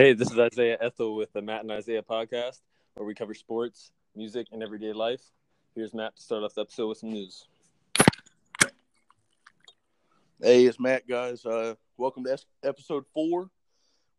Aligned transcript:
Hey, 0.00 0.12
this 0.12 0.30
is 0.30 0.38
Isaiah 0.38 0.78
Ethel 0.80 1.16
with 1.16 1.32
the 1.32 1.42
Matt 1.42 1.62
and 1.62 1.72
Isaiah 1.72 2.04
podcast, 2.04 2.60
where 2.94 3.04
we 3.04 3.16
cover 3.16 3.34
sports, 3.34 3.90
music, 4.14 4.46
and 4.52 4.62
everyday 4.62 4.92
life. 4.92 5.20
Here's 5.74 5.92
Matt 5.92 6.14
to 6.14 6.22
start 6.22 6.44
off 6.44 6.54
the 6.54 6.60
episode 6.60 6.86
with 6.86 6.98
some 6.98 7.10
news. 7.10 7.48
Hey, 10.40 10.66
it's 10.66 10.78
Matt, 10.78 11.08
guys. 11.08 11.44
Uh, 11.44 11.74
welcome 11.96 12.22
to 12.22 12.38
episode 12.62 13.06
four. 13.12 13.50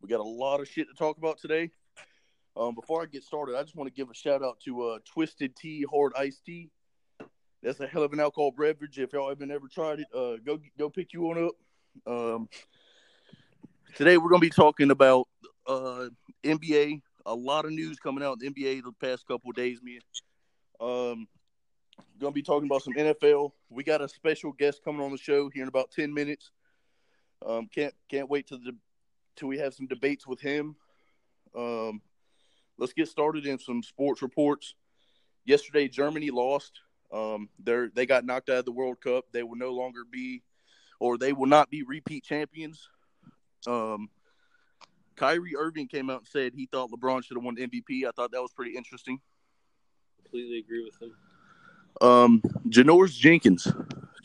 We 0.01 0.09
got 0.09 0.19
a 0.19 0.23
lot 0.23 0.59
of 0.59 0.67
shit 0.67 0.89
to 0.89 0.93
talk 0.95 1.17
about 1.17 1.37
today. 1.37 1.71
Um, 2.57 2.75
before 2.75 3.01
I 3.01 3.05
get 3.05 3.23
started, 3.23 3.55
I 3.55 3.63
just 3.63 3.77
want 3.77 3.87
to 3.87 3.93
give 3.93 4.09
a 4.09 4.13
shout 4.13 4.43
out 4.43 4.59
to 4.65 4.81
uh, 4.81 4.99
Twisted 5.05 5.55
Tea 5.55 5.85
Hard 5.89 6.11
Iced 6.17 6.43
Tea. 6.43 6.71
That's 7.63 7.79
a 7.79 7.87
hell 7.87 8.03
of 8.03 8.11
an 8.11 8.19
alcohol 8.19 8.51
beverage. 8.51 8.99
If 8.99 9.13
y'all 9.13 9.29
haven't 9.29 9.49
ever 9.49 9.69
tried 9.69 10.01
it, 10.01 10.07
uh, 10.13 10.41
go 10.45 10.59
go 10.77 10.89
pick 10.89 11.13
you 11.13 11.21
one 11.21 11.45
up. 11.45 11.53
Um, 12.05 12.49
today 13.95 14.17
we're 14.17 14.29
gonna 14.29 14.39
be 14.39 14.49
talking 14.49 14.91
about 14.91 15.27
uh, 15.67 16.07
NBA. 16.43 17.01
A 17.25 17.33
lot 17.33 17.65
of 17.65 17.71
news 17.71 17.99
coming 17.99 18.23
out 18.23 18.37
in 18.41 18.53
the 18.53 18.63
NBA 18.63 18.83
the 18.83 18.91
past 18.99 19.27
couple 19.27 19.51
days, 19.51 19.79
man. 19.83 19.99
Um, 20.79 21.27
gonna 22.19 22.31
be 22.31 22.41
talking 22.41 22.67
about 22.67 22.83
some 22.83 22.93
NFL. 22.93 23.51
We 23.69 23.83
got 23.83 24.01
a 24.01 24.09
special 24.09 24.51
guest 24.51 24.81
coming 24.83 25.01
on 25.01 25.11
the 25.11 25.17
show 25.17 25.49
here 25.49 25.63
in 25.63 25.69
about 25.69 25.91
ten 25.91 26.13
minutes. 26.13 26.51
Um, 27.45 27.67
can't 27.73 27.93
can't 28.09 28.29
wait 28.29 28.47
to 28.47 28.57
the 28.57 28.75
till 29.35 29.47
we 29.47 29.57
have 29.57 29.73
some 29.73 29.87
debates 29.87 30.27
with 30.27 30.41
him. 30.41 30.75
Um, 31.55 32.01
let's 32.77 32.93
get 32.93 33.07
started 33.07 33.45
in 33.45 33.59
some 33.59 33.83
sports 33.83 34.21
reports. 34.21 34.75
Yesterday, 35.45 35.87
Germany 35.87 36.29
lost. 36.29 36.81
Um, 37.11 37.49
they 37.63 37.87
they 37.93 38.05
got 38.05 38.25
knocked 38.25 38.49
out 38.49 38.59
of 38.59 38.65
the 38.65 38.71
World 38.71 39.01
Cup. 39.01 39.25
They 39.31 39.43
will 39.43 39.57
no 39.57 39.71
longer 39.71 40.01
be, 40.09 40.43
or 40.99 41.17
they 41.17 41.33
will 41.33 41.47
not 41.47 41.69
be 41.69 41.83
repeat 41.83 42.23
champions. 42.23 42.87
Um, 43.69 44.09
Kyrie 45.15 45.55
Irving 45.55 45.87
came 45.87 46.09
out 46.09 46.19
and 46.19 46.27
said 46.27 46.53
he 46.55 46.65
thought 46.65 46.89
LeBron 46.91 47.23
should 47.23 47.37
have 47.37 47.43
won 47.43 47.57
MVP. 47.57 48.05
I 48.07 48.11
thought 48.15 48.31
that 48.31 48.41
was 48.41 48.51
pretty 48.53 48.75
interesting. 48.75 49.19
Completely 50.23 50.59
agree 50.59 50.83
with 50.83 50.99
him. 51.01 51.15
Um, 52.01 52.41
Janoris 52.69 53.17
Jenkins, 53.17 53.67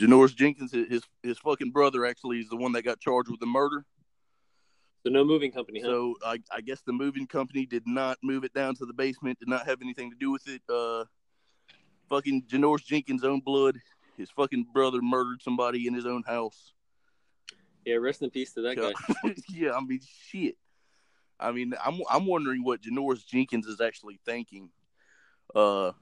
Janoris 0.00 0.34
Jenkins, 0.34 0.72
his 0.72 1.02
his 1.22 1.38
fucking 1.38 1.72
brother 1.72 2.06
actually 2.06 2.38
is 2.38 2.48
the 2.48 2.56
one 2.56 2.72
that 2.72 2.82
got 2.82 3.00
charged 3.00 3.30
with 3.30 3.40
the 3.40 3.46
murder. 3.46 3.84
So 5.04 5.10
no 5.10 5.24
moving 5.24 5.50
company, 5.50 5.80
huh? 5.80 5.88
So 5.88 6.14
I, 6.24 6.38
I 6.52 6.60
guess 6.60 6.82
the 6.82 6.92
moving 6.92 7.26
company 7.26 7.66
did 7.66 7.82
not 7.86 8.18
move 8.22 8.44
it 8.44 8.54
down 8.54 8.74
to 8.76 8.86
the 8.86 8.92
basement. 8.92 9.38
Did 9.40 9.48
not 9.48 9.66
have 9.66 9.82
anything 9.82 10.10
to 10.10 10.16
do 10.16 10.30
with 10.30 10.46
it. 10.48 10.62
Uh, 10.68 11.04
fucking 12.08 12.44
Janoris 12.44 12.84
Jenkins' 12.84 13.24
own 13.24 13.40
blood. 13.40 13.76
His 14.16 14.30
fucking 14.30 14.68
brother 14.72 15.02
murdered 15.02 15.42
somebody 15.42 15.88
in 15.88 15.94
his 15.94 16.06
own 16.06 16.22
house. 16.22 16.73
Yeah, 17.84 17.96
rest 17.96 18.22
in 18.22 18.30
peace 18.30 18.52
to 18.54 18.62
that 18.62 18.76
guy. 18.76 18.92
yeah, 19.48 19.72
I 19.72 19.80
mean 19.80 20.00
shit. 20.28 20.56
I 21.38 21.52
mean, 21.52 21.74
I'm 21.84 22.00
I'm 22.10 22.26
wondering 22.26 22.64
what 22.64 22.82
Janoris 22.82 23.26
Jenkins 23.26 23.66
is 23.66 23.80
actually 23.80 24.20
thinking. 24.24 24.70
Uh, 25.54 25.92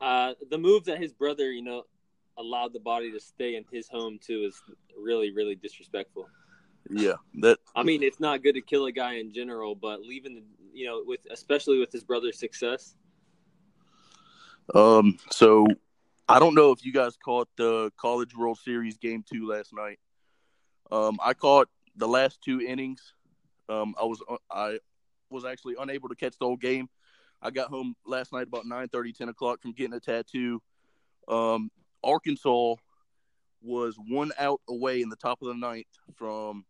Uh, 0.00 0.32
the 0.50 0.58
move 0.58 0.84
that 0.86 0.98
his 0.98 1.12
brother, 1.12 1.50
you 1.52 1.62
know, 1.62 1.84
allowed 2.38 2.72
the 2.72 2.80
body 2.80 3.12
to 3.12 3.20
stay 3.20 3.56
in 3.56 3.64
his 3.70 3.88
home 3.88 4.18
too 4.18 4.44
is 4.48 4.62
really, 4.98 5.30
really 5.30 5.54
disrespectful. 5.54 6.28
yeah, 6.88 7.14
that 7.40 7.58
I 7.76 7.82
mean, 7.82 8.02
it's 8.02 8.20
not 8.20 8.42
good 8.42 8.54
to 8.54 8.62
kill 8.62 8.86
a 8.86 8.92
guy 8.92 9.14
in 9.14 9.32
general, 9.32 9.74
but 9.74 10.00
leaving 10.00 10.34
the, 10.34 10.42
you 10.72 10.86
know, 10.86 11.02
with 11.04 11.20
especially 11.30 11.78
with 11.78 11.92
his 11.92 12.04
brother's 12.04 12.38
success. 12.38 12.94
Um, 14.74 15.18
so 15.30 15.66
I 16.28 16.38
don't 16.38 16.54
know 16.54 16.70
if 16.70 16.84
you 16.84 16.92
guys 16.92 17.16
caught 17.16 17.48
the 17.56 17.90
College 18.00 18.36
World 18.36 18.58
Series 18.58 18.96
game 18.98 19.24
two 19.28 19.48
last 19.48 19.72
night. 19.74 19.98
Um, 20.90 21.18
I 21.22 21.34
caught 21.34 21.68
the 21.96 22.08
last 22.08 22.40
two 22.42 22.60
innings. 22.60 23.14
Um, 23.68 23.94
I 24.00 24.04
was 24.04 24.22
I 24.50 24.78
was 25.30 25.44
actually 25.44 25.76
unable 25.78 26.08
to 26.08 26.16
catch 26.16 26.38
the 26.38 26.46
whole 26.46 26.56
game. 26.56 26.88
I 27.42 27.50
got 27.50 27.68
home 27.68 27.94
last 28.04 28.32
night 28.32 28.48
about 28.48 28.66
9 28.66 28.88
30, 28.88 29.12
10 29.12 29.28
o'clock 29.28 29.62
from 29.62 29.72
getting 29.72 29.94
a 29.94 30.00
tattoo. 30.00 30.60
Um, 31.28 31.70
Arkansas 32.02 32.74
was 33.62 33.96
one 34.08 34.32
out 34.38 34.60
away 34.68 35.02
in 35.02 35.08
the 35.08 35.16
top 35.16 35.42
of 35.42 35.48
the 35.48 35.54
ninth 35.54 35.86
from 36.16 36.64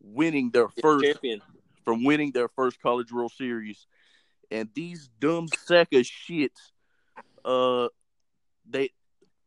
winning 0.00 0.50
their 0.50 0.68
first 0.80 1.04
champion. 1.04 1.40
from 1.84 2.04
winning 2.04 2.30
their 2.32 2.48
first 2.48 2.80
College 2.80 3.12
World 3.12 3.32
Series. 3.32 3.86
And 4.50 4.68
these 4.74 5.08
dumb 5.18 5.48
sack 5.48 5.88
of 5.94 6.06
shit, 6.06 6.52
uh, 7.44 7.88
they 8.68 8.90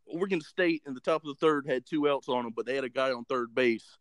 Oregon 0.08 0.42
State 0.42 0.84
in 0.86 0.94
the 0.94 1.00
top 1.00 1.24
of 1.24 1.28
the 1.28 1.36
third 1.36 1.68
had 1.68 1.86
two 1.86 2.10
outs 2.10 2.30
on 2.30 2.44
them, 2.44 2.54
but 2.56 2.66
they 2.66 2.76
had 2.76 2.84
a 2.84 2.90
guy 2.90 3.12
on 3.12 3.26
third 3.26 3.54
base. 3.54 3.98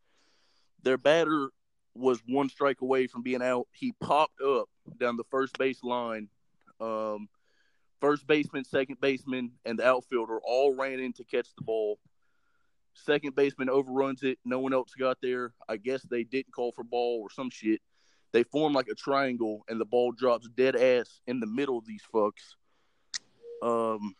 Their 0.82 0.98
batter 0.98 1.50
was 1.94 2.20
one 2.26 2.48
strike 2.48 2.80
away 2.80 3.06
from 3.06 3.22
being 3.22 3.42
out. 3.42 3.66
He 3.72 3.92
popped 4.00 4.40
up 4.40 4.68
down 4.98 5.16
the 5.16 5.24
first 5.30 5.58
base 5.58 5.82
line. 5.82 6.28
Um, 6.80 7.28
first 8.00 8.26
baseman, 8.26 8.64
second 8.64 9.00
baseman, 9.00 9.52
and 9.64 9.78
the 9.78 9.86
outfielder 9.86 10.38
all 10.44 10.76
ran 10.76 11.00
in 11.00 11.12
to 11.14 11.24
catch 11.24 11.48
the 11.56 11.64
ball. 11.64 11.98
Second 12.94 13.34
baseman 13.34 13.68
overruns 13.68 14.22
it. 14.22 14.38
No 14.44 14.58
one 14.58 14.72
else 14.72 14.94
got 14.98 15.18
there. 15.20 15.52
I 15.68 15.76
guess 15.76 16.02
they 16.02 16.24
didn't 16.24 16.52
call 16.52 16.72
for 16.72 16.84
ball 16.84 17.20
or 17.22 17.30
some 17.30 17.50
shit. 17.50 17.80
They 18.32 18.42
form 18.42 18.72
like 18.72 18.88
a 18.88 18.94
triangle, 18.94 19.64
and 19.68 19.80
the 19.80 19.84
ball 19.84 20.12
drops 20.12 20.48
dead 20.56 20.76
ass 20.76 21.20
in 21.26 21.40
the 21.40 21.46
middle 21.46 21.78
of 21.78 21.86
these 21.86 22.02
fucks. 22.12 22.54
Um, 23.62 24.14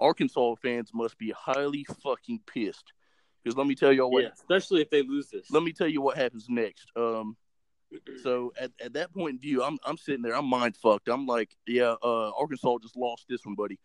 Arkansas 0.00 0.54
fans 0.56 0.90
must 0.92 1.18
be 1.18 1.32
highly 1.36 1.86
fucking 2.02 2.40
pissed. 2.46 2.92
Because 3.42 3.56
let 3.56 3.66
me 3.66 3.74
tell 3.74 3.92
y'all 3.92 4.10
what. 4.10 4.24
Yeah, 4.24 4.30
especially 4.34 4.82
if 4.82 4.90
they 4.90 5.02
lose 5.02 5.28
this. 5.30 5.50
Let 5.50 5.62
me 5.62 5.72
tell 5.72 5.86
you 5.86 6.00
what 6.00 6.16
happens 6.16 6.46
next. 6.48 6.90
Um, 6.96 7.36
so 8.22 8.52
at, 8.60 8.72
at 8.84 8.94
that 8.94 9.14
point 9.14 9.34
in 9.34 9.40
view, 9.40 9.62
I'm 9.62 9.78
I'm 9.84 9.96
sitting 9.96 10.22
there, 10.22 10.36
I'm 10.36 10.46
mind 10.46 10.76
fucked. 10.76 11.08
I'm 11.08 11.26
like, 11.26 11.56
yeah, 11.66 11.94
uh, 12.02 12.30
Arkansas 12.30 12.78
just 12.82 12.96
lost 12.96 13.26
this 13.28 13.46
one, 13.46 13.54
buddy, 13.54 13.78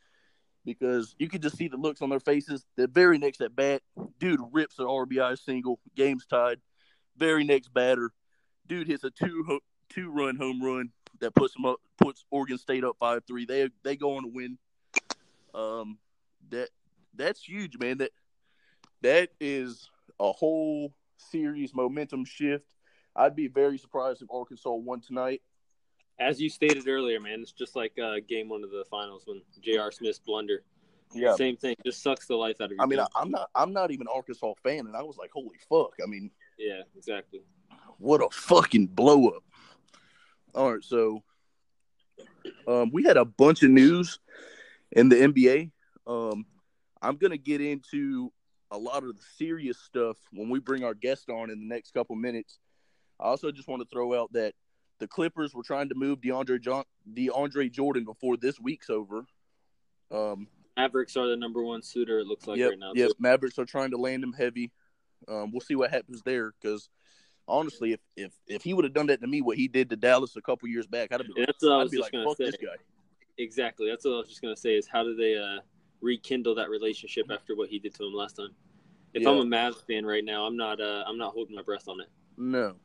because 0.65 1.15
you 1.19 1.29
could 1.29 1.43
just 1.43 1.57
see 1.57 1.67
the 1.67 1.77
looks 1.77 2.01
on 2.01 2.09
their 2.09 2.19
faces. 2.19 2.65
The 2.75 2.87
very 2.87 3.17
next 3.17 3.41
at 3.41 3.55
bat, 3.55 3.83
dude 4.19 4.41
rips 4.51 4.79
an 4.79 4.85
RBI 4.85 5.37
single, 5.37 5.79
game's 5.95 6.25
tied. 6.25 6.59
Very 7.17 7.43
next 7.43 7.73
batter, 7.73 8.11
dude 8.67 8.87
hits 8.87 9.03
a 9.03 9.11
two 9.11 9.59
two 9.89 10.09
run 10.09 10.37
home 10.37 10.63
run 10.63 10.89
that 11.19 11.35
puts 11.35 11.53
them 11.53 11.65
up, 11.65 11.77
puts 12.01 12.25
Oregon 12.31 12.57
State 12.57 12.83
up 12.83 12.95
five 12.99 13.23
three. 13.27 13.45
They 13.45 13.69
they 13.83 13.95
go 13.95 14.15
on 14.15 14.23
to 14.23 14.29
win. 14.29 14.57
Um, 15.53 15.97
that 16.49 16.69
that's 17.15 17.43
huge, 17.43 17.77
man. 17.77 17.99
That 17.99 18.11
that 19.01 19.29
is 19.39 19.89
a 20.19 20.31
whole 20.31 20.93
series 21.17 21.73
momentum 21.73 22.25
shift. 22.25 22.65
I'd 23.15 23.35
be 23.35 23.47
very 23.47 23.77
surprised 23.77 24.21
if 24.21 24.29
Arkansas 24.31 24.71
won 24.71 25.01
tonight. 25.01 25.41
As 26.19 26.39
you 26.39 26.49
stated 26.49 26.87
earlier, 26.87 27.19
man, 27.19 27.41
it's 27.41 27.51
just 27.51 27.75
like 27.75 27.97
uh, 27.97 28.15
game 28.27 28.49
one 28.49 28.63
of 28.63 28.69
the 28.69 28.85
finals 28.89 29.23
when 29.25 29.41
J.R. 29.61 29.91
Smith's 29.91 30.19
blunder. 30.19 30.63
Yeah, 31.13 31.35
Same 31.35 31.57
thing. 31.57 31.75
Just 31.85 32.01
sucks 32.01 32.27
the 32.27 32.35
life 32.35 32.61
out 32.61 32.65
of 32.65 32.71
you. 32.71 32.77
I 32.79 32.85
mean, 32.85 32.99
I, 32.99 33.07
I'm 33.15 33.31
not 33.31 33.49
I'm 33.53 33.73
not 33.73 33.91
even 33.91 34.07
Arkansas 34.07 34.53
fan, 34.63 34.85
and 34.87 34.95
I 34.95 35.01
was 35.01 35.17
like, 35.17 35.31
holy 35.33 35.57
fuck! 35.69 35.93
I 36.01 36.07
mean, 36.07 36.31
yeah, 36.57 36.81
exactly. 36.95 37.41
what 37.97 38.21
a 38.21 38.29
fucking 38.31 38.87
blow 38.87 39.27
up. 39.29 39.43
All 40.53 40.73
right, 40.73 40.83
so 40.83 41.23
um, 42.67 42.91
we 42.93 43.03
had 43.03 43.17
a 43.17 43.25
bunch 43.25 43.63
of 43.63 43.71
news 43.71 44.19
in 44.91 45.09
the 45.09 45.15
NBA. 45.15 45.71
Um, 46.07 46.45
I'm 47.01 47.17
gonna 47.17 47.37
get 47.37 47.61
into 47.61 48.31
a 48.71 48.77
lot 48.77 49.03
of 49.03 49.17
the 49.17 49.23
serious 49.37 49.77
stuff 49.79 50.17
when 50.31 50.49
we 50.49 50.59
bring 50.59 50.83
our 50.83 50.93
guest 50.93 51.29
on 51.29 51.49
in 51.49 51.59
the 51.59 51.67
next 51.67 51.93
couple 51.93 52.15
minutes. 52.15 52.59
I 53.19 53.25
also 53.25 53.51
just 53.51 53.67
want 53.67 53.81
to 53.81 53.87
throw 53.91 54.19
out 54.19 54.31
that 54.33 54.53
the 54.99 55.07
Clippers 55.07 55.53
were 55.53 55.63
trying 55.63 55.89
to 55.89 55.95
move 55.95 56.21
DeAndre 56.21 56.61
John, 56.61 56.83
DeAndre 57.13 57.71
Jordan 57.71 58.05
before 58.05 58.37
this 58.37 58.59
week's 58.59 58.89
over. 58.89 59.25
Um, 60.11 60.47
Mavericks 60.77 61.17
are 61.17 61.27
the 61.27 61.35
number 61.35 61.63
one 61.63 61.81
suitor. 61.81 62.19
It 62.19 62.27
looks 62.27 62.47
like 62.47 62.57
yep, 62.57 62.71
right 62.71 62.79
now. 62.79 62.91
Yes. 62.95 63.11
Mavericks 63.19 63.59
are 63.59 63.65
trying 63.65 63.91
to 63.91 63.97
land 63.97 64.23
him 64.23 64.33
heavy. 64.33 64.71
Um, 65.27 65.51
we'll 65.51 65.61
see 65.61 65.75
what 65.75 65.91
happens 65.91 66.21
there 66.23 66.53
because 66.61 66.89
honestly, 67.47 67.93
if 67.93 67.99
if 68.15 68.31
if 68.47 68.63
he 68.63 68.73
would 68.73 68.85
have 68.85 68.93
done 68.93 69.07
that 69.07 69.21
to 69.21 69.27
me, 69.27 69.41
what 69.41 69.57
he 69.57 69.67
did 69.67 69.89
to 69.89 69.95
Dallas 69.95 70.35
a 70.35 70.41
couple 70.41 70.67
years 70.69 70.87
back, 70.87 71.11
I'd 71.11 71.19
have 71.19 71.27
been, 71.27 71.35
Yeah, 71.37 71.45
that's 71.47 71.63
I 71.63 71.81
I'd 71.81 71.91
be 71.91 71.99
like, 71.99 72.11
fuck 72.11 72.37
say. 72.37 72.45
this 72.45 72.57
guy. 72.57 72.75
Exactly. 73.41 73.89
That's 73.89 74.05
what 74.05 74.13
I 74.13 74.17
was 74.17 74.29
just 74.29 74.41
gonna 74.41 74.55
say. 74.55 74.75
Is 74.75 74.87
how 74.87 75.03
do 75.03 75.15
they 75.15 75.35
uh, 75.35 75.61
rekindle 75.99 76.55
that 76.55 76.69
relationship 76.69 77.31
after 77.31 77.55
what 77.55 77.69
he 77.69 77.79
did 77.79 77.95
to 77.95 78.05
him 78.05 78.13
last 78.13 78.37
time? 78.37 78.51
If 79.13 79.27
I'm 79.27 79.39
a 79.39 79.43
Mavs 79.43 79.85
fan 79.85 80.05
right 80.05 80.23
now, 80.23 80.45
I'm 80.45 80.55
not. 80.55 80.79
Uh, 80.79 81.03
I'm 81.07 81.17
not 81.17 81.33
holding 81.33 81.55
my 81.55 81.63
breath 81.63 81.87
on 81.87 81.99
it. 81.99 82.07
No. 82.37 82.75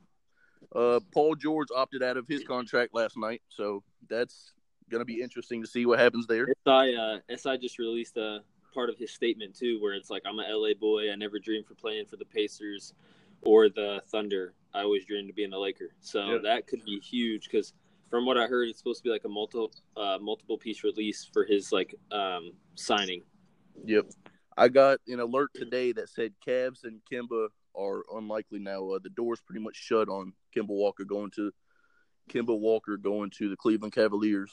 Uh, 0.74 0.98
Paul 1.12 1.34
George 1.34 1.68
opted 1.74 2.02
out 2.02 2.16
of 2.16 2.26
his 2.26 2.42
contract 2.42 2.94
last 2.94 3.16
night, 3.16 3.42
so 3.48 3.84
that's 4.08 4.52
gonna 4.90 5.04
be 5.04 5.20
interesting 5.20 5.62
to 5.62 5.68
see 5.68 5.84
what 5.84 5.98
happens 5.98 6.26
there. 6.26 6.46
SI 6.66 6.96
uh, 6.96 7.18
SI 7.36 7.58
just 7.58 7.78
released 7.78 8.16
a 8.16 8.40
part 8.72 8.88
of 8.88 8.96
his 8.98 9.12
statement 9.12 9.54
too, 9.54 9.78
where 9.80 9.92
it's 9.94 10.10
like, 10.10 10.22
"I'm 10.26 10.38
a 10.38 10.44
LA 10.48 10.72
boy. 10.74 11.12
I 11.12 11.16
never 11.16 11.38
dreamed 11.38 11.66
for 11.66 11.74
playing 11.74 12.06
for 12.06 12.16
the 12.16 12.24
Pacers 12.24 12.94
or 13.42 13.68
the 13.68 14.02
Thunder. 14.06 14.54
I 14.72 14.80
always 14.80 15.04
dreamed 15.04 15.28
of 15.28 15.36
being 15.36 15.52
a 15.52 15.58
Laker." 15.58 15.90
So 16.00 16.32
Yeah. 16.32 16.38
that 16.38 16.66
could 16.66 16.82
be 16.84 16.98
huge 16.98 17.44
because 17.44 17.74
from 18.10 18.26
what 18.26 18.38
I 18.38 18.46
heard, 18.46 18.68
it's 18.68 18.78
supposed 18.78 18.98
to 18.98 19.04
be 19.04 19.10
like 19.10 19.24
a 19.24 19.28
multiple 19.28 19.72
uh, 19.96 20.18
multiple 20.20 20.58
piece 20.58 20.84
release 20.84 21.28
for 21.32 21.44
his 21.44 21.72
like 21.72 21.94
um, 22.12 22.52
signing. 22.74 23.22
Yep. 23.84 24.06
I 24.56 24.68
got 24.68 25.00
an 25.06 25.20
alert 25.20 25.50
today 25.54 25.92
that 25.92 26.08
said 26.08 26.32
Cavs 26.46 26.84
and 26.84 27.00
Kimba 27.12 27.48
are 27.78 28.04
unlikely 28.14 28.58
now. 28.58 28.88
Uh, 28.90 28.98
the 29.02 29.10
door's 29.10 29.40
pretty 29.42 29.62
much 29.62 29.76
shut 29.76 30.08
on 30.08 30.32
Kimba 30.54 30.68
Walker 30.68 31.04
going 31.04 31.30
to 31.32 31.52
Kemba 32.30 32.58
Walker 32.58 32.96
going 32.96 33.30
to 33.38 33.48
the 33.48 33.56
Cleveland 33.56 33.92
Cavaliers. 33.92 34.52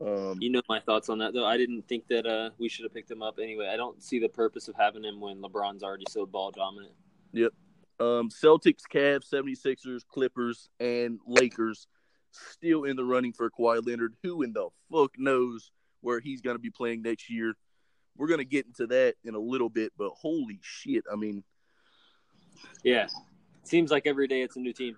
Um, 0.00 0.38
You 0.40 0.50
know 0.50 0.62
my 0.68 0.80
thoughts 0.80 1.08
on 1.08 1.18
that 1.18 1.34
though. 1.34 1.44
I 1.44 1.56
didn't 1.56 1.86
think 1.88 2.06
that 2.08 2.26
uh, 2.26 2.50
we 2.58 2.68
should 2.68 2.84
have 2.84 2.94
picked 2.94 3.10
him 3.10 3.22
up 3.22 3.38
anyway. 3.40 3.68
I 3.72 3.76
don't 3.76 4.02
see 4.02 4.18
the 4.18 4.28
purpose 4.28 4.68
of 4.68 4.74
having 4.78 5.04
him 5.04 5.20
when 5.20 5.42
LeBron's 5.42 5.82
already 5.82 6.06
so 6.08 6.26
ball 6.26 6.50
dominant. 6.50 6.94
Yep. 7.32 7.52
Um, 7.98 8.30
Celtics, 8.30 8.82
Cavs, 8.90 9.28
76ers, 9.30 10.06
Clippers, 10.06 10.70
and 10.80 11.18
Lakers 11.26 11.86
still 12.30 12.84
in 12.84 12.96
the 12.96 13.04
running 13.04 13.32
for 13.32 13.50
Kawhi 13.50 13.84
Leonard. 13.86 14.14
Who 14.22 14.42
in 14.42 14.52
the 14.52 14.68
fuck 14.90 15.12
knows 15.18 15.70
where 16.00 16.20
he's 16.20 16.40
going 16.40 16.56
to 16.56 16.60
be 16.60 16.70
playing 16.70 17.02
next 17.02 17.30
year? 17.30 17.54
We're 18.16 18.28
going 18.28 18.38
to 18.38 18.44
get 18.44 18.66
into 18.66 18.86
that 18.88 19.14
in 19.24 19.34
a 19.34 19.38
little 19.38 19.68
bit, 19.68 19.92
but 19.96 20.10
holy 20.10 20.58
shit. 20.62 21.04
I 21.10 21.16
mean, 21.16 21.42
Yeah, 22.82 23.06
seems 23.64 23.90
like 23.90 24.06
every 24.06 24.26
day 24.28 24.42
it's 24.42 24.56
a 24.56 24.60
new 24.60 24.72
team. 24.72 24.96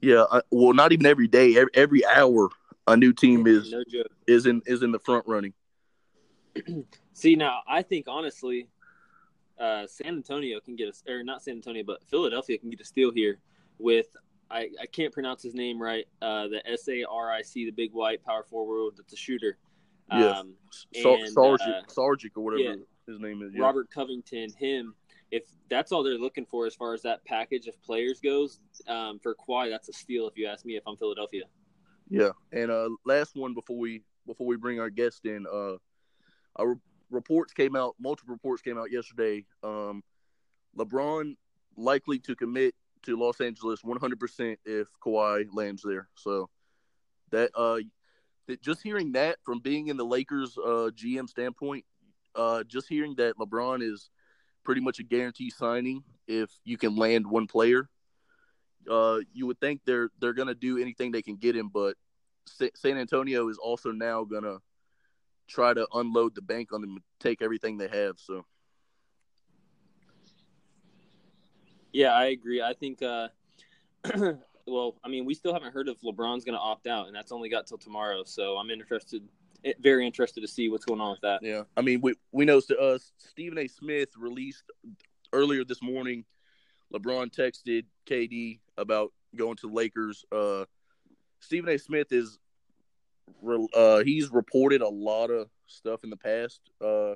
yeah, 0.00 0.24
I, 0.30 0.40
well, 0.50 0.72
not 0.72 0.92
even 0.92 1.06
every 1.06 1.28
day, 1.28 1.56
every, 1.56 1.70
every 1.74 2.06
hour, 2.06 2.48
a 2.86 2.96
new 2.96 3.12
team 3.12 3.46
is 3.46 3.70
no 3.72 3.82
is 4.26 4.46
in 4.46 4.62
is 4.66 4.82
in 4.82 4.92
the 4.92 4.98
front 4.98 5.26
running. 5.26 5.52
See 7.12 7.36
now, 7.36 7.60
I 7.66 7.82
think 7.82 8.06
honestly, 8.08 8.68
uh, 9.58 9.86
San 9.86 10.08
Antonio 10.16 10.60
can 10.60 10.76
get 10.76 10.88
a 10.88 11.12
or 11.12 11.22
not 11.24 11.42
San 11.42 11.54
Antonio, 11.54 11.82
but 11.84 12.02
Philadelphia 12.04 12.58
can 12.58 12.70
get 12.70 12.80
a 12.80 12.84
steal 12.84 13.10
here 13.12 13.38
with 13.78 14.06
I, 14.50 14.68
I 14.80 14.86
can't 14.86 15.12
pronounce 15.12 15.42
his 15.42 15.54
name 15.54 15.80
right. 15.80 16.06
Uh, 16.22 16.48
the 16.48 16.62
S 16.66 16.88
A 16.88 17.04
R 17.04 17.32
I 17.32 17.42
C, 17.42 17.64
the 17.64 17.70
big 17.70 17.92
white 17.92 18.24
power 18.24 18.44
forward 18.44 18.94
that's 18.96 19.12
a 19.12 19.16
shooter. 19.16 19.58
Yes. 20.12 20.38
Um, 20.38 20.54
Sar- 20.94 21.16
Sargic, 21.16 21.60
uh, 21.68 21.82
Sargic 21.88 22.30
or 22.36 22.44
whatever 22.44 22.62
yeah. 22.62 22.74
his 23.06 23.20
name 23.20 23.42
is. 23.42 23.52
Yeah. 23.54 23.62
Robert 23.62 23.90
Covington, 23.90 24.50
him. 24.58 24.94
If 25.30 25.44
that's 25.68 25.90
all 25.90 26.02
they're 26.02 26.18
looking 26.18 26.44
for 26.44 26.66
as 26.66 26.74
far 26.74 26.94
as 26.94 27.02
that 27.02 27.24
package 27.24 27.66
of 27.66 27.82
players 27.82 28.20
goes, 28.20 28.60
um, 28.86 29.18
for 29.18 29.34
Kawhi, 29.34 29.70
that's 29.70 29.88
a 29.88 29.92
steal. 29.92 30.28
If 30.28 30.36
you 30.36 30.46
ask 30.46 30.64
me, 30.64 30.76
if 30.76 30.82
I'm 30.86 30.96
Philadelphia. 30.96 31.44
Yeah, 32.08 32.30
and 32.52 32.70
uh, 32.70 32.90
last 33.04 33.34
one 33.34 33.54
before 33.54 33.78
we 33.78 34.02
before 34.26 34.46
we 34.46 34.56
bring 34.56 34.78
our 34.78 34.90
guest 34.90 35.24
in, 35.24 35.46
uh, 35.52 35.76
our 36.56 36.78
reports 37.10 37.52
came 37.52 37.74
out. 37.74 37.96
Multiple 37.98 38.32
reports 38.32 38.62
came 38.62 38.78
out 38.78 38.92
yesterday. 38.92 39.44
Um, 39.62 40.04
LeBron 40.76 41.36
likely 41.76 42.18
to 42.20 42.36
commit 42.36 42.74
to 43.04 43.18
Los 43.18 43.40
Angeles 43.40 43.82
100% 43.82 44.56
if 44.64 44.88
Kawhi 45.04 45.46
lands 45.52 45.82
there. 45.82 46.08
So 46.14 46.48
that 47.30 47.50
uh, 47.54 47.78
that 48.46 48.62
just 48.62 48.82
hearing 48.82 49.12
that 49.12 49.38
from 49.42 49.60
being 49.60 49.88
in 49.88 49.96
the 49.96 50.04
Lakers 50.04 50.56
uh, 50.58 50.90
GM 50.94 51.28
standpoint, 51.28 51.84
uh, 52.34 52.64
just 52.64 52.88
hearing 52.88 53.14
that 53.16 53.36
LeBron 53.36 53.82
is 53.82 54.10
pretty 54.64 54.80
much 54.80 54.98
a 54.98 55.02
guarantee 55.02 55.50
signing 55.50 56.02
if 56.26 56.50
you 56.64 56.78
can 56.78 56.96
land 56.96 57.26
one 57.26 57.46
player 57.46 57.88
uh, 58.90 59.20
you 59.32 59.46
would 59.46 59.60
think 59.60 59.80
they're 59.84 60.10
they're 60.20 60.32
gonna 60.32 60.54
do 60.54 60.78
anything 60.78 61.10
they 61.10 61.22
can 61.22 61.36
get 61.36 61.56
him, 61.56 61.68
but 61.68 61.96
Sa- 62.46 62.74
San 62.74 62.98
Antonio 62.98 63.48
is 63.48 63.58
also 63.58 63.90
now 63.90 64.24
gonna 64.24 64.58
try 65.48 65.74
to 65.74 65.86
unload 65.94 66.34
the 66.34 66.42
bank 66.42 66.72
on 66.72 66.80
them, 66.80 66.98
take 67.20 67.42
everything 67.42 67.76
they 67.76 67.88
have. 67.88 68.18
So 68.18 68.44
Yeah, 71.94 72.12
I 72.12 72.26
agree. 72.26 72.60
I 72.60 72.74
think. 72.74 73.02
Uh, 73.02 73.28
well, 74.66 74.96
I 75.02 75.08
mean, 75.08 75.24
we 75.24 75.32
still 75.32 75.54
haven't 75.54 75.72
heard 75.72 75.88
if 75.88 76.00
LeBron's 76.02 76.44
going 76.44 76.56
to 76.56 76.60
opt 76.60 76.86
out, 76.86 77.06
and 77.06 77.16
that's 77.16 77.32
only 77.32 77.48
got 77.48 77.66
till 77.66 77.78
tomorrow. 77.78 78.24
So 78.24 78.56
I'm 78.56 78.68
interested, 78.68 79.22
eh, 79.64 79.72
very 79.80 80.04
interested 80.04 80.40
to 80.42 80.48
see 80.48 80.68
what's 80.68 80.84
going 80.84 81.00
on 81.00 81.12
with 81.12 81.20
that. 81.22 81.40
yeah, 81.42 81.62
I 81.76 81.80
mean 81.80 82.00
we 82.02 82.14
we 82.32 82.44
know 82.44 82.60
uh, 82.78 82.98
Stephen 83.16 83.58
A. 83.58 83.68
Smith 83.68 84.10
released 84.18 84.64
earlier 85.32 85.64
this 85.64 85.82
morning. 85.82 86.24
LeBron 86.92 87.32
texted 87.32 87.84
KD 88.06 88.58
about 88.76 89.12
going 89.36 89.56
to 89.56 89.72
Lakers. 89.72 90.24
Uh, 90.30 90.64
Stephen 91.40 91.70
A. 91.70 91.78
Smith 91.78 92.12
is 92.12 92.38
uh, 93.74 94.02
he's 94.02 94.30
reported 94.32 94.82
a 94.82 94.88
lot 94.88 95.30
of 95.30 95.48
stuff 95.66 96.02
in 96.02 96.10
the 96.10 96.16
past, 96.16 96.60
uh, 96.84 97.14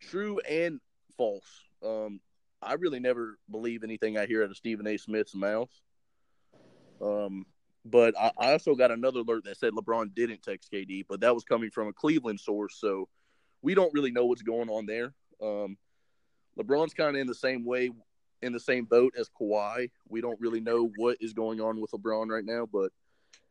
true 0.00 0.38
and 0.48 0.80
false. 1.16 1.64
Um, 1.84 2.20
I 2.64 2.74
really 2.74 3.00
never 3.00 3.38
believe 3.50 3.84
anything 3.84 4.18
I 4.18 4.26
hear 4.26 4.42
out 4.42 4.50
of 4.50 4.56
Stephen 4.56 4.86
A. 4.86 4.96
Smith's 4.96 5.34
mouth. 5.34 5.70
Um, 7.00 7.46
but 7.84 8.14
I, 8.18 8.32
I 8.38 8.52
also 8.52 8.74
got 8.74 8.90
another 8.90 9.20
alert 9.20 9.44
that 9.44 9.58
said 9.58 9.72
LeBron 9.72 10.14
didn't 10.14 10.42
text 10.42 10.70
KD, 10.72 11.04
but 11.08 11.20
that 11.20 11.34
was 11.34 11.44
coming 11.44 11.70
from 11.70 11.88
a 11.88 11.92
Cleveland 11.92 12.40
source, 12.40 12.76
so 12.78 13.08
we 13.62 13.74
don't 13.74 13.92
really 13.92 14.10
know 14.10 14.26
what's 14.26 14.42
going 14.42 14.68
on 14.68 14.86
there. 14.86 15.14
Um, 15.42 15.76
LeBron's 16.58 16.94
kind 16.94 17.16
of 17.16 17.20
in 17.20 17.26
the 17.26 17.34
same 17.34 17.64
way, 17.64 17.90
in 18.42 18.52
the 18.52 18.60
same 18.60 18.84
boat 18.84 19.14
as 19.18 19.28
Kawhi. 19.28 19.90
We 20.08 20.20
don't 20.20 20.40
really 20.40 20.60
know 20.60 20.90
what 20.96 21.18
is 21.20 21.32
going 21.32 21.60
on 21.60 21.80
with 21.80 21.90
LeBron 21.90 22.28
right 22.28 22.44
now, 22.44 22.66
but 22.70 22.92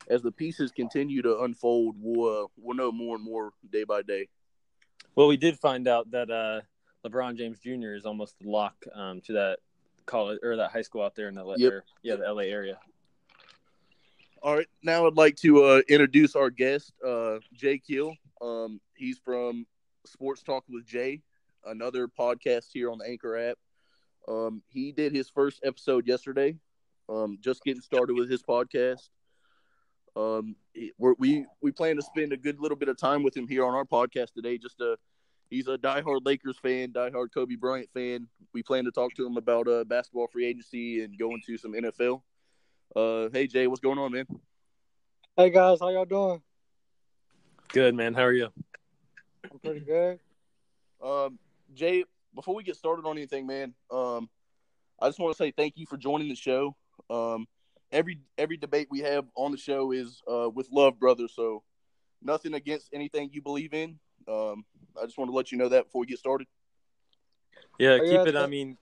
as 0.07 0.21
the 0.21 0.31
pieces 0.31 0.71
continue 0.71 1.21
to 1.21 1.42
unfold, 1.42 1.95
we'll 2.00 2.44
uh, 2.44 2.48
we'll 2.57 2.75
know 2.75 2.92
more 2.92 3.16
and 3.16 3.24
more 3.24 3.51
day 3.71 3.83
by 3.83 4.01
day. 4.01 4.27
Well, 5.16 5.27
we 5.27 5.38
did 5.38 5.59
find 5.59 5.88
out 5.88 6.12
that 6.12 6.31
uh, 6.31 6.62
LeBron 7.05 7.38
James 7.38 7.59
Jr. 7.59 7.94
is 7.94 8.05
almost 8.05 8.39
the 8.39 8.50
lock 8.50 8.75
um, 8.94 9.21
to 9.21 9.33
that 9.33 9.59
college 10.05 10.39
or 10.44 10.55
that 10.57 10.71
high 10.71 10.81
school 10.81 11.01
out 11.01 11.15
there 11.15 11.27
in 11.27 11.35
the 11.35 11.45
Yep. 11.57 11.71
or, 11.71 11.83
yeah 12.01 12.15
the 12.15 12.31
LA 12.31 12.44
area. 12.44 12.77
All 14.41 14.55
right, 14.55 14.67
now 14.83 15.07
I'd 15.07 15.15
like 15.15 15.38
to 15.38 15.63
uh, 15.63 15.81
introduce 15.88 16.35
our 16.35 16.50
guest, 16.50 16.91
uh, 17.05 17.39
Jay 17.53 17.77
Keel. 17.77 18.13
Um, 18.41 18.81
he's 18.97 19.17
from 19.17 19.65
Sports 20.05 20.44
Talk 20.44 20.65
with 20.67 20.85
Jay, 20.85 21.21
another 21.65 22.09
podcast 22.09 22.65
here 22.73 22.91
on 22.91 22.97
the 22.97 23.06
Anchor 23.06 23.38
app. 23.38 23.57
Um, 24.27 24.61
he 24.67 24.91
did 24.91 25.13
his 25.13 25.29
first 25.29 25.61
episode 25.63 26.07
yesterday. 26.07 26.57
Um, 27.07 27.38
just 27.41 27.63
getting 27.63 27.81
started 27.81 28.15
with 28.17 28.29
his 28.29 28.44
podcast. 28.44 29.09
Um, 30.15 30.56
we're, 30.97 31.15
we 31.17 31.45
we 31.61 31.71
plan 31.71 31.95
to 31.95 32.01
spend 32.01 32.33
a 32.33 32.38
good 32.38 32.59
little 32.59 32.77
bit 32.77 32.89
of 32.89 32.97
time 32.97 33.23
with 33.23 33.35
him 33.35 33.47
here 33.47 33.65
on 33.65 33.73
our 33.73 33.85
podcast 33.85 34.33
today. 34.33 34.57
Just 34.57 34.79
uh, 34.81 34.95
he's 35.53 35.67
a 35.67 35.77
diehard 35.77 36.25
Lakers 36.25 36.57
fan, 36.57 36.91
diehard 36.91 37.31
Kobe 37.31 37.55
Bryant 37.55 37.89
fan. 37.94 38.27
We 38.53 38.63
plan 38.63 38.85
to 38.85 38.91
talk 38.91 39.13
to 39.15 39.25
him 39.25 39.38
about 39.38 39.67
uh, 39.67 39.83
basketball 39.83 40.27
free 40.27 40.45
agency 40.45 41.03
and 41.03 41.17
going 41.17 41.41
to 41.45 41.57
some 41.57 41.73
NFL. 41.73 42.21
Uh, 42.95 43.29
hey 43.31 43.47
Jay, 43.47 43.67
what's 43.67 43.79
going 43.79 44.00
on, 44.00 44.11
man? 44.11 44.25
Hey 45.38 45.51
guys, 45.51 45.79
how 45.79 45.89
y'all 45.89 46.05
doing? 46.05 46.41
Good 47.69 47.94
man, 47.95 48.13
how 48.13 48.23
are 48.23 48.33
you? 48.33 48.50
I'm 49.51 49.59
pretty 49.59 49.81
good. 49.81 50.19
Um, 51.03 51.38
Jay, 51.73 52.03
before 52.33 52.56
we 52.56 52.63
get 52.63 52.75
started 52.75 53.06
on 53.06 53.17
anything, 53.17 53.45
man, 53.45 53.73
um, 53.91 54.29
I 54.99 55.07
just 55.07 55.19
want 55.19 55.35
to 55.35 55.44
say 55.44 55.51
thank 55.51 55.77
you 55.77 55.85
for 55.85 55.97
joining 55.97 56.29
the 56.29 56.35
show. 56.35 56.75
Um, 57.09 57.47
every 57.91 58.19
every 58.38 58.57
debate 58.57 58.88
we 58.89 58.99
have 59.01 59.25
on 59.35 59.51
the 59.51 59.57
show 59.57 59.91
is 59.91 60.21
uh, 60.31 60.49
with 60.49 60.68
love, 60.71 60.99
brother. 60.99 61.28
So 61.28 61.63
nothing 62.23 62.56
against 62.56 62.89
anything 62.92 63.30
you 63.31 63.42
believe 63.42 63.73
in. 63.73 63.99
Um, 64.28 64.66
I 65.02 65.06
just 65.06 65.18
want 65.18 65.30
to 65.30 65.35
let 65.35 65.52
you 65.52 65.57
know 65.57 65.69
that 65.69 65.85
before 65.85 66.02
we 66.02 66.07
get 66.07 66.19
started. 66.19 66.47
Yeah, 67.80 68.00
Oh, 68.02 68.09
keep 68.09 68.26
it. 68.28 68.35
I 68.35 68.47
mean, 68.47 68.78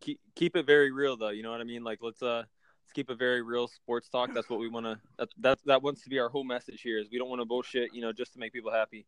keep 0.00 0.20
keep 0.34 0.56
it 0.56 0.66
very 0.66 0.90
real 0.92 1.16
though. 1.16 1.30
You 1.30 1.42
know 1.42 1.50
what 1.50 1.60
I 1.60 1.64
mean? 1.64 1.84
Like 1.84 1.98
let's 2.02 2.22
uh 2.22 2.44
let's 2.82 2.92
keep 2.94 3.10
it 3.10 3.18
very 3.18 3.42
real 3.42 3.68
sports 3.68 4.08
talk. 4.08 4.32
That's 4.34 4.48
what 4.48 4.60
we 4.60 4.68
want 4.68 4.86
to. 4.86 4.98
That 5.18 5.28
that 5.38 5.58
that 5.66 5.82
wants 5.82 6.02
to 6.02 6.10
be 6.10 6.18
our 6.18 6.28
whole 6.28 6.44
message 6.44 6.82
here. 6.82 6.98
Is 6.98 7.08
we 7.10 7.18
don't 7.18 7.28
want 7.28 7.40
to 7.40 7.46
bullshit. 7.46 7.94
You 7.94 8.02
know, 8.02 8.12
just 8.12 8.32
to 8.34 8.38
make 8.38 8.52
people 8.52 8.72
happy. 8.72 9.06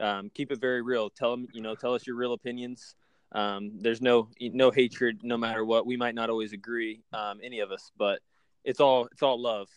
Um, 0.00 0.30
keep 0.34 0.50
it 0.50 0.60
very 0.60 0.82
real. 0.82 1.10
Tell 1.10 1.30
them. 1.30 1.48
You 1.52 1.62
know, 1.62 1.74
tell 1.74 1.94
us 1.94 2.06
your 2.06 2.16
real 2.16 2.32
opinions. 2.32 2.94
Um, 3.32 3.72
there's 3.80 4.02
no 4.02 4.28
no 4.40 4.70
hatred, 4.70 5.20
no 5.22 5.36
matter 5.36 5.64
what. 5.64 5.86
We 5.86 5.96
might 5.96 6.14
not 6.14 6.28
always 6.28 6.52
agree, 6.52 7.00
um, 7.12 7.40
any 7.42 7.60
of 7.60 7.70
us, 7.70 7.90
but 7.96 8.20
it's 8.64 8.80
all 8.80 9.06
it's 9.06 9.22
all 9.22 9.40
love. 9.40 9.68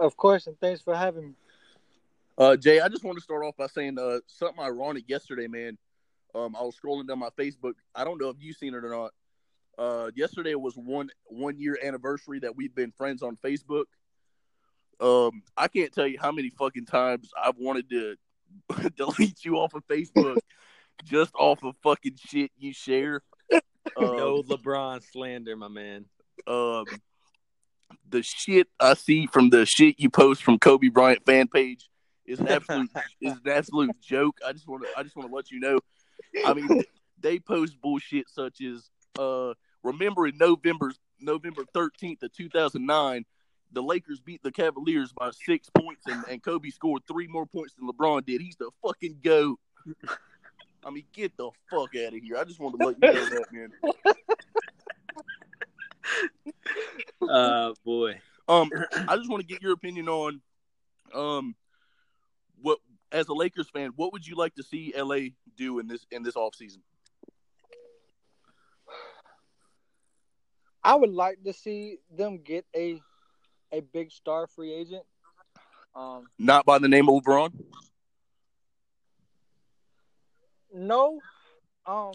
Of 0.00 0.16
course, 0.16 0.46
and 0.46 0.58
thanks 0.60 0.80
for 0.80 0.94
having 0.94 1.30
me. 1.30 1.34
Uh, 2.38 2.56
Jay, 2.56 2.80
I 2.80 2.88
just 2.88 3.02
want 3.02 3.18
to 3.18 3.22
start 3.22 3.44
off 3.44 3.56
by 3.56 3.66
saying 3.66 3.98
uh, 3.98 4.20
something 4.28 4.62
ironic 4.62 5.08
yesterday, 5.08 5.48
man. 5.48 5.76
Um, 6.36 6.54
I 6.54 6.62
was 6.62 6.76
scrolling 6.76 7.08
down 7.08 7.18
my 7.18 7.30
Facebook. 7.30 7.72
I 7.96 8.04
don't 8.04 8.20
know 8.20 8.28
if 8.28 8.36
you've 8.38 8.56
seen 8.56 8.74
it 8.74 8.84
or 8.84 8.90
not. 8.90 9.10
Uh, 9.76 10.10
yesterday 10.14 10.54
was 10.54 10.74
one 10.76 11.08
one 11.26 11.58
year 11.58 11.76
anniversary 11.82 12.38
that 12.40 12.54
we've 12.54 12.74
been 12.74 12.92
friends 12.92 13.22
on 13.22 13.36
Facebook. 13.44 13.84
Um, 15.00 15.42
I 15.56 15.66
can't 15.66 15.92
tell 15.92 16.06
you 16.06 16.18
how 16.20 16.30
many 16.30 16.50
fucking 16.50 16.86
times 16.86 17.30
I've 17.40 17.58
wanted 17.58 17.90
to 17.90 18.16
delete 18.96 19.44
you 19.44 19.56
off 19.56 19.74
of 19.74 19.84
Facebook 19.88 20.38
just 21.04 21.32
off 21.34 21.62
of 21.64 21.74
fucking 21.82 22.16
shit 22.16 22.52
you 22.56 22.72
share. 22.72 23.22
Um, 23.96 24.16
no 24.16 24.42
LeBron 24.42 25.02
slander, 25.12 25.56
my 25.56 25.68
man. 25.68 26.04
um, 26.46 26.84
the 28.08 28.22
shit 28.22 28.68
I 28.78 28.92
see 28.94 29.26
from 29.26 29.48
the 29.48 29.64
shit 29.64 29.98
you 29.98 30.10
post 30.10 30.42
from 30.42 30.58
Kobe 30.58 30.88
Bryant 30.88 31.24
fan 31.24 31.48
page 31.48 31.88
is 32.28 32.40
an 32.40 32.48
absolute 32.48 32.90
is 33.20 33.32
an 33.44 33.50
absolute 33.50 34.00
joke. 34.00 34.38
I 34.46 34.52
just 34.52 34.68
want 34.68 34.84
to 34.84 34.88
I 34.96 35.02
just 35.02 35.16
want 35.16 35.28
to 35.28 35.34
let 35.34 35.50
you 35.50 35.60
know. 35.60 35.80
I 36.46 36.54
mean, 36.54 36.84
they 37.20 37.38
post 37.38 37.80
bullshit 37.80 38.28
such 38.28 38.60
as 38.60 38.90
uh, 39.18 39.54
remember 39.82 40.26
in 40.26 40.36
November 40.36 40.92
November 41.20 41.64
thirteenth 41.74 42.22
of 42.22 42.32
two 42.32 42.48
thousand 42.48 42.86
nine. 42.86 43.24
The 43.72 43.82
Lakers 43.82 44.18
beat 44.20 44.42
the 44.42 44.50
Cavaliers 44.50 45.12
by 45.12 45.30
six 45.30 45.68
points, 45.68 46.06
and, 46.06 46.24
and 46.30 46.42
Kobe 46.42 46.70
scored 46.70 47.02
three 47.06 47.26
more 47.26 47.44
points 47.44 47.74
than 47.74 47.86
LeBron 47.86 48.24
did. 48.24 48.40
He's 48.40 48.56
the 48.56 48.70
fucking 48.82 49.18
goat. 49.22 49.58
I 50.86 50.90
mean, 50.90 51.04
get 51.12 51.36
the 51.36 51.50
fuck 51.70 51.94
out 51.96 52.14
of 52.14 52.20
here! 52.22 52.38
I 52.38 52.44
just 52.44 52.60
want 52.60 52.80
to 52.80 52.86
let 52.86 52.96
you 53.02 53.12
know 53.12 53.28
that, 53.28 53.52
man. 53.52 53.72
uh 57.28 57.74
boy. 57.84 58.18
Um, 58.48 58.70
I 59.06 59.16
just 59.16 59.28
want 59.28 59.42
to 59.42 59.46
get 59.46 59.60
your 59.60 59.72
opinion 59.72 60.08
on, 60.08 60.40
um, 61.14 61.54
what 61.54 61.67
as 63.12 63.28
a 63.28 63.34
Lakers 63.34 63.68
fan, 63.70 63.92
what 63.96 64.12
would 64.12 64.26
you 64.26 64.36
like 64.36 64.54
to 64.56 64.62
see 64.62 64.92
LA 64.96 65.30
do 65.56 65.78
in 65.78 65.88
this 65.88 66.06
in 66.10 66.22
this 66.22 66.34
offseason? 66.34 66.78
I 70.84 70.94
would 70.94 71.12
like 71.12 71.42
to 71.44 71.52
see 71.52 71.98
them 72.10 72.38
get 72.38 72.64
a 72.74 73.00
a 73.72 73.80
big 73.80 74.10
star 74.10 74.46
free 74.46 74.72
agent. 74.72 75.04
Um, 75.94 76.26
Not 76.38 76.64
by 76.64 76.78
the 76.78 76.88
name 76.88 77.08
of 77.08 77.22
LeBron. 77.22 77.52
no, 80.72 81.20
um, 81.86 82.12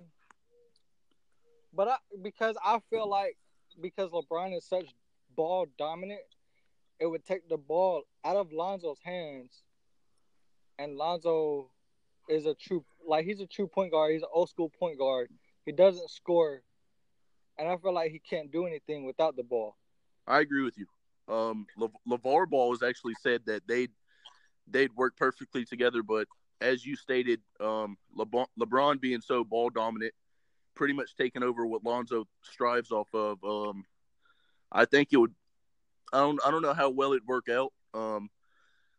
but 1.73 1.87
I 1.87 1.97
because 2.21 2.55
I 2.63 2.79
feel 2.89 3.07
like 3.07 3.37
because 3.81 4.09
LeBron 4.11 4.55
is 4.55 4.65
such 4.65 4.85
ball 5.35 5.65
dominant, 5.77 6.21
it 6.99 7.07
would 7.07 7.25
take 7.25 7.47
the 7.49 7.57
ball 7.57 8.03
out 8.23 8.35
of 8.35 8.51
Lonzo's 8.53 8.99
hands, 9.03 9.63
and 10.79 10.97
Lonzo 10.97 11.69
is 12.29 12.45
a 12.45 12.53
true 12.53 12.83
like 13.07 13.25
he's 13.25 13.41
a 13.41 13.47
true 13.47 13.67
point 13.67 13.91
guard. 13.91 14.13
He's 14.13 14.21
an 14.21 14.29
old 14.33 14.49
school 14.49 14.69
point 14.69 14.97
guard. 14.97 15.29
He 15.65 15.71
doesn't 15.71 16.09
score, 16.09 16.63
and 17.57 17.67
I 17.67 17.77
feel 17.77 17.93
like 17.93 18.11
he 18.11 18.19
can't 18.19 18.51
do 18.51 18.65
anything 18.65 19.05
without 19.05 19.35
the 19.35 19.43
ball. 19.43 19.75
I 20.27 20.39
agree 20.39 20.63
with 20.63 20.77
you. 20.77 20.87
Um, 21.33 21.67
Le- 21.77 22.17
LeVar 22.17 22.49
Ball 22.49 22.71
has 22.71 22.83
actually 22.83 23.15
said 23.21 23.41
that 23.45 23.63
they'd 23.67 23.91
they'd 24.67 24.93
work 24.95 25.15
perfectly 25.17 25.65
together, 25.65 26.03
but 26.03 26.27
as 26.61 26.85
you 26.85 26.95
stated, 26.95 27.41
um, 27.59 27.97
LeBron, 28.17 28.45
LeBron 28.59 29.01
being 29.01 29.21
so 29.21 29.43
ball 29.43 29.69
dominant, 29.69 30.13
pretty 30.75 30.93
much 30.93 31.15
taking 31.15 31.43
over 31.43 31.65
what 31.65 31.83
Lonzo 31.83 32.25
strives 32.41 32.91
off 32.91 33.13
of. 33.13 33.43
Um, 33.43 33.85
I 34.71 34.85
think 34.85 35.09
it 35.11 35.17
would. 35.17 35.33
I 36.11 36.19
don't. 36.19 36.39
I 36.45 36.51
don't 36.51 36.61
know 36.61 36.73
how 36.73 36.89
well 36.89 37.13
it'd 37.13 37.27
work 37.27 37.49
out. 37.49 37.73
Um, 37.93 38.29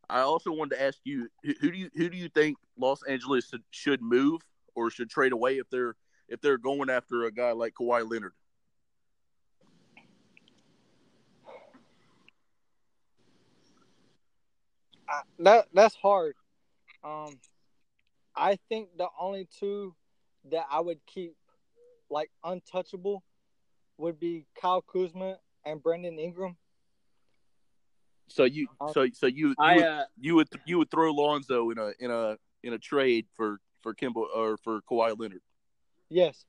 I 0.09 0.21
also 0.21 0.53
wanted 0.53 0.77
to 0.77 0.83
ask 0.83 0.99
you, 1.05 1.29
who, 1.43 1.71
do 1.71 1.77
you 1.77 1.91
who 1.95 2.09
do 2.09 2.17
you 2.17 2.29
think 2.29 2.57
Los 2.79 3.03
Angeles 3.05 3.49
should, 3.49 3.63
should 3.71 4.03
move 4.03 4.41
or 4.75 4.91
should 4.91 5.11
trade 5.11 5.33
away 5.33 5.59
if 5.59 5.69
they're 5.71 5.97
if 6.29 6.41
they're 6.41 6.59
going 6.59 6.91
after 6.91 7.25
a 7.25 7.33
guy 7.33 7.53
like 7.53 7.75
Kawhi 7.75 8.09
Leonard? 8.09 8.33
I, 15.09 15.21
that 15.41 15.67
that's 15.73 15.95
hard. 15.95 16.35
Um, 17.03 17.39
I 18.35 18.59
think 18.69 18.89
the 18.97 19.09
only 19.21 19.47
two 19.59 19.95
that 20.51 20.67
I 20.71 20.81
would 20.81 21.05
keep 21.07 21.35
like 22.11 22.31
untouchable 22.43 23.23
would 23.99 24.19
be 24.19 24.47
Kyle 24.61 24.83
Kuzma 24.83 25.39
and 25.65 25.83
Brandon 25.83 26.19
Ingram. 26.19 26.57
So 28.29 28.45
you 28.45 28.69
so 28.93 29.07
so 29.13 29.27
you 29.27 29.49
you, 29.49 29.55
I 29.59 29.77
would, 29.77 29.85
uh 29.85 30.05
you 30.21 30.35
would 30.37 30.49
you 30.67 30.79
would 30.79 30.91
throw 30.91 31.13
Lonzo 31.13 31.71
in 31.71 31.79
a 31.79 31.93
in 32.01 32.11
a 32.11 32.37
in 32.63 32.73
a 32.73 32.79
trade 32.79 33.27
for 33.35 33.61
for 33.83 33.95
Kimbo 33.95 34.27
or 34.35 34.57
for 34.57 34.81
Kawhi 34.91 35.19
Leonard. 35.19 35.43
Yes, 36.09 36.47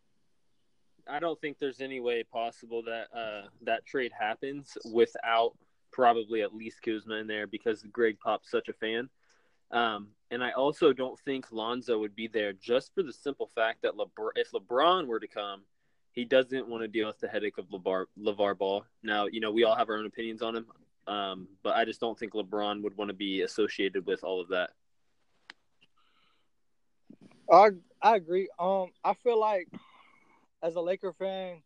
I 1.07 1.19
don't 1.19 1.39
think 1.39 1.59
there's 1.59 1.81
any 1.81 1.99
way 1.99 2.23
possible 2.23 2.83
that 2.83 3.07
uh, 3.15 3.47
that 3.63 3.85
trade 3.85 4.11
happens 4.17 4.77
without 4.91 5.53
probably 5.91 6.41
at 6.41 6.53
least 6.53 6.81
Kuzma 6.81 7.15
in 7.15 7.27
there 7.27 7.47
because 7.47 7.83
Gregg 7.91 8.19
Pop's 8.19 8.49
such 8.49 8.69
a 8.69 8.73
fan. 8.73 9.09
Um, 9.71 10.09
and 10.31 10.43
I 10.43 10.51
also 10.51 10.93
don't 10.93 11.19
think 11.19 11.51
Lonzo 11.51 11.99
would 11.99 12.15
be 12.15 12.27
there 12.27 12.53
just 12.53 12.93
for 12.93 13.03
the 13.03 13.13
simple 13.13 13.49
fact 13.55 13.81
that 13.81 13.93
LeBron, 13.93 14.31
if 14.35 14.51
LeBron 14.51 15.07
were 15.07 15.19
to 15.19 15.27
come, 15.27 15.61
he 16.11 16.25
doesn't 16.25 16.67
want 16.67 16.83
to 16.83 16.87
deal 16.87 17.07
with 17.07 17.19
the 17.19 17.27
headache 17.27 17.57
of 17.57 17.69
LeVar, 17.69 18.05
LeVar 18.19 18.57
Ball. 18.57 18.85
Now, 19.03 19.25
you 19.25 19.39
know, 19.39 19.51
we 19.51 19.63
all 19.63 19.75
have 19.75 19.89
our 19.89 19.97
own 19.97 20.05
opinions 20.05 20.41
on 20.41 20.55
him, 20.55 20.65
um, 21.07 21.47
but 21.63 21.75
I 21.75 21.85
just 21.85 21.99
don't 21.99 22.17
think 22.17 22.33
LeBron 22.33 22.81
would 22.83 22.97
want 22.97 23.09
to 23.09 23.15
be 23.15 23.41
associated 23.41 24.05
with 24.05 24.23
all 24.23 24.41
of 24.41 24.49
that. 24.49 24.71
I 27.51 27.69
I 28.01 28.15
agree. 28.15 28.49
Um, 28.57 28.87
I 29.03 29.13
feel 29.13 29.39
like 29.39 29.67
as 30.63 30.75
a 30.75 30.81
Laker 30.81 31.13
fan, 31.13 31.61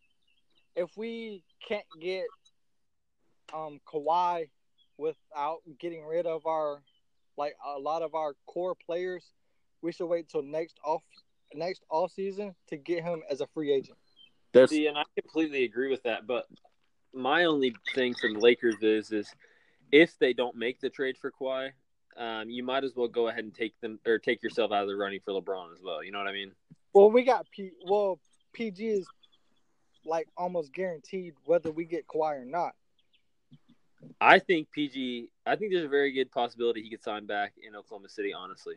if 0.76 0.90
we 0.98 1.44
can't 1.68 1.86
get 2.02 2.26
um 3.54 3.80
Kawhi 3.92 4.50
without 4.98 5.60
getting 5.80 6.06
rid 6.06 6.26
of 6.26 6.46
our 6.46 6.82
like 7.38 7.56
a 7.66 7.80
lot 7.80 8.02
of 8.02 8.16
our 8.16 8.34
core 8.46 8.76
players, 8.86 9.24
we 9.82 9.92
should 9.92 10.08
wait 10.08 10.28
till 10.28 10.44
next 10.44 10.78
off 10.84 11.02
next 11.54 11.84
off 11.90 12.12
season 12.12 12.54
to 12.68 12.78
get 12.78 13.04
him 13.04 13.24
as 13.30 13.42
a 13.42 13.48
free 13.48 13.72
agent. 13.72 13.98
That's 14.52 14.72
See, 14.72 14.88
and 14.88 14.98
I 14.98 15.04
completely 15.20 15.64
agree 15.64 15.90
with 15.90 16.04
that. 16.04 16.28
But 16.28 16.46
my 17.14 17.46
only 17.46 17.76
thing 17.96 18.14
from 18.20 18.34
the 18.34 18.40
Lakers 18.40 18.82
is, 18.82 19.12
is 19.12 19.34
if 19.92 20.18
they 20.20 20.34
don't 20.34 20.56
make 20.56 20.80
the 20.80 20.90
trade 20.90 21.18
for 21.18 21.32
Kawhi, 21.32 21.72
um, 22.18 22.50
you 22.50 22.64
might 22.64 22.84
as 22.84 22.96
well 22.96 23.08
go 23.08 23.28
ahead 23.28 23.44
and 23.44 23.54
take 23.54 23.80
them 23.82 24.00
or 24.06 24.18
take 24.18 24.44
yourself 24.44 24.72
out 24.72 24.84
of 24.84 24.90
the 24.90 24.96
running 24.96 25.20
for 25.24 25.34
LeBron 25.34 25.74
as 25.74 25.82
well. 25.84 26.04
You 26.04 26.12
know 26.12 26.20
what 26.20 26.28
I 26.28 26.34
mean? 26.34 26.52
Well, 26.94 27.12
we 27.12 27.24
got 27.24 27.50
P. 27.52 27.72
Well, 27.88 28.20
PG 28.54 28.86
is 28.86 29.08
like 30.06 30.28
almost 30.38 30.74
guaranteed 30.74 31.34
whether 31.46 31.72
we 31.72 31.86
get 31.86 32.08
Kawhi 32.08 32.42
or 32.42 32.46
not. 32.46 32.74
I 34.20 34.40
think 34.40 34.72
PG. 34.72 35.30
I 35.46 35.56
think 35.56 35.72
there's 35.72 35.86
a 35.86 35.90
very 35.90 36.12
good 36.12 36.32
possibility 36.32 36.82
he 36.82 36.90
could 36.90 37.04
sign 37.04 37.26
back 37.26 37.54
in 37.66 37.76
Oklahoma 37.76 38.10
City. 38.10 38.34
Honestly, 38.34 38.76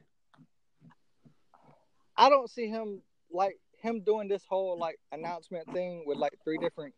I 2.17 2.29
don't 2.29 2.51
see 2.51 2.69
him 2.69 3.03
like 3.33 3.59
him 3.81 4.03
doing 4.03 4.29
this 4.29 4.45
whole 4.49 4.79
like 4.79 4.99
announcement 5.11 5.73
thing 5.73 6.05
with 6.07 6.19
like 6.19 6.35
three 6.45 6.59
different 6.59 6.95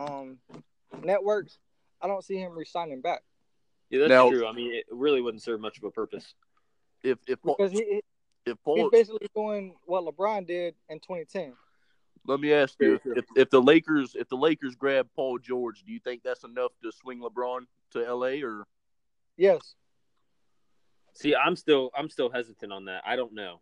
um 0.00 0.38
networks. 1.02 1.58
I 2.02 2.06
don't 2.06 2.24
see 2.24 2.36
him 2.36 2.52
resigning 2.52 3.00
back 3.02 3.22
yeah, 3.90 4.00
that's 4.00 4.08
Now- 4.08 4.30
true. 4.30 4.46
I 4.46 4.52
mean, 4.52 4.72
it 4.72 4.86
really 4.90 5.20
wouldn't 5.20 5.42
serve 5.42 5.60
much 5.60 5.78
of 5.78 5.84
a 5.84 5.90
purpose. 5.90 6.34
if 7.02 7.18
if 7.26 7.40
because 7.42 7.72
he 7.72 8.00
if 8.46 8.56
he's 8.64 8.90
basically 8.90 9.28
doing 9.34 9.74
what 9.84 10.04
LeBron 10.04 10.46
did 10.46 10.74
in 10.88 11.00
2010. 11.00 11.54
let 12.26 12.40
me 12.40 12.52
ask 12.52 12.74
you 12.80 13.00
if 13.04 13.24
if 13.36 13.50
the 13.50 13.60
Lakers 13.60 14.14
if 14.14 14.28
the 14.28 14.36
Lakers 14.36 14.76
grab 14.76 15.08
Paul 15.16 15.38
George, 15.38 15.82
do 15.82 15.92
you 15.92 15.98
think 15.98 16.22
that's 16.22 16.44
enough 16.44 16.72
to 16.82 16.92
swing 16.92 17.20
LeBron 17.20 17.66
to 17.92 18.14
LA 18.14 18.42
or 18.46 18.66
Yes, 19.36 19.74
See, 21.14 21.34
I'm 21.34 21.56
still, 21.56 21.90
I'm 21.96 22.08
still 22.08 22.30
hesitant 22.30 22.72
on 22.72 22.84
that. 22.84 23.02
I 23.06 23.16
don't 23.16 23.32
know. 23.32 23.60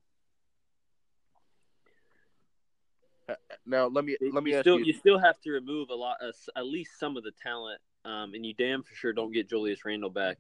Now 3.67 3.87
let 3.87 4.05
me 4.05 4.17
let 4.33 4.43
me 4.43 4.53
you 4.53 4.57
ask 4.57 4.65
still, 4.65 4.79
you, 4.79 4.87
you 4.87 4.93
still 4.93 5.19
have 5.19 5.41
to 5.43 5.51
remove 5.51 5.91
a 5.91 5.95
lot, 5.95 6.17
uh, 6.23 6.33
at 6.57 6.67
least 6.67 6.99
some 6.99 7.17
of 7.17 7.25
the 7.25 7.33
talent, 7.43 7.81
um, 8.05 8.35
and 8.35 8.45
you 8.45 8.55
damn 8.55 8.83
for 8.83 8.95
sure 8.95 9.13
don't 9.13 9.33
get 9.33 9.49
Julius 9.49 9.85
Randle 9.85 10.11
back 10.11 10.39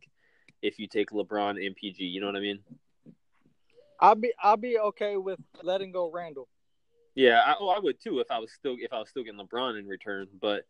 if 0.62 0.78
you 0.78 0.86
take 0.86 1.10
LeBron 1.10 1.64
and 1.64 1.76
PG. 1.76 2.04
You 2.04 2.20
know 2.20 2.26
what 2.26 2.36
I 2.36 2.40
mean? 2.40 2.60
I'll 4.00 4.14
be 4.14 4.32
I'll 4.42 4.56
be 4.56 4.78
okay 4.78 5.16
with 5.16 5.40
letting 5.62 5.92
go 5.92 6.10
Randle. 6.10 6.48
Yeah, 7.14 7.40
I, 7.44 7.56
oh, 7.58 7.68
I 7.68 7.80
would 7.80 8.00
too 8.00 8.20
if 8.20 8.30
I 8.30 8.38
was 8.38 8.52
still 8.52 8.76
if 8.78 8.92
I 8.92 8.98
was 8.98 9.08
still 9.08 9.24
getting 9.24 9.40
LeBron 9.40 9.78
in 9.78 9.86
return. 9.86 10.28
But 10.40 10.64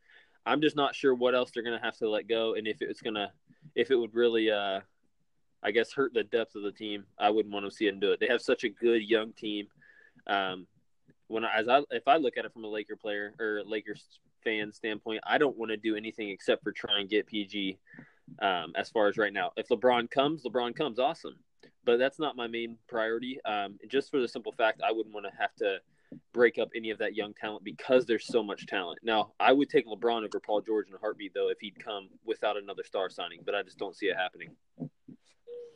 I'm 0.46 0.60
just 0.60 0.76
not 0.76 0.94
sure 0.94 1.14
what 1.14 1.34
else 1.34 1.50
they're 1.50 1.62
gonna 1.62 1.80
have 1.82 1.96
to 1.98 2.08
let 2.08 2.26
go, 2.26 2.54
and 2.54 2.66
if 2.66 2.78
it's 2.80 3.02
gonna 3.02 3.32
if 3.74 3.90
it 3.90 3.96
would 3.96 4.14
really, 4.14 4.50
uh, 4.50 4.80
I 5.62 5.70
guess, 5.70 5.92
hurt 5.92 6.14
the 6.14 6.24
depth 6.24 6.54
of 6.56 6.62
the 6.62 6.72
team. 6.72 7.04
I 7.18 7.30
wouldn't 7.30 7.52
want 7.52 7.66
to 7.66 7.70
see 7.70 7.88
them 7.88 8.00
do 8.00 8.12
it. 8.12 8.20
They 8.20 8.28
have 8.28 8.40
such 8.40 8.64
a 8.64 8.68
good 8.68 9.02
young 9.02 9.32
team. 9.32 9.68
Um, 10.26 10.66
when 11.28 11.44
I, 11.44 11.58
as 11.58 11.68
I 11.68 11.82
if 11.90 12.08
I 12.08 12.16
look 12.16 12.36
at 12.36 12.44
it 12.44 12.52
from 12.52 12.64
a 12.64 12.68
Laker 12.68 12.96
player 12.96 13.34
or 13.38 13.62
Lakers 13.64 14.04
fan 14.42 14.72
standpoint, 14.72 15.20
I 15.26 15.38
don't 15.38 15.56
want 15.56 15.70
to 15.70 15.76
do 15.76 15.94
anything 15.96 16.30
except 16.30 16.62
for 16.64 16.72
try 16.72 17.00
and 17.00 17.08
get 17.08 17.26
PG. 17.26 17.78
Um, 18.40 18.72
as 18.76 18.90
far 18.90 19.08
as 19.08 19.16
right 19.16 19.32
now, 19.32 19.52
if 19.56 19.68
LeBron 19.68 20.10
comes, 20.10 20.42
LeBron 20.44 20.76
comes, 20.76 20.98
awesome. 20.98 21.36
But 21.84 21.98
that's 21.98 22.18
not 22.18 22.36
my 22.36 22.46
main 22.46 22.76
priority. 22.86 23.38
Um, 23.46 23.78
just 23.88 24.10
for 24.10 24.20
the 24.20 24.28
simple 24.28 24.52
fact, 24.52 24.82
I 24.86 24.92
wouldn't 24.92 25.14
want 25.14 25.24
to 25.24 25.32
have 25.40 25.54
to 25.56 25.78
break 26.32 26.58
up 26.58 26.68
any 26.76 26.90
of 26.90 26.98
that 26.98 27.14
young 27.14 27.32
talent 27.32 27.64
because 27.64 28.04
there's 28.04 28.26
so 28.26 28.42
much 28.42 28.66
talent. 28.66 28.98
Now, 29.02 29.32
I 29.40 29.52
would 29.52 29.70
take 29.70 29.86
LeBron 29.86 30.24
over 30.24 30.40
Paul 30.40 30.60
George 30.60 30.88
in 30.88 30.94
a 30.94 30.98
heartbeat, 30.98 31.32
though, 31.34 31.48
if 31.48 31.58
he'd 31.60 31.82
come 31.82 32.08
without 32.26 32.58
another 32.58 32.84
star 32.84 33.08
signing. 33.08 33.40
But 33.44 33.54
I 33.54 33.62
just 33.62 33.78
don't 33.78 33.96
see 33.96 34.06
it 34.06 34.16
happening. 34.16 34.50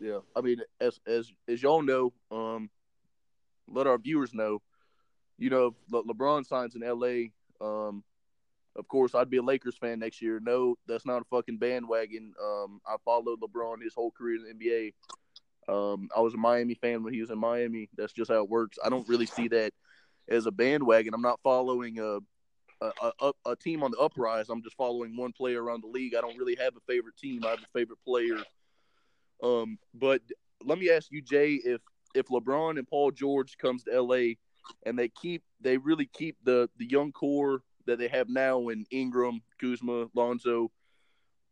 yeah 0.00 0.18
I 0.37 0.40
mean 0.40 0.61
as 0.80 1.00
as 1.06 1.32
as 1.49 1.62
y'all 1.62 1.80
know 1.82 2.12
um 2.30 2.68
let 3.68 3.87
our 3.87 3.99
viewers 3.99 4.35
know 4.35 4.61
you 5.42 5.50
know 5.50 5.75
Le- 5.90 6.04
LeBron 6.04 6.46
signs 6.46 6.76
in 6.76 6.82
LA 6.82 7.30
um 7.61 8.04
of 8.76 8.87
course 8.88 9.14
I'd 9.14 9.28
be 9.28 9.38
a 9.38 9.42
Lakers 9.42 9.76
fan 9.76 9.99
next 9.99 10.22
year 10.22 10.40
no 10.40 10.76
that's 10.87 11.04
not 11.04 11.22
a 11.22 11.25
fucking 11.25 11.58
bandwagon 11.58 12.32
um 12.42 12.80
I 12.87 12.94
followed 13.04 13.40
LeBron 13.40 13.82
his 13.82 13.94
whole 13.94 14.12
career 14.12 14.37
in 14.37 14.58
the 14.58 14.64
NBA 14.64 14.92
um 15.68 16.08
I 16.16 16.20
was 16.20 16.34
a 16.34 16.38
Miami 16.38 16.75
fan 16.75 17.02
when 17.02 17.12
he 17.12 17.20
was 17.20 17.30
in 17.30 17.38
Miami 17.38 17.88
that's 17.96 18.12
just 18.12 18.30
how 18.30 18.42
it 18.42 18.49
works 18.49 18.78
I 18.84 18.88
don't 18.88 19.08
really 19.08 19.26
see 19.26 19.49
that 19.49 19.72
as 20.28 20.46
a 20.46 20.52
bandwagon 20.52 21.12
I'm 21.12 21.22
not 21.22 21.40
following 21.42 21.99
a 21.99 22.18
a, 22.80 23.12
a, 23.20 23.32
a 23.46 23.54
team 23.54 23.84
on 23.84 23.92
the 23.92 23.99
uprise. 23.99 24.49
I'm 24.49 24.61
just 24.61 24.75
following 24.75 25.16
one 25.16 25.30
player 25.30 25.62
around 25.62 25.84
the 25.84 25.87
league. 25.87 26.16
I 26.16 26.20
don't 26.20 26.37
really 26.37 26.56
have 26.56 26.75
a 26.76 26.80
favorite 26.92 27.16
team. 27.16 27.44
I 27.44 27.50
have 27.50 27.61
a 27.61 27.78
favorite 27.78 28.00
player. 28.04 28.42
Um, 29.40 29.78
but 29.94 30.20
let 30.64 30.78
me 30.80 30.90
ask 30.90 31.12
you, 31.12 31.22
Jay, 31.22 31.61
if 31.64 31.80
if 32.16 32.26
LeBron 32.26 32.78
and 32.78 32.88
Paul 32.88 33.12
George 33.12 33.56
comes 33.56 33.84
to 33.84 34.00
LA 34.02 34.34
and 34.85 34.99
they 34.99 35.09
keep 35.09 35.42
they 35.61 35.76
really 35.76 36.07
keep 36.07 36.37
the 36.45 36.69
the 36.76 36.87
young 36.87 37.12
core 37.12 37.62
that 37.87 37.99
they 37.99 38.09
have 38.09 38.28
now 38.28 38.69
in 38.69 38.87
Ingram, 38.90 39.42
Kuzma, 39.61 40.09
Lonzo, 40.14 40.71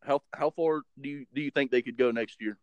how 0.03 0.23
how 0.33 0.51
far 0.51 0.83
do 1.01 1.09
you 1.09 1.27
do 1.35 1.41
you 1.41 1.51
think 1.51 1.71
they 1.71 1.83
could 1.83 1.97
go 1.97 2.11
next 2.11 2.41
year? 2.41 2.59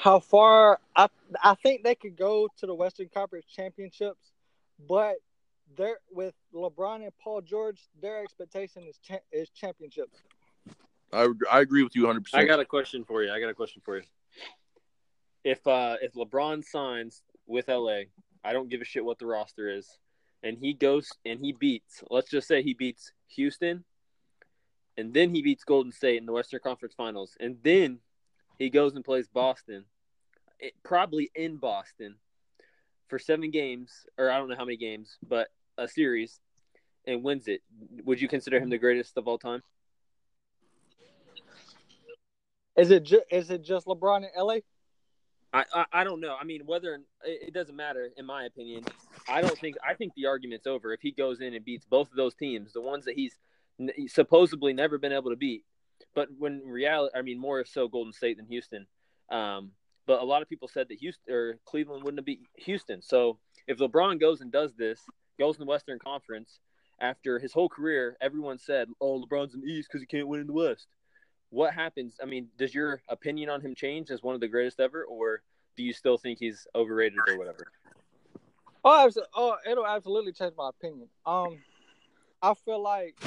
How 0.00 0.18
far? 0.18 0.80
I 0.96 1.08
I 1.42 1.54
think 1.54 1.84
they 1.84 1.94
could 1.94 2.16
go 2.16 2.48
to 2.58 2.66
the 2.66 2.74
Western 2.74 3.08
Conference 3.08 3.46
Championships, 3.46 4.32
but 4.88 5.16
they're 5.76 5.98
with 6.10 6.34
LeBron 6.54 7.02
and 7.02 7.12
Paul 7.22 7.40
George. 7.40 7.80
Their 8.00 8.22
expectation 8.22 8.82
is 8.88 8.98
cha- 8.98 9.24
is 9.30 9.50
championships. 9.50 10.18
I 11.12 11.28
I 11.50 11.60
agree 11.60 11.82
with 11.82 11.94
you 11.94 12.04
100%. 12.04 12.28
I 12.32 12.44
got 12.44 12.58
a 12.58 12.64
question 12.64 13.04
for 13.04 13.22
you. 13.22 13.30
I 13.30 13.38
got 13.38 13.48
a 13.48 13.54
question 13.54 13.82
for 13.84 13.98
you. 13.98 14.02
If 15.44 15.66
uh 15.66 15.96
if 16.00 16.14
LeBron 16.14 16.64
signs 16.64 17.22
with 17.46 17.68
LA, 17.68 18.02
I 18.44 18.52
don't 18.52 18.68
give 18.68 18.80
a 18.80 18.84
shit 18.84 19.04
what 19.04 19.18
the 19.18 19.26
roster 19.26 19.68
is, 19.68 19.98
and 20.42 20.56
he 20.58 20.72
goes 20.72 21.10
and 21.24 21.40
he 21.40 21.52
beats. 21.52 22.02
Let's 22.10 22.30
just 22.30 22.48
say 22.48 22.62
he 22.62 22.74
beats 22.74 23.12
Houston, 23.36 23.84
and 24.96 25.12
then 25.12 25.34
he 25.34 25.42
beats 25.42 25.64
Golden 25.64 25.92
State 25.92 26.18
in 26.18 26.26
the 26.26 26.32
Western 26.32 26.60
Conference 26.62 26.94
Finals, 26.94 27.36
and 27.40 27.56
then 27.62 27.98
he 28.58 28.70
goes 28.70 28.94
and 28.94 29.04
plays 29.04 29.26
Boston, 29.26 29.84
it, 30.60 30.74
probably 30.84 31.30
in 31.34 31.56
Boston, 31.56 32.16
for 33.08 33.18
seven 33.18 33.50
games 33.50 34.06
or 34.16 34.30
I 34.30 34.38
don't 34.38 34.48
know 34.48 34.56
how 34.56 34.64
many 34.64 34.76
games, 34.76 35.18
but 35.28 35.48
a 35.76 35.88
series, 35.88 36.40
and 37.06 37.22
wins 37.22 37.48
it. 37.48 37.62
Would 38.04 38.20
you 38.20 38.28
consider 38.28 38.58
him 38.58 38.70
the 38.70 38.78
greatest 38.78 39.16
of 39.16 39.26
all 39.26 39.38
time? 39.38 39.62
Is 42.76 42.90
it 42.90 43.04
ju- 43.04 43.22
is 43.30 43.50
it 43.50 43.62
just 43.62 43.86
LeBron 43.86 44.18
in 44.18 44.30
LA? 44.36 44.56
I, 45.52 45.64
I, 45.74 45.84
I 45.92 46.04
don't 46.04 46.20
know. 46.20 46.36
I 46.40 46.44
mean, 46.44 46.62
whether 46.64 46.98
it 47.24 47.52
doesn't 47.52 47.76
matter 47.76 48.08
in 48.16 48.24
my 48.24 48.44
opinion. 48.44 48.84
I 49.28 49.40
don't 49.40 49.58
think 49.58 49.76
I 49.86 49.94
think 49.94 50.14
the 50.14 50.26
argument's 50.26 50.66
over 50.66 50.92
if 50.92 51.00
he 51.00 51.12
goes 51.12 51.40
in 51.40 51.54
and 51.54 51.64
beats 51.64 51.84
both 51.84 52.10
of 52.10 52.16
those 52.16 52.34
teams, 52.34 52.72
the 52.72 52.80
ones 52.80 53.04
that 53.04 53.14
he's 53.14 53.34
supposedly 54.08 54.72
never 54.72 54.98
been 54.98 55.12
able 55.12 55.30
to 55.30 55.36
beat. 55.36 55.64
But 56.14 56.28
when 56.38 56.62
reality, 56.66 57.16
I 57.16 57.22
mean, 57.22 57.38
more 57.38 57.64
so 57.64 57.88
Golden 57.88 58.12
State 58.12 58.36
than 58.36 58.46
Houston. 58.46 58.86
Um, 59.30 59.72
but 60.06 60.20
a 60.20 60.24
lot 60.24 60.42
of 60.42 60.48
people 60.48 60.68
said 60.68 60.88
that 60.88 60.98
Houston 60.98 61.32
or 61.32 61.58
Cleveland 61.64 62.02
wouldn't 62.02 62.18
have 62.18 62.26
beat 62.26 62.40
Houston. 62.56 63.02
So 63.02 63.38
if 63.66 63.78
LeBron 63.78 64.20
goes 64.20 64.40
and 64.40 64.50
does 64.50 64.74
this, 64.74 65.00
goes 65.38 65.56
in 65.56 65.60
the 65.60 65.70
Western 65.70 65.98
Conference 65.98 66.58
after 67.00 67.38
his 67.38 67.52
whole 67.52 67.68
career, 67.68 68.16
everyone 68.20 68.58
said, 68.58 68.88
"Oh, 69.00 69.22
LeBron's 69.22 69.54
in 69.54 69.60
the 69.60 69.66
East 69.66 69.88
because 69.88 70.00
he 70.00 70.06
can't 70.06 70.28
win 70.28 70.40
in 70.40 70.46
the 70.46 70.52
West." 70.52 70.86
What 71.52 71.74
happens? 71.74 72.16
I 72.20 72.24
mean, 72.24 72.48
does 72.56 72.74
your 72.74 73.02
opinion 73.10 73.50
on 73.50 73.60
him 73.60 73.74
change 73.74 74.10
as 74.10 74.22
one 74.22 74.34
of 74.34 74.40
the 74.40 74.48
greatest 74.48 74.80
ever, 74.80 75.04
or 75.04 75.42
do 75.76 75.82
you 75.82 75.92
still 75.92 76.16
think 76.16 76.38
he's 76.38 76.66
overrated 76.74 77.18
or 77.28 77.36
whatever? 77.36 77.66
Oh, 78.82 79.06
abso- 79.06 79.26
oh, 79.34 79.56
it'll 79.70 79.86
absolutely 79.86 80.32
change 80.32 80.54
my 80.56 80.70
opinion. 80.70 81.08
Um, 81.26 81.58
I 82.40 82.54
feel 82.54 82.82
like 82.82 83.18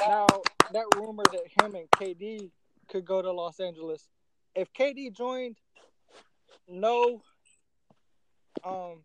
now 0.00 0.26
that 0.72 0.86
rumor 0.96 1.24
that 1.24 1.42
him 1.62 1.74
and 1.74 1.90
KD 1.90 2.50
could 2.88 3.04
go 3.04 3.20
to 3.20 3.30
Los 3.30 3.60
Angeles. 3.60 4.08
If 4.54 4.72
KD 4.72 5.14
joined, 5.14 5.56
no. 6.66 7.20
Um, 8.64 9.02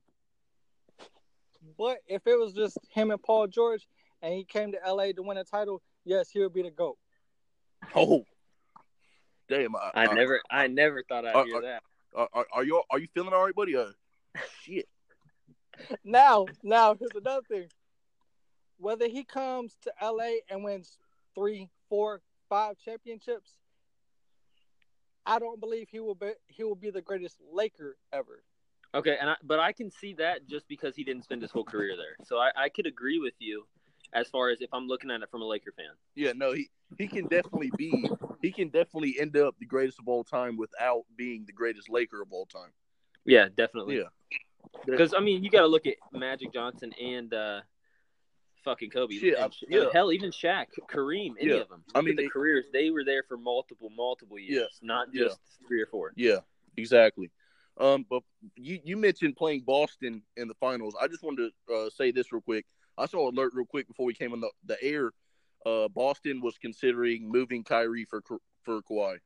but 1.77 1.97
if 2.07 2.25
it 2.25 2.39
was 2.39 2.53
just 2.53 2.77
him 2.89 3.11
and 3.11 3.21
Paul 3.21 3.47
George, 3.47 3.85
and 4.21 4.33
he 4.33 4.45
came 4.45 4.71
to 4.71 4.79
LA 4.87 5.11
to 5.11 5.23
win 5.23 5.35
a 5.35 5.43
title, 5.43 5.81
yes, 6.05 6.29
he 6.29 6.39
would 6.39 6.53
be 6.53 6.61
the 6.61 6.71
goat. 6.71 6.97
Oh, 7.93 8.23
damn! 9.49 9.75
I, 9.75 9.91
I 9.95 10.13
never, 10.13 10.41
I 10.49 10.67
never 10.67 11.03
thought 11.03 11.25
I'd 11.25 11.35
Uh, 11.35 11.43
hear 11.45 11.61
that. 11.61 11.83
Are, 12.15 12.29
are, 12.33 12.45
are 12.53 12.63
you 12.63 12.81
are 12.89 12.99
you 12.99 13.07
feeling 13.13 13.33
all 13.33 13.43
right, 13.45 13.55
buddy? 13.55 13.75
Uh, 13.75 13.87
shit. 14.61 14.87
Now, 16.03 16.45
now 16.63 16.95
here's 16.95 17.11
another 17.15 17.41
thing. 17.47 17.67
Whether 18.77 19.07
he 19.07 19.23
comes 19.23 19.77
to 19.83 19.93
LA 20.01 20.39
and 20.49 20.63
wins 20.63 20.97
three, 21.33 21.69
four, 21.89 22.21
five 22.49 22.77
championships, 22.77 23.51
I 25.25 25.39
don't 25.39 25.59
believe 25.59 25.87
he 25.89 25.99
will 25.99 26.15
be 26.15 26.31
he 26.47 26.63
will 26.63 26.75
be 26.75 26.91
the 26.91 27.01
greatest 27.01 27.37
Laker 27.51 27.97
ever. 28.13 28.43
Okay, 28.93 29.17
and 29.19 29.29
I, 29.31 29.35
but 29.43 29.59
I 29.59 29.73
can 29.73 29.91
see 29.91 30.13
that 30.13 30.47
just 30.47 30.67
because 30.69 30.95
he 30.95 31.03
didn't 31.03 31.23
spend 31.23 31.41
his 31.41 31.51
whole 31.51 31.65
career 31.65 31.97
there. 31.97 32.15
So 32.25 32.37
I, 32.37 32.51
I 32.55 32.69
could 32.69 32.85
agree 32.85 33.19
with 33.19 33.33
you 33.39 33.65
as 34.13 34.29
far 34.29 34.49
as 34.49 34.61
if 34.61 34.69
I'm 34.71 34.87
looking 34.87 35.11
at 35.11 35.21
it 35.21 35.29
from 35.29 35.41
a 35.41 35.45
Laker 35.45 35.73
fan. 35.75 35.91
Yeah, 36.15 36.31
no, 36.33 36.53
he 36.53 36.69
he 36.97 37.07
can 37.07 37.27
definitely 37.27 37.71
be. 37.77 38.09
He 38.45 38.51
can 38.51 38.69
definitely 38.69 39.15
end 39.19 39.35
up 39.37 39.55
the 39.59 39.65
greatest 39.65 39.97
of 39.97 40.07
all 40.07 40.23
time 40.23 40.55
without 40.55 41.01
being 41.17 41.45
the 41.47 41.51
greatest 41.51 41.89
Laker 41.89 42.21
of 42.21 42.27
all 42.31 42.45
time. 42.45 42.69
Yeah, 43.25 43.47
definitely. 43.55 43.97
Yeah. 43.97 44.03
Because 44.85 45.15
I 45.15 45.19
mean, 45.19 45.43
you 45.43 45.49
got 45.49 45.61
to 45.61 45.67
look 45.67 45.87
at 45.87 45.95
Magic 46.13 46.53
Johnson 46.53 46.93
and 47.01 47.33
uh, 47.33 47.61
fucking 48.63 48.91
Kobe. 48.91 49.15
Shit, 49.15 49.33
and, 49.35 49.45
I- 49.45 49.65
yeah. 49.67 49.81
and 49.81 49.89
hell, 49.93 50.11
even 50.11 50.29
Shaq, 50.29 50.65
Kareem, 50.87 51.31
any 51.39 51.49
Yeah. 51.53 51.61
of 51.61 51.69
them. 51.69 51.83
I 51.95 52.01
mean, 52.01 52.15
the 52.15 52.23
they- 52.23 52.29
careers 52.29 52.65
they 52.71 52.91
were 52.91 53.03
there 53.03 53.23
for 53.27 53.35
multiple, 53.35 53.89
multiple 53.89 54.37
years, 54.37 54.79
not 54.83 55.07
Yeah. 55.11 55.23
just 55.23 55.39
three 55.67 55.81
or 55.81 55.87
four. 55.87 56.13
Yeah, 56.15 56.41
exactly. 56.77 57.31
Um, 57.77 58.05
but 58.07 58.21
you 58.55 58.79
you 58.83 58.95
mentioned 58.95 59.37
playing 59.37 59.61
Boston 59.61 60.21
in 60.37 60.47
the 60.47 60.53
finals. 60.55 60.95
I 61.01 61.07
just 61.07 61.23
wanted 61.23 61.51
to 61.67 61.73
uh, 61.73 61.89
say 61.89 62.11
this 62.11 62.31
real 62.31 62.41
quick. 62.43 62.67
I 62.95 63.07
saw 63.07 63.27
alert 63.27 63.53
real 63.55 63.65
quick 63.65 63.87
before 63.87 64.05
we 64.05 64.13
came 64.13 64.33
on 64.33 64.39
the, 64.39 64.51
the 64.65 64.81
air. 64.83 65.11
Uh, 65.65 65.87
Boston 65.87 66.41
was 66.41 66.57
considering 66.57 67.29
moving 67.29 67.63
Kyrie 67.63 68.05
for 68.05 68.21
for 68.63 68.81
Kawhi. 68.83 69.17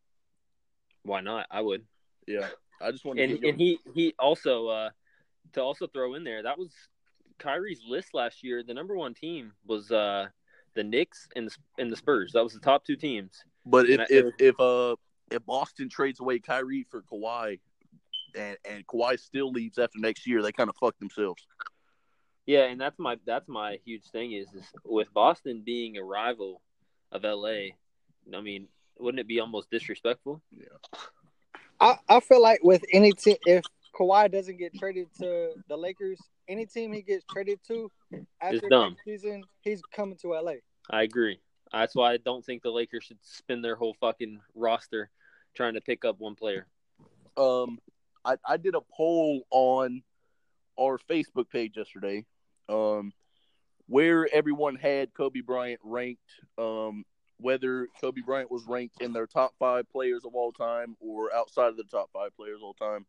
Why 1.04 1.22
not? 1.22 1.48
I 1.52 1.62
would. 1.62 1.86
Yeah, 2.28 2.48
I 2.82 2.92
just 2.92 3.04
want. 3.06 3.20
And 3.20 3.44
and 3.44 3.58
he 3.60 3.80
he 3.94 4.14
also 4.18 4.68
uh, 4.68 4.90
to 5.54 5.62
also 5.62 5.88
throw 5.88 6.14
in 6.16 6.24
there 6.24 6.44
that 6.44 6.58
was 6.58 6.72
Kyrie's 7.40 7.82
list 7.88 8.14
last 8.14 8.44
year. 8.44 8.64
The 8.64 8.74
number 8.74 8.96
one 8.96 9.14
team 9.14 9.54
was 9.66 9.92
uh, 9.92 10.28
the 10.76 10.84
Knicks 10.84 11.28
and 11.36 11.48
the 11.48 11.56
and 11.78 11.92
the 11.92 11.96
Spurs. 11.98 12.32
That 12.34 12.44
was 12.44 12.54
the 12.54 12.60
top 12.60 12.86
two 12.86 12.96
teams. 12.96 13.44
But 13.66 13.90
if 13.90 14.00
I- 14.00 14.06
if 14.10 14.26
if 14.40 14.60
uh 14.60 14.96
if 15.32 15.46
Boston 15.46 15.90
trades 15.90 16.20
away 16.22 16.40
Kyrie 16.40 16.86
for 16.90 17.02
Kawhi, 17.02 17.60
and 18.36 18.58
and 18.70 18.88
Kawhi 18.88 19.20
still 19.20 19.52
leaves 19.52 19.78
after 19.78 20.00
next 20.00 20.26
year, 20.26 20.42
they 20.42 20.52
kind 20.52 20.70
of 20.70 20.76
fuck 20.78 20.98
themselves. 21.00 21.46
Yeah, 22.50 22.64
and 22.64 22.82
that's 22.82 22.98
my 22.98 23.16
that's 23.28 23.48
my 23.48 23.78
huge 23.86 24.06
thing 24.06 24.32
is, 24.32 24.48
is 24.56 24.64
with 24.84 25.14
Boston 25.14 25.62
being 25.64 25.98
a 25.98 26.04
rival 26.04 26.64
of 27.12 27.22
LA. 27.24 27.76
I 28.36 28.42
mean, 28.42 28.68
wouldn't 28.98 29.20
it 29.20 29.28
be 29.28 29.40
almost 29.40 29.70
disrespectful? 29.70 30.42
I, 31.80 31.98
I 32.10 32.20
feel 32.22 32.42
like 32.42 32.64
with 32.64 32.84
any 32.92 33.12
team, 33.12 33.36
if 33.46 33.64
Kawhi 33.96 34.32
doesn't 34.32 34.58
get 34.58 34.74
traded 34.74 35.10
to 35.20 35.52
the 35.68 35.78
Lakers, 35.78 36.20
any 36.48 36.66
team 36.66 36.92
he 36.92 37.04
gets 37.04 37.24
traded 37.32 37.60
to 37.68 37.92
after 38.42 38.68
dumb. 38.68 38.94
next 38.94 39.04
season, 39.06 39.44
he's 39.62 39.84
coming 39.84 40.18
to 40.24 40.30
LA. 40.30 40.54
I 40.90 41.04
agree. 41.04 41.40
That's 41.72 41.94
why 41.94 42.14
I 42.14 42.18
don't 42.18 42.44
think 42.44 42.64
the 42.64 42.72
Lakers 42.72 43.04
should 43.04 43.20
spend 43.22 43.64
their 43.64 43.76
whole 43.76 43.96
fucking 44.02 44.40
roster 44.56 45.12
trying 45.54 45.76
to 45.76 45.82
pick 45.82 46.04
up 46.04 46.16
one 46.18 46.34
player. 46.34 46.66
um, 47.38 47.78
I, 48.26 48.38
I 48.44 48.58
did 48.58 48.74
a 48.74 48.82
poll 48.92 49.44
on 49.52 50.02
our 50.80 50.98
Facebook 50.98 51.48
page 51.52 51.78
yesterday, 51.78 52.26
um, 52.70 53.12
where 53.88 54.28
everyone 54.32 54.76
had 54.76 55.14
Kobe 55.14 55.42
Bryant 55.42 55.80
ranked, 55.84 56.30
um, 56.58 57.04
whether 57.40 57.88
Kobe 58.00 58.22
Bryant 58.22 58.52
was 58.52 58.66
ranked 58.68 59.02
in 59.02 59.14
their 59.14 59.28
top 59.28 59.54
five 59.58 59.90
players 59.90 60.26
of 60.26 60.36
all 60.36 60.52
time 60.52 60.96
or 61.00 61.34
outside 61.34 61.70
of 61.70 61.78
the 61.78 61.84
top 61.84 62.10
five 62.14 62.36
players 62.36 62.58
of 62.58 62.64
all 62.64 62.74
time. 62.74 63.06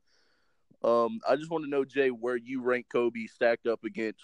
Um, 0.83 1.21
I 1.29 1.37
just 1.37 1.51
want 1.51 1.65
to 1.65 1.71
know, 1.71 1.85
Jay, 1.85 2.09
where 2.09 2.37
you 2.37 2.63
rank 2.63 2.87
Kobe 2.91 3.27
stacked 3.27 3.67
up 3.67 3.85
against 3.85 4.23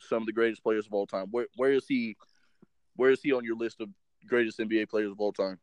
some 0.00 0.22
of 0.22 0.26
the 0.26 0.32
greatest 0.32 0.62
players 0.62 0.86
of 0.86 0.92
all 0.92 1.06
time. 1.06 1.28
Where 1.30 1.46
where 1.56 1.72
is 1.72 1.86
he? 1.86 2.16
Where 2.96 3.10
is 3.10 3.20
he 3.22 3.32
on 3.32 3.44
your 3.44 3.56
list 3.56 3.80
of 3.80 3.88
greatest 4.26 4.58
NBA 4.58 4.88
players 4.88 5.12
of 5.12 5.20
all 5.20 5.32
time? 5.32 5.60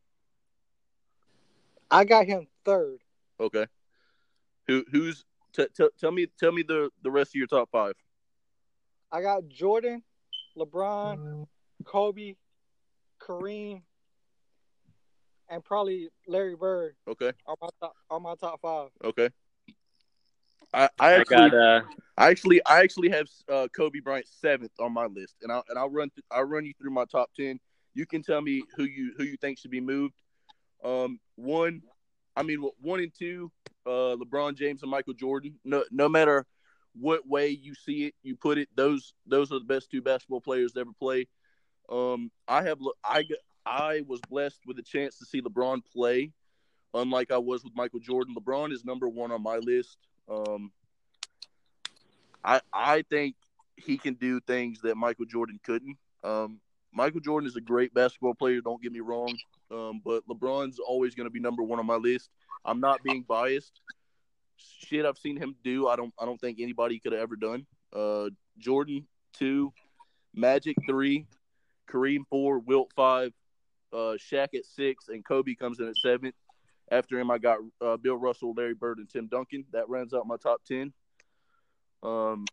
I 1.90 2.04
got 2.04 2.26
him 2.26 2.46
third. 2.64 3.00
Okay. 3.38 3.66
Who 4.66 4.84
who's 4.90 5.24
t- 5.54 5.66
t- 5.76 5.88
tell 6.00 6.12
me 6.12 6.26
tell 6.38 6.52
me 6.52 6.62
the 6.62 6.90
the 7.02 7.10
rest 7.10 7.32
of 7.32 7.34
your 7.34 7.46
top 7.46 7.68
five. 7.70 7.94
I 9.14 9.22
got 9.22 9.46
Jordan, 9.46 10.02
LeBron, 10.58 11.46
Kobe, 11.84 12.34
Kareem, 13.22 13.82
and 15.48 15.64
probably 15.64 16.08
Larry 16.26 16.56
Bird 16.56 16.96
Okay. 17.06 17.30
On 17.46 17.54
my 17.60 17.68
top, 17.80 17.94
are 18.10 18.18
my 18.18 18.34
top 18.34 18.60
five. 18.60 18.88
Okay. 19.04 19.28
I 20.72 20.84
I 20.84 20.88
I 20.98 21.12
actually 21.12 21.50
got 21.50 21.54
uh, 21.54 21.82
I 22.18 22.30
actually 22.30 22.60
I 22.66 22.80
actually 22.80 23.08
have 23.10 23.28
uh, 23.48 23.68
Kobe 23.76 24.00
Bryant 24.00 24.26
seventh 24.26 24.72
on 24.80 24.92
my 24.92 25.06
list, 25.06 25.36
and 25.42 25.52
I'll 25.52 25.62
and 25.68 25.78
I'll 25.78 25.90
run 25.90 26.10
th- 26.10 26.24
I'll 26.32 26.42
run 26.42 26.66
you 26.66 26.72
through 26.80 26.90
my 26.90 27.04
top 27.04 27.30
ten. 27.36 27.60
You 27.94 28.06
can 28.06 28.20
tell 28.20 28.40
me 28.40 28.64
who 28.76 28.82
you 28.82 29.14
who 29.16 29.22
you 29.22 29.36
think 29.36 29.60
should 29.60 29.70
be 29.70 29.80
moved. 29.80 30.14
Um, 30.82 31.20
one, 31.36 31.82
I 32.34 32.42
mean 32.42 32.68
one 32.80 32.98
and 32.98 33.12
two, 33.16 33.52
uh, 33.86 34.16
LeBron 34.16 34.56
James 34.56 34.82
and 34.82 34.90
Michael 34.90 35.14
Jordan. 35.14 35.54
No 35.64 35.84
no 35.92 36.08
matter 36.08 36.44
what 36.98 37.26
way 37.26 37.48
you 37.48 37.74
see 37.74 38.06
it, 38.06 38.14
you 38.22 38.36
put 38.36 38.58
it. 38.58 38.68
Those 38.74 39.14
those 39.26 39.50
are 39.52 39.58
the 39.58 39.64
best 39.64 39.90
two 39.90 40.02
basketball 40.02 40.40
players 40.40 40.72
to 40.72 40.80
ever 40.80 40.92
play. 40.98 41.26
Um, 41.88 42.30
I 42.48 42.62
have 42.62 42.78
I 43.04 43.24
I 43.66 44.02
was 44.06 44.20
blessed 44.28 44.60
with 44.66 44.78
a 44.78 44.82
chance 44.82 45.18
to 45.18 45.26
see 45.26 45.42
LeBron 45.42 45.82
play, 45.92 46.32
unlike 46.92 47.30
I 47.30 47.38
was 47.38 47.64
with 47.64 47.74
Michael 47.74 48.00
Jordan. 48.00 48.34
LeBron 48.38 48.72
is 48.72 48.84
number 48.84 49.08
one 49.08 49.32
on 49.32 49.42
my 49.42 49.56
list. 49.56 49.98
Um, 50.28 50.72
I 52.44 52.60
I 52.72 53.02
think 53.10 53.36
he 53.76 53.98
can 53.98 54.14
do 54.14 54.40
things 54.40 54.80
that 54.82 54.96
Michael 54.96 55.26
Jordan 55.26 55.58
couldn't. 55.64 55.96
Um, 56.22 56.60
Michael 56.92 57.20
Jordan 57.20 57.48
is 57.48 57.56
a 57.56 57.60
great 57.60 57.92
basketball 57.92 58.34
player. 58.34 58.60
Don't 58.60 58.80
get 58.80 58.92
me 58.92 59.00
wrong, 59.00 59.36
um, 59.70 60.00
but 60.04 60.26
LeBron's 60.28 60.78
always 60.78 61.14
going 61.14 61.26
to 61.26 61.30
be 61.30 61.40
number 61.40 61.62
one 61.62 61.80
on 61.80 61.86
my 61.86 61.96
list. 61.96 62.30
I'm 62.64 62.80
not 62.80 63.02
being 63.02 63.24
biased. 63.26 63.80
Shit, 64.86 65.04
I've 65.04 65.18
seen 65.18 65.36
him 65.36 65.54
do. 65.64 65.88
I 65.88 65.96
don't. 65.96 66.12
I 66.18 66.24
don't 66.24 66.40
think 66.40 66.58
anybody 66.60 66.98
could 66.98 67.12
have 67.12 67.22
ever 67.22 67.36
done. 67.36 67.66
Uh, 67.92 68.30
Jordan 68.58 69.06
two, 69.32 69.72
Magic 70.34 70.76
three, 70.88 71.26
Kareem 71.90 72.20
four, 72.30 72.58
Wilt 72.58 72.92
five, 72.94 73.32
uh, 73.92 74.16
Shaq 74.18 74.54
at 74.54 74.64
six, 74.64 75.08
and 75.08 75.24
Kobe 75.24 75.54
comes 75.54 75.80
in 75.80 75.88
at 75.88 75.96
seven. 75.96 76.32
After 76.90 77.18
him, 77.18 77.30
I 77.30 77.38
got 77.38 77.58
uh, 77.80 77.96
Bill 77.96 78.16
Russell, 78.16 78.52
Larry 78.56 78.74
Bird, 78.74 78.98
and 78.98 79.08
Tim 79.08 79.26
Duncan. 79.26 79.64
That 79.72 79.88
rounds 79.88 80.12
out 80.12 80.26
my 80.26 80.36
top 80.36 80.62
ten. 80.64 80.92
Um, 82.02 82.44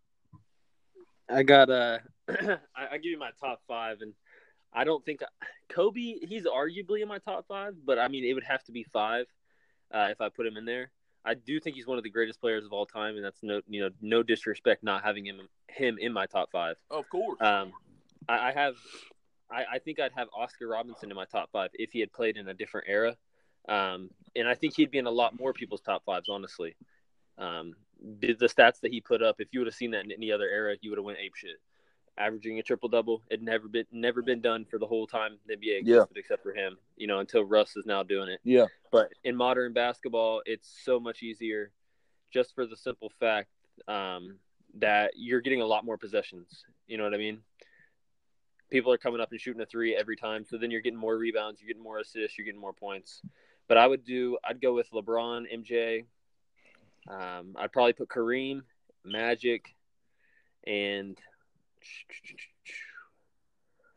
I 1.29 1.43
got 1.43 1.69
uh, 1.69 1.99
I, 2.29 2.57
I 2.91 2.97
give 2.97 3.11
you 3.11 3.19
my 3.19 3.31
top 3.39 3.61
five, 3.67 3.97
and 4.01 4.13
I 4.73 4.83
don't 4.83 5.03
think 5.03 5.21
Kobe. 5.69 6.15
He's 6.21 6.45
arguably 6.45 7.01
in 7.01 7.07
my 7.07 7.19
top 7.19 7.45
five, 7.47 7.75
but 7.85 7.99
I 7.99 8.07
mean 8.07 8.23
it 8.23 8.33
would 8.33 8.43
have 8.43 8.63
to 8.65 8.71
be 8.71 8.83
five 8.83 9.25
uh, 9.93 10.07
if 10.11 10.21
I 10.21 10.29
put 10.29 10.45
him 10.45 10.57
in 10.57 10.65
there. 10.65 10.91
I 11.23 11.35
do 11.35 11.59
think 11.59 11.75
he's 11.75 11.87
one 11.87 11.97
of 11.97 12.03
the 12.03 12.09
greatest 12.09 12.41
players 12.41 12.65
of 12.65 12.73
all 12.73 12.85
time, 12.85 13.15
and 13.15 13.23
that's 13.23 13.43
no 13.43 13.61
you 13.67 13.81
know 13.81 13.89
no 14.01 14.23
disrespect 14.23 14.83
not 14.83 15.03
having 15.03 15.25
him 15.25 15.47
him 15.67 15.97
in 15.99 16.13
my 16.13 16.25
top 16.25 16.51
five. 16.51 16.77
Of 16.89 17.09
course. 17.09 17.39
Um, 17.41 17.73
I, 18.27 18.49
I 18.49 18.51
have, 18.51 18.75
I, 19.49 19.65
I 19.73 19.79
think 19.79 19.99
I'd 19.99 20.13
have 20.13 20.27
Oscar 20.35 20.67
Robinson 20.67 21.09
in 21.09 21.15
my 21.15 21.25
top 21.25 21.49
five 21.51 21.69
if 21.73 21.91
he 21.91 21.99
had 21.99 22.11
played 22.11 22.37
in 22.37 22.47
a 22.47 22.53
different 22.53 22.87
era, 22.89 23.15
um, 23.69 24.09
and 24.35 24.47
I 24.47 24.55
think 24.55 24.75
he'd 24.75 24.91
be 24.91 24.97
in 24.97 25.07
a 25.07 25.11
lot 25.11 25.39
more 25.39 25.53
people's 25.53 25.81
top 25.81 26.03
fives. 26.05 26.29
Honestly, 26.29 26.75
um, 27.37 27.73
the, 28.19 28.33
the 28.33 28.47
stats 28.47 28.79
that 28.81 28.91
he 28.91 29.01
put 29.01 29.21
up, 29.21 29.35
if 29.39 29.49
you 29.51 29.59
would 29.59 29.67
have 29.67 29.75
seen 29.75 29.91
that 29.91 30.05
in 30.05 30.11
any 30.11 30.31
other 30.31 30.47
era, 30.47 30.75
you 30.81 30.89
would 30.89 30.97
have 30.97 31.05
went 31.05 31.19
ape 31.19 31.35
shit. 31.35 31.59
Averaging 32.17 32.59
a 32.59 32.63
triple 32.63 32.89
double, 32.89 33.23
it 33.31 33.41
never 33.41 33.67
been 33.67 33.85
never 33.91 34.21
been 34.21 34.41
done 34.41 34.65
for 34.65 34.77
the 34.77 34.85
whole 34.85 35.07
time 35.07 35.37
the 35.47 35.55
NBA 35.55 35.79
existed, 35.79 36.07
Yeah. 36.15 36.19
except 36.19 36.43
for 36.43 36.53
him. 36.53 36.77
You 36.97 37.07
know, 37.07 37.19
until 37.19 37.43
Russ 37.43 37.75
is 37.77 37.85
now 37.85 38.03
doing 38.03 38.29
it. 38.29 38.39
yeah. 38.43 38.65
But 38.91 39.11
in 39.23 39.35
modern 39.35 39.71
basketball, 39.73 40.41
it's 40.45 40.81
so 40.83 40.99
much 40.99 41.23
easier 41.23 41.71
just 42.31 42.53
for 42.53 42.65
the 42.65 42.75
simple 42.75 43.09
fact 43.19 43.49
um, 43.87 44.37
that 44.75 45.11
you're 45.15 45.41
getting 45.41 45.61
a 45.61 45.65
lot 45.65 45.85
more 45.85 45.97
possessions. 45.97 46.65
You 46.87 46.97
know 46.97 47.03
what 47.05 47.13
I 47.13 47.17
mean? 47.17 47.39
People 48.69 48.91
are 48.91 48.97
coming 48.97 49.19
up 49.21 49.31
and 49.31 49.39
shooting 49.39 49.61
a 49.61 49.65
three 49.65 49.95
every 49.95 50.15
time. 50.15 50.45
So 50.45 50.57
then 50.57 50.69
you're 50.71 50.81
getting 50.81 50.99
more 50.99 51.17
rebounds, 51.17 51.59
you're 51.61 51.67
getting 51.67 51.83
more 51.83 51.99
assists, 51.99 52.37
you're 52.37 52.45
getting 52.45 52.61
more 52.61 52.73
points. 52.73 53.21
But 53.67 53.77
I 53.77 53.87
would 53.87 54.03
do, 54.05 54.37
I'd 54.43 54.61
go 54.61 54.73
with 54.73 54.89
LeBron, 54.91 55.45
MJ. 55.53 56.05
Um, 57.09 57.55
I'd 57.57 57.71
probably 57.71 57.93
put 57.93 58.09
Kareem, 58.09 58.61
Magic, 59.03 59.73
and 60.67 61.17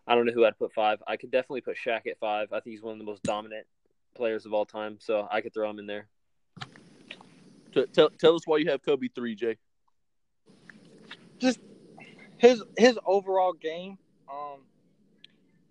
I 0.06 0.14
don't 0.14 0.26
know 0.26 0.32
who 0.32 0.44
I'd 0.44 0.58
put 0.58 0.72
five. 0.72 1.02
I 1.06 1.16
could 1.16 1.30
definitely 1.30 1.62
put 1.62 1.76
Shaq 1.76 2.06
at 2.06 2.18
five. 2.18 2.52
I 2.52 2.60
think 2.60 2.74
he's 2.74 2.82
one 2.82 2.92
of 2.92 2.98
the 2.98 3.04
most 3.04 3.22
dominant 3.22 3.66
players 4.14 4.44
of 4.46 4.52
all 4.52 4.66
time, 4.66 4.98
so 5.00 5.26
I 5.30 5.40
could 5.40 5.54
throw 5.54 5.68
him 5.70 5.78
in 5.78 5.86
there. 5.86 6.08
T- 7.72 7.86
tell 7.92 8.10
tell 8.10 8.34
us 8.34 8.42
why 8.46 8.58
you 8.58 8.70
have 8.70 8.82
Kobe 8.82 9.08
three, 9.14 9.34
Jay. 9.34 9.56
just 11.38 11.58
his 12.38 12.62
his 12.76 12.98
overall 13.06 13.52
game. 13.52 13.98
Um, 14.30 14.60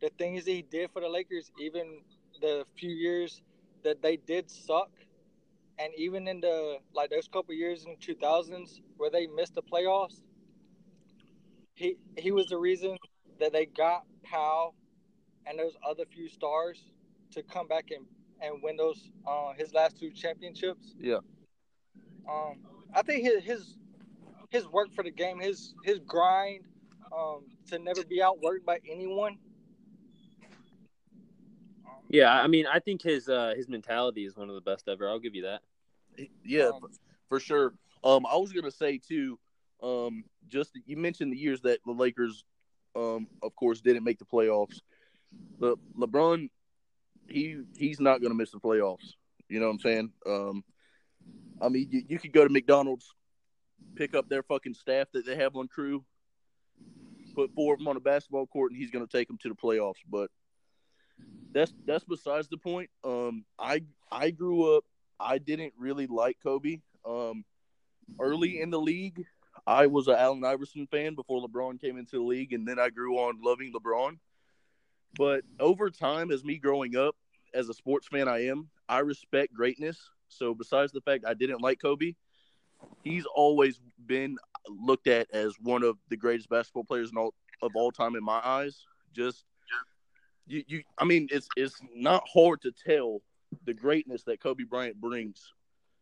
the 0.02 0.10
things 0.18 0.46
that 0.46 0.52
he 0.52 0.62
did 0.62 0.92
for 0.92 1.02
the 1.02 1.08
Lakers, 1.08 1.52
even 1.60 2.02
the 2.42 2.66
few 2.78 2.90
years 2.90 3.42
that 3.84 4.02
they 4.02 4.18
did 4.18 4.50
suck, 4.50 4.92
and 5.80 5.94
even 5.96 6.28
in 6.28 6.42
the 6.42 6.78
like 6.94 7.10
those 7.10 7.28
couple 7.28 7.54
years 7.54 7.86
in 7.86 7.92
the 7.92 7.98
two 7.98 8.16
thousands 8.16 8.82
where 8.98 9.10
they 9.10 9.28
missed 9.28 9.56
the 9.56 9.64
playoffs, 9.64 10.22
he 11.76 11.98
he 12.18 12.32
was 12.32 12.48
the 12.48 12.58
reason 12.58 12.98
that 13.40 13.52
they 13.52 13.66
got 13.66 14.04
Pau 14.24 14.74
and 15.46 15.60
those 15.60 15.76
other 15.88 16.06
few 16.06 16.30
stars 16.30 16.80
to 17.32 17.44
come 17.44 17.68
back 17.68 17.92
and 17.92 18.06
and 18.42 18.62
win 18.62 18.76
those 18.78 19.10
uh, 19.28 19.54
his 19.54 19.74
last 19.74 19.98
two 20.00 20.12
championships. 20.12 20.96
Yeah. 21.00 21.20
Um, 22.30 22.60
I 22.94 23.02
think 23.02 23.24
his 23.24 23.44
his 23.44 23.78
his 24.50 24.68
work 24.68 24.94
for 24.94 25.04
the 25.04 25.12
game, 25.12 25.40
his 25.40 25.74
his 25.84 26.00
grind, 26.00 26.64
um, 27.16 27.46
to 27.70 27.80
never 27.80 28.04
be 28.04 28.20
outworked 28.20 28.66
by 28.66 28.80
anyone. 28.90 29.38
Yeah, 32.10 32.32
I 32.32 32.46
mean, 32.48 32.66
I 32.72 32.80
think 32.80 33.02
his 33.02 33.28
uh, 33.28 33.54
his 33.56 33.68
mentality 33.68 34.26
is 34.26 34.38
one 34.38 34.50
of 34.50 34.56
the 34.56 34.62
best 34.62 34.88
ever. 34.88 35.10
I'll 35.10 35.20
give 35.20 35.34
you 35.34 35.44
that. 35.44 35.62
Yeah, 36.44 36.68
Um, 36.68 36.80
for, 36.80 36.90
for 37.28 37.40
sure. 37.40 37.74
Um, 38.04 38.26
I 38.26 38.36
was 38.36 38.54
gonna 38.54 38.70
say 38.70 39.00
too. 39.00 39.40
Um, 39.84 40.24
just 40.48 40.72
you 40.86 40.98
mentioned 40.98 41.34
the 41.34 41.38
years 41.38 41.62
that 41.62 41.80
the 41.86 41.92
Lakers, 41.92 42.44
um, 42.96 43.28
of 43.42 43.56
course, 43.56 43.82
didn't 43.82 44.04
make 44.04 44.20
the 44.20 44.26
playoffs. 44.26 44.80
But 45.60 45.78
LeBron, 45.98 46.50
he 47.28 47.62
he's 47.78 48.00
not 48.00 48.22
gonna 48.22 48.36
miss 48.36 48.52
the 48.52 48.60
playoffs. 48.60 49.14
You 49.50 49.60
know 49.60 49.68
what 49.68 49.74
I'm 49.74 49.80
saying? 49.80 50.12
Um, 50.26 50.64
I 51.62 51.70
mean, 51.70 51.88
you, 51.92 52.04
you 52.08 52.20
could 52.20 52.32
go 52.34 52.48
to 52.48 52.54
McDonald's, 52.54 53.14
pick 53.96 54.16
up 54.16 54.30
their 54.30 54.44
fucking 54.44 54.74
staff 54.74 55.08
that 55.14 55.26
they 55.26 55.36
have 55.36 55.56
on 55.56 55.68
crew, 55.68 56.04
put 57.36 57.54
four 57.54 57.74
of 57.74 57.80
them 57.80 57.88
on 57.88 57.98
a 57.98 58.02
basketball 58.02 58.48
court, 58.48 58.72
and 58.72 58.80
he's 58.80 58.92
gonna 58.92 59.08
take 59.08 59.28
them 59.28 59.38
to 59.40 59.50
the 59.50 59.56
playoffs. 59.56 60.02
But 60.10 60.32
that's 61.52 61.74
that's 61.86 62.06
besides 62.06 62.48
the 62.48 62.58
point. 62.58 62.90
Um, 63.04 63.44
I 63.60 63.84
I 64.12 64.32
grew 64.32 64.78
up. 64.78 64.86
I 65.20 65.38
didn't 65.38 65.74
really 65.78 66.08
like 66.08 66.38
Kobe. 66.42 66.80
Um, 67.06 67.44
early 68.20 68.62
in 68.62 68.70
the 68.70 68.80
league, 68.80 69.26
I 69.66 69.88
was 69.88 70.08
an 70.08 70.16
Allen 70.16 70.44
Iverson 70.44 70.88
fan 70.88 71.16
before 71.16 71.46
LeBron 71.46 71.80
came 71.80 71.98
into 71.98 72.18
the 72.18 72.24
league, 72.24 72.54
and 72.54 72.68
then 72.68 72.80
I 72.80 72.90
grew 72.90 73.18
on 73.18 73.40
loving 73.42 73.72
LeBron. 73.74 74.18
But 75.18 75.44
over 75.60 75.90
time, 75.90 76.32
as 76.32 76.44
me 76.44 76.58
growing 76.58 76.96
up, 76.96 77.16
as 77.54 77.70
a 77.70 77.74
sports 77.74 78.08
fan 78.08 78.28
I 78.28 78.48
am, 78.48 78.70
I 78.90 79.00
respect 79.00 79.54
greatness. 79.54 80.10
So 80.28 80.54
besides 80.54 80.92
the 80.92 81.02
fact 81.02 81.26
I 81.26 81.34
didn't 81.34 81.62
like 81.62 81.80
Kobe, 81.80 82.16
he's 83.04 83.26
always 83.26 83.80
been 84.06 84.38
looked 84.68 85.08
at 85.08 85.28
as 85.32 85.54
one 85.60 85.84
of 85.84 85.98
the 86.10 86.18
greatest 86.18 86.50
basketball 86.50 86.84
players 86.84 87.12
all, 87.16 87.34
of 87.62 87.72
all 87.76 87.92
time 87.92 88.16
in 88.16 88.24
my 88.24 88.42
eyes. 88.44 88.86
Just 89.14 89.46
you, 90.48 90.64
you 90.68 90.84
I 90.98 91.06
mean, 91.06 91.28
it's 91.32 91.48
it's 91.56 91.80
not 91.96 92.24
hard 92.32 92.62
to 92.64 92.72
tell 92.72 93.22
the 93.66 93.74
greatness 93.74 94.24
that 94.24 94.42
Kobe 94.42 94.64
Bryant 94.64 95.00
brings. 95.00 95.54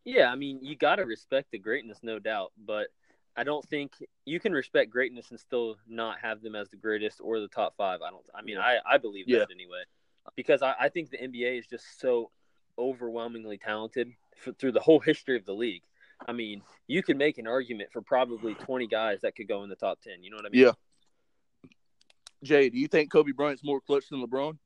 Yeah, 0.04 0.32
I 0.32 0.34
mean, 0.34 0.58
you 0.62 0.74
got 0.74 0.96
to 0.96 1.04
respect 1.04 1.52
the 1.52 1.58
greatness, 1.58 1.98
no 2.02 2.18
doubt. 2.18 2.52
But 2.56 2.88
I 3.36 3.44
don't 3.44 3.64
think 3.68 3.92
you 4.26 4.38
can 4.40 4.52
respect 4.52 4.90
greatness 4.90 5.30
and 5.30 5.40
still 5.40 5.76
not 5.88 6.18
have 6.20 6.42
them 6.42 6.54
as 6.54 6.68
the 6.68 6.76
greatest 6.76 7.20
or 7.22 7.40
the 7.40 7.48
top 7.48 7.74
five. 7.76 8.00
I 8.02 8.10
don't. 8.10 8.24
I 8.34 8.42
mean, 8.42 8.58
I 8.58 8.78
I 8.86 8.98
believe 8.98 9.24
Yeah. 9.26 9.38
that 9.40 9.50
anyway, 9.50 9.82
because 10.36 10.62
I, 10.62 10.74
I 10.78 10.88
think 10.90 11.10
the 11.10 11.18
NBA 11.18 11.58
is 11.58 11.66
just 11.66 11.98
so 12.00 12.30
overwhelmingly 12.78 13.58
talented 13.58 14.12
f- 14.46 14.54
through 14.58 14.72
the 14.72 14.80
whole 14.80 15.00
history 15.00 15.36
of 15.36 15.44
the 15.46 15.54
league. 15.54 15.82
I 16.28 16.32
mean, 16.32 16.62
you 16.86 17.02
can 17.02 17.16
make 17.18 17.38
an 17.38 17.46
argument 17.46 17.90
for 17.92 18.02
probably 18.02 18.54
twenty 18.54 18.86
guys 18.86 19.20
that 19.22 19.34
could 19.34 19.48
go 19.48 19.62
in 19.64 19.70
the 19.70 19.76
top 19.76 20.00
ten. 20.02 20.22
You 20.22 20.30
know 20.30 20.36
what 20.36 20.46
I 20.46 20.50
mean? 20.50 20.62
Yeah. 20.62 20.72
Jay, 22.42 22.68
do 22.68 22.78
you 22.78 22.88
think 22.88 23.10
Kobe 23.10 23.32
Bryant's 23.32 23.64
more 23.64 23.80
clutch 23.80 24.08
than 24.10 24.20
LeBron? 24.24 24.58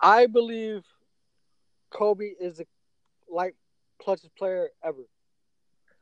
I 0.00 0.26
believe 0.26 0.84
Kobe 1.90 2.26
is 2.40 2.58
the 2.58 2.66
like 3.30 3.54
clutchest 4.04 4.34
player 4.36 4.70
ever. 4.82 5.02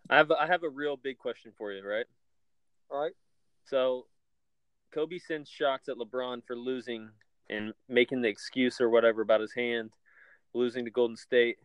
I 0.09 0.17
have 0.17 0.31
I 0.31 0.47
have 0.47 0.63
a 0.63 0.69
real 0.69 0.97
big 0.97 1.19
question 1.19 1.53
for 1.57 1.73
you, 1.73 1.87
right? 1.87 2.07
All 2.91 3.01
right. 3.01 3.15
So, 3.65 4.07
Kobe 4.93 5.19
sends 5.19 5.51
shots 5.51 5.89
at 5.89 5.97
LeBron 5.97 6.43
for 6.47 6.55
losing 6.55 7.11
and 7.51 7.73
making 7.89 8.23
the 8.23 8.29
excuse 8.29 8.81
or 8.81 8.89
whatever 8.89 9.23
about 9.23 9.41
his 9.41 9.53
hand, 9.53 9.91
losing 10.55 10.85
to 10.85 10.91
Golden 10.91 11.17
State. 11.17 11.57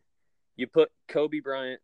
You 0.56 0.68
put 0.68 0.92
Kobe 1.08 1.40
Bryant 1.40 1.80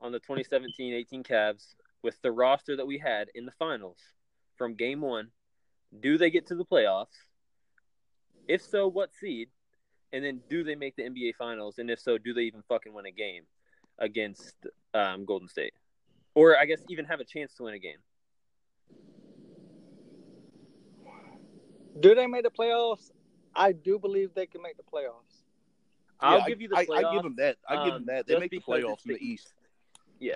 on 0.00 0.12
the 0.12 0.20
2017-18 0.20 1.26
Cavs 1.26 1.74
with 2.02 2.20
the 2.22 2.30
roster 2.30 2.76
that 2.76 2.86
we 2.86 2.98
had 2.98 3.28
in 3.34 3.46
the 3.46 3.52
finals 3.58 3.98
from 4.56 4.74
game 4.74 5.00
1. 5.00 5.28
Do 6.00 6.18
they 6.18 6.30
get 6.30 6.46
to 6.48 6.54
the 6.54 6.64
playoffs? 6.64 7.16
If 8.46 8.62
so, 8.62 8.88
what 8.88 9.14
seed? 9.14 9.48
And 10.12 10.24
then 10.24 10.40
do 10.48 10.62
they 10.62 10.74
make 10.74 10.96
the 10.96 11.02
NBA 11.02 11.34
finals? 11.36 11.78
And 11.78 11.90
if 11.90 12.00
so, 12.00 12.16
do 12.18 12.32
they 12.32 12.42
even 12.42 12.62
fucking 12.68 12.92
win 12.92 13.06
a 13.06 13.10
game 13.10 13.44
against 13.98 14.54
um, 14.94 15.24
Golden 15.24 15.48
State? 15.48 15.72
Or 16.36 16.56
I 16.56 16.66
guess 16.66 16.80
even 16.90 17.06
have 17.06 17.18
a 17.18 17.24
chance 17.24 17.54
to 17.54 17.62
win 17.62 17.72
a 17.72 17.78
game. 17.78 17.96
Do 21.98 22.14
they 22.14 22.26
make 22.26 22.42
the 22.42 22.50
playoffs? 22.50 23.10
I 23.54 23.72
do 23.72 23.98
believe 23.98 24.34
they 24.34 24.44
can 24.46 24.60
make 24.60 24.76
the 24.76 24.82
playoffs. 24.82 25.44
I'll 26.20 26.40
Yeah, 26.40 26.48
give 26.48 26.60
you 26.60 26.68
the 26.68 26.76
I, 26.76 26.84
playoffs. 26.84 27.04
I, 27.04 27.08
I 27.08 27.14
give 27.14 27.22
them 27.22 27.36
that. 27.38 27.56
I 27.66 27.84
give 27.86 27.94
um, 27.94 28.04
them 28.04 28.14
that. 28.14 28.26
They 28.26 28.38
make 28.38 28.50
the 28.50 28.60
playoffs 28.60 29.06
in 29.06 29.12
the 29.12 29.14
the 29.14 29.26
East. 29.26 29.54
Yeah. 30.20 30.34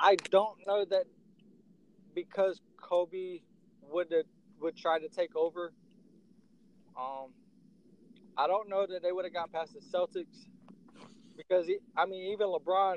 I 0.00 0.16
don't 0.30 0.56
know 0.66 0.86
that 0.86 1.04
because 2.14 2.62
Kobe 2.80 3.40
would 3.82 4.14
would 4.58 4.74
try 4.74 4.98
to 4.98 5.08
take 5.08 5.36
over. 5.36 5.74
Um, 6.98 7.34
I 8.38 8.46
don't 8.46 8.70
know 8.70 8.86
that 8.86 9.02
they 9.02 9.12
would 9.12 9.26
have 9.26 9.34
gotten 9.34 9.52
past 9.52 9.74
the 9.74 9.80
Celtics 9.80 10.46
because 11.48 11.66
he, 11.66 11.78
I 11.96 12.06
mean 12.06 12.32
even 12.32 12.48
LeBron 12.48 12.96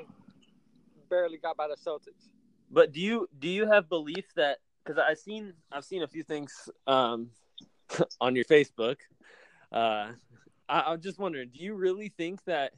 barely 1.10 1.38
got 1.38 1.58
by 1.58 1.68
the 1.68 1.76
Celtics. 1.76 2.30
But 2.72 2.92
do 2.92 3.00
you 3.00 3.28
do 3.40 3.48
you 3.48 3.68
have 3.68 3.90
belief 3.90 4.26
that 4.36 4.58
because 4.84 5.02
I've 5.06 5.20
seen 5.20 5.54
I've 5.72 5.86
seen 5.86 6.04
a 6.04 6.08
few 6.08 6.24
things 6.24 6.70
um, 6.88 7.30
on 8.22 8.36
your 8.36 8.46
Facebook. 8.46 8.98
Uh, 9.72 10.12
I, 10.70 10.82
I'm 10.88 11.02
just 11.02 11.20
wondering, 11.20 11.50
do 11.54 11.64
you 11.64 11.76
really 11.76 12.10
think 12.10 12.44
that 12.46 12.74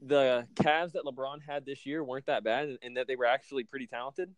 the 0.00 0.46
Cavs 0.54 0.92
that 0.92 1.04
LeBron 1.04 1.38
had 1.46 1.66
this 1.66 1.84
year 1.84 2.04
weren't 2.04 2.26
that 2.26 2.44
bad, 2.44 2.68
and, 2.68 2.78
and 2.82 2.96
that 2.96 3.06
they 3.08 3.16
were 3.16 3.26
actually 3.26 3.64
pretty 3.64 3.86
talented? 3.86 4.32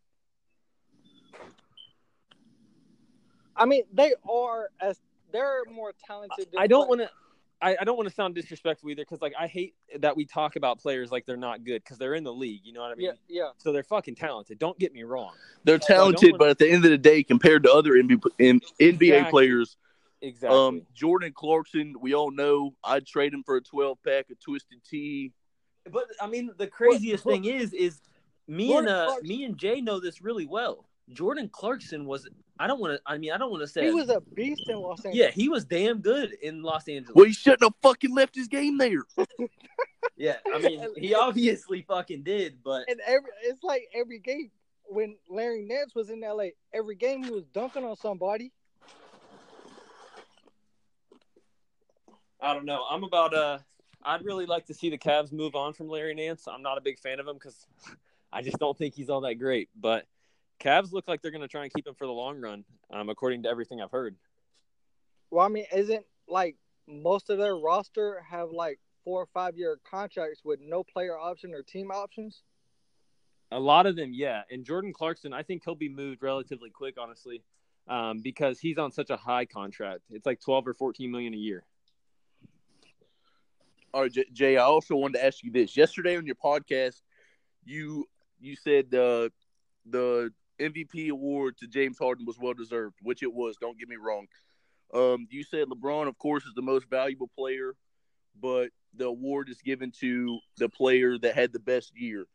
I 3.57 3.67
mean, 3.67 3.83
they 3.93 4.15
are 4.29 4.71
as 4.81 4.99
they're 5.33 5.65
more 5.71 5.93
talented. 6.07 6.49
Than 6.53 6.61
I 6.61 6.67
don't 6.67 6.89
want 6.89 7.03
to. 7.03 7.11
I, 7.63 7.77
I 7.81 7.85
don't 7.85 7.97
want 7.97 8.09
to 8.09 8.15
sound 8.15 8.35
disrespectful 8.35 8.89
either, 8.91 9.03
because 9.03 9.21
like 9.21 9.35
I 9.39 9.47
hate 9.47 9.75
that 9.99 10.17
we 10.17 10.25
talk 10.25 10.57
about 10.57 10.79
players 10.81 11.11
like 11.11 11.27
they're 11.27 11.37
not 11.37 11.65
good 11.65 11.83
because 11.85 11.99
they're 11.99 12.15
in 12.15 12.25
the 12.25 12.33
league. 12.33 12.61
You 12.65 12.73
know 12.73 12.81
what 12.81 12.93
I 12.93 12.95
mean? 12.95 13.07
Yeah, 13.07 13.13
yeah. 13.29 13.49
So 13.59 13.73
they're 13.73 13.83
fucking 13.83 14.15
talented. 14.15 14.59
Don't 14.59 14.79
get 14.79 14.93
me 14.93 15.03
wrong. 15.03 15.33
They're 15.65 15.75
I 15.75 15.79
don't 15.79 15.87
talented, 15.87 16.31
wanna- 16.33 16.39
but 16.39 16.49
at 16.51 16.59
the 16.59 16.71
end 16.71 16.85
of 16.85 16.91
the 16.91 16.99
day, 16.99 17.23
compared 17.23 17.63
to 17.65 17.73
other 17.73 17.93
NBA, 17.93 18.21
NBA 18.41 18.63
Exactly. 18.79 19.31
players, 19.31 19.77
Exactly. 20.23 20.59
um, 20.59 20.83
Jordan 20.95 21.33
Clarkson, 21.35 21.95
we 22.01 22.15
all 22.15 22.31
know 22.31 22.75
I'd 22.85 23.07
trade 23.07 23.33
him 23.35 23.43
for 23.45 23.57
a 23.57 23.61
12 23.63 23.99
pack 24.05 24.31
of 24.31 24.39
Twisted 24.41 24.79
Tea. 24.89 25.33
But 25.91 26.05
I 26.21 26.27
mean, 26.27 26.51
the 26.59 26.67
craziest 26.67 27.25
but- 27.25 27.31
thing 27.33 27.45
is, 27.47 27.73
is 27.73 28.01
me 28.47 28.69
Jordan 28.69 28.89
and 28.89 28.97
uh, 28.97 29.07
Clarkson- 29.07 29.29
me 29.29 29.45
and 29.45 29.57
Jay 29.59 29.81
know 29.81 30.01
this 30.01 30.21
really 30.21 30.47
well. 30.47 30.87
Jordan 31.13 31.49
Clarkson 31.53 32.05
was. 32.05 32.29
I 32.59 32.67
don't 32.67 32.81
want 32.81 32.95
to. 32.95 33.01
I 33.07 33.19
mean, 33.19 33.33
I 33.33 33.39
don't 33.39 33.51
want 33.51 33.63
to 33.63 33.69
say. 33.69 33.85
He 33.85 33.91
was 33.91 34.09
a 34.09 34.21
beast 34.21 34.69
in 34.69 34.79
Los 34.79 35.05
Angeles. 35.05 35.17
yeah, 35.17 35.31
he 35.31 35.49
was 35.49 35.65
damn 35.65 36.01
good 36.01 36.33
in 36.43 36.63
Los 36.63 36.89
Angeles. 36.89 37.15
Well, 37.15 37.25
he 37.25 37.33
shouldn't 37.33 37.63
have 37.63 37.75
fucking 37.83 38.15
left 38.15 38.35
his 38.35 38.49
game 38.49 38.77
there. 38.79 39.03
yeah, 40.17 40.37
I 40.53 40.59
mean, 40.59 40.87
he 40.97 41.15
obviously 41.15 41.83
fucking 41.83 42.23
did, 42.23 42.59
but 42.63 42.85
And 42.89 43.01
every 43.07 43.31
it's 43.45 43.63
like 43.63 43.89
every 43.95 44.19
game 44.19 44.51
when 44.85 45.17
Larry 45.29 45.63
Nance 45.63 45.95
was 45.95 46.11
in 46.11 46.21
LA, 46.21 46.49
every 46.75 46.97
game 46.97 47.23
he 47.23 47.31
was 47.31 47.47
dunking 47.47 47.85
on 47.85 47.97
somebody. 47.97 48.53
I 52.43 52.55
don't 52.55 52.65
know. 52.65 52.85
I'm 52.91 53.05
about. 53.05 53.35
Uh, 53.35 53.59
I'd 54.03 54.25
really 54.25 54.47
like 54.47 54.67
to 54.67 54.75
see 54.75 54.91
the 54.91 54.99
Cavs 54.99 55.33
move 55.33 55.55
on 55.55 55.73
from 55.73 55.89
Larry 55.89 56.15
Nance. 56.15 56.49
I'm 56.49 56.63
not 56.63 56.79
a 56.79 56.81
big 56.81 56.99
fan 56.99 57.21
of 57.21 57.27
him 57.27 57.35
because 57.35 57.67
I 58.33 58.43
just 58.43 58.59
don't 58.59 58.77
think 58.77 58.95
he's 58.95 59.11
all 59.11 59.21
that 59.23 59.35
great. 59.35 59.69
But 59.79 60.07
Cavs 60.61 60.93
look 60.93 61.09
like 61.09 61.23
they're 61.23 61.31
going 61.31 61.41
to 61.41 61.49
try 61.49 61.63
and 61.63 61.73
keep 61.73 61.87
him 61.87 61.95
for 61.95 62.07
the 62.07 62.13
long 62.13 62.41
run, 62.41 62.65
um, 62.93 63.09
according 63.09 63.43
to 63.45 63.49
everything 63.49 63.81
I've 63.81 63.91
heard. 63.91 64.15
Well, 65.31 65.45
I 65.45 65.49
mean, 65.49 65.67
isn't 65.73 66.05
like 66.29 66.57
most 66.87 67.31
of 67.31 67.39
their 67.39 67.57
roster 67.57 68.23
have 68.29 68.51
like 68.51 68.79
four 69.05 69.23
or 69.23 69.29
five 69.33 69.57
year 69.57 69.79
contracts 69.89 70.43
with 70.45 70.61
no 70.61 70.85
player 70.85 71.19
option 71.19 71.55
or 71.55 71.63
team 71.63 71.91
options? 71.91 72.43
A 73.53 73.59
lot 73.59 73.87
of 73.87 73.97
them, 73.97 74.13
yeah. 74.13 74.43
And 74.51 74.65
Jordan 74.65 74.93
Clarkson, 74.93 75.33
I 75.33 75.43
think 75.43 75.63
he'll 75.65 75.75
be 75.75 75.89
moved 75.89 76.23
relatively 76.23 76.71
quick, 76.71 76.97
honestly, 76.99 77.43
um, 77.89 78.21
because 78.21 78.61
he's 78.61 78.79
on 78.79 78.93
such 78.93 79.11
a 79.11 79.17
high 79.17 79.45
contract. 79.45 80.03
It's 80.11 80.27
like 80.27 80.41
twelve 80.41 80.69
or 80.69 80.75
fourteen 80.75 81.11
million 81.11 81.35
a 81.35 81.39
year. 81.39 81.65
All 83.93 84.03
right, 84.03 84.17
Jay. 84.33 84.57
I 84.57 84.63
also 84.63 84.95
wanted 84.95 85.19
to 85.19 85.25
ask 85.25 85.43
you 85.43 85.51
this. 85.51 85.77
Yesterday 85.77 86.17
on 86.17 86.27
your 86.27 86.37
podcast, 86.37 87.03
you 87.65 88.09
you 88.39 88.55
said 88.55 88.95
uh, 88.95 89.31
the 89.85 90.33
MVP 90.61 91.11
award 91.11 91.57
to 91.59 91.67
James 91.67 91.99
Harden 91.99 92.27
was 92.27 92.39
well 92.39 92.55
deserved, 92.55 92.97
which 93.03 93.23
it 93.23 93.33
was. 93.33 93.57
Don't 93.61 93.79
get 93.79 93.89
me 93.89 93.97
wrong. 93.97 94.27
Um, 94.93 95.27
you 95.31 95.45
said 95.45 95.69
LeBron, 95.69 96.09
of 96.09 96.19
course, 96.19 96.45
is 96.45 96.55
the 96.55 96.63
most 96.63 96.89
valuable 96.91 97.31
player, 97.37 97.75
but 98.41 98.71
the 98.95 99.07
award 99.07 99.49
is 99.49 99.61
given 99.63 99.93
to 100.01 100.39
the 100.59 100.69
player 100.69 101.17
that 101.19 101.35
had 101.35 101.53
the 101.53 101.61
best 101.61 101.93
year. 101.97 102.27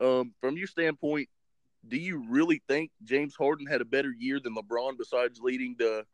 Um, 0.00 0.32
from 0.40 0.56
your 0.56 0.66
standpoint, 0.66 1.28
do 1.86 1.96
you 1.96 2.24
really 2.28 2.62
think 2.68 2.90
James 3.04 3.34
Harden 3.36 3.66
had 3.66 3.80
a 3.80 3.84
better 3.84 4.12
year 4.18 4.40
than 4.40 4.54
LeBron 4.54 4.96
besides 4.98 5.40
leading 5.40 5.76
the 5.78 6.04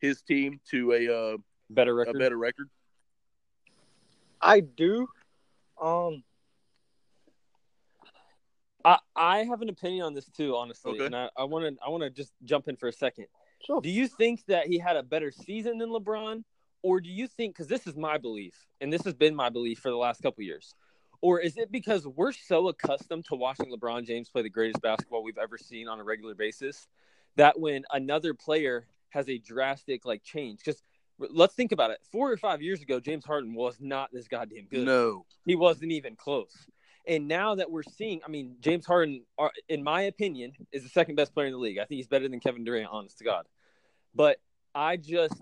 his 0.00 0.22
team 0.22 0.60
to 0.70 0.92
a 0.92 1.16
uh, 1.34 1.36
Better 1.70 1.92
a 1.92 1.94
record. 1.94 2.18
better 2.18 2.36
record? 2.36 2.68
I 4.40 4.60
do. 4.60 5.08
Um, 5.80 6.22
I, 8.86 8.98
I 9.16 9.38
have 9.44 9.60
an 9.62 9.68
opinion 9.68 10.04
on 10.06 10.14
this 10.14 10.26
too, 10.30 10.54
honestly, 10.56 10.92
Okay. 10.92 11.06
and 11.06 11.16
I 11.16 11.28
I 11.36 11.44
want 11.44 11.64
to 11.76 11.84
I 11.84 11.90
want 11.90 12.04
to 12.04 12.10
just 12.10 12.32
jump 12.44 12.68
in 12.68 12.76
for 12.76 12.88
a 12.88 12.92
second. 12.92 13.26
sure. 13.66 13.80
Do 13.80 13.90
you 13.90 14.06
think 14.06 14.44
that 14.46 14.66
he 14.68 14.78
had 14.78 14.96
a 14.96 15.02
better 15.02 15.30
season 15.32 15.78
than 15.78 15.90
LeBron, 15.90 16.44
or 16.82 17.00
do 17.00 17.10
you 17.10 17.26
think 17.26 17.54
because 17.54 17.66
this 17.66 17.86
is 17.86 17.96
my 17.96 18.16
belief, 18.16 18.54
and 18.80 18.92
this 18.92 19.02
has 19.04 19.14
been 19.14 19.34
my 19.34 19.48
belief 19.50 19.80
for 19.80 19.90
the 19.90 19.96
last 19.96 20.22
couple 20.22 20.44
years, 20.44 20.74
or 21.20 21.40
is 21.40 21.56
it 21.56 21.72
because 21.72 22.06
we're 22.06 22.32
so 22.32 22.68
accustomed 22.68 23.24
to 23.26 23.34
watching 23.34 23.72
LeBron 23.76 24.06
James 24.06 24.30
play 24.30 24.42
the 24.42 24.50
greatest 24.50 24.80
basketball 24.80 25.24
we've 25.24 25.38
ever 25.38 25.58
seen 25.58 25.88
on 25.88 25.98
a 25.98 26.04
regular 26.04 26.34
basis 26.34 26.86
that 27.34 27.58
when 27.58 27.82
another 27.90 28.34
player 28.34 28.86
has 29.10 29.28
a 29.28 29.36
drastic 29.38 30.04
like 30.04 30.22
change, 30.22 30.60
because 30.60 30.80
let's 31.18 31.54
think 31.54 31.72
about 31.72 31.90
it, 31.90 31.98
four 32.12 32.30
or 32.30 32.36
five 32.36 32.62
years 32.62 32.82
ago, 32.82 33.00
James 33.00 33.24
Harden 33.24 33.52
was 33.54 33.78
not 33.80 34.10
this 34.12 34.28
goddamn 34.28 34.66
good. 34.70 34.84
No. 34.86 35.26
He 35.44 35.56
wasn't 35.56 35.90
even 35.92 36.14
close. 36.14 36.54
And 37.06 37.28
now 37.28 37.54
that 37.54 37.70
we're 37.70 37.84
seeing, 37.84 38.20
I 38.26 38.28
mean, 38.28 38.56
James 38.60 38.84
Harden, 38.84 39.22
are, 39.38 39.52
in 39.68 39.82
my 39.84 40.02
opinion, 40.02 40.52
is 40.72 40.82
the 40.82 40.88
second 40.88 41.14
best 41.14 41.32
player 41.32 41.46
in 41.46 41.52
the 41.52 41.58
league. 41.58 41.78
I 41.78 41.84
think 41.84 41.98
he's 41.98 42.08
better 42.08 42.28
than 42.28 42.40
Kevin 42.40 42.64
Durant, 42.64 42.88
honest 42.90 43.18
to 43.18 43.24
God. 43.24 43.46
But 44.14 44.38
I 44.74 44.96
just, 44.96 45.40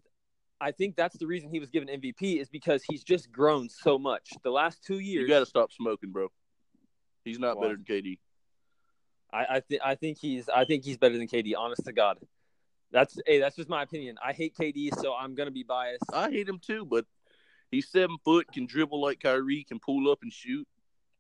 I 0.60 0.72
think 0.72 0.94
that's 0.94 1.16
the 1.16 1.26
reason 1.26 1.50
he 1.50 1.60
was 1.60 1.70
given 1.70 1.88
MVP 1.88 2.40
is 2.40 2.48
because 2.48 2.82
he's 2.88 3.02
just 3.02 3.32
grown 3.32 3.68
so 3.70 3.98
much. 3.98 4.32
The 4.42 4.50
last 4.50 4.84
two 4.84 4.98
years, 4.98 5.22
You 5.22 5.28
got 5.28 5.40
to 5.40 5.46
stop 5.46 5.72
smoking, 5.72 6.10
bro. 6.12 6.28
He's 7.24 7.38
not 7.38 7.56
Why? 7.56 7.62
better 7.62 7.76
than 7.76 7.84
KD. 7.84 8.18
I, 9.32 9.46
I 9.56 9.60
think, 9.60 9.80
I 9.84 9.94
think 9.94 10.18
he's, 10.18 10.48
I 10.48 10.64
think 10.64 10.84
he's 10.84 10.98
better 10.98 11.16
than 11.16 11.26
KD. 11.26 11.54
Honest 11.56 11.84
to 11.86 11.92
God, 11.92 12.18
that's, 12.92 13.18
hey, 13.26 13.40
that's 13.40 13.56
just 13.56 13.68
my 13.68 13.82
opinion. 13.82 14.16
I 14.24 14.32
hate 14.32 14.54
KD, 14.54 15.00
so 15.00 15.14
I'm 15.14 15.34
gonna 15.34 15.50
be 15.50 15.64
biased. 15.64 16.04
I 16.12 16.30
hate 16.30 16.48
him 16.48 16.60
too, 16.64 16.84
but 16.84 17.06
he's 17.70 17.88
seven 17.88 18.16
foot, 18.24 18.52
can 18.52 18.66
dribble 18.66 19.00
like 19.00 19.20
Kyrie, 19.20 19.64
can 19.64 19.80
pull 19.80 20.10
up 20.10 20.20
and 20.22 20.32
shoot. 20.32 20.68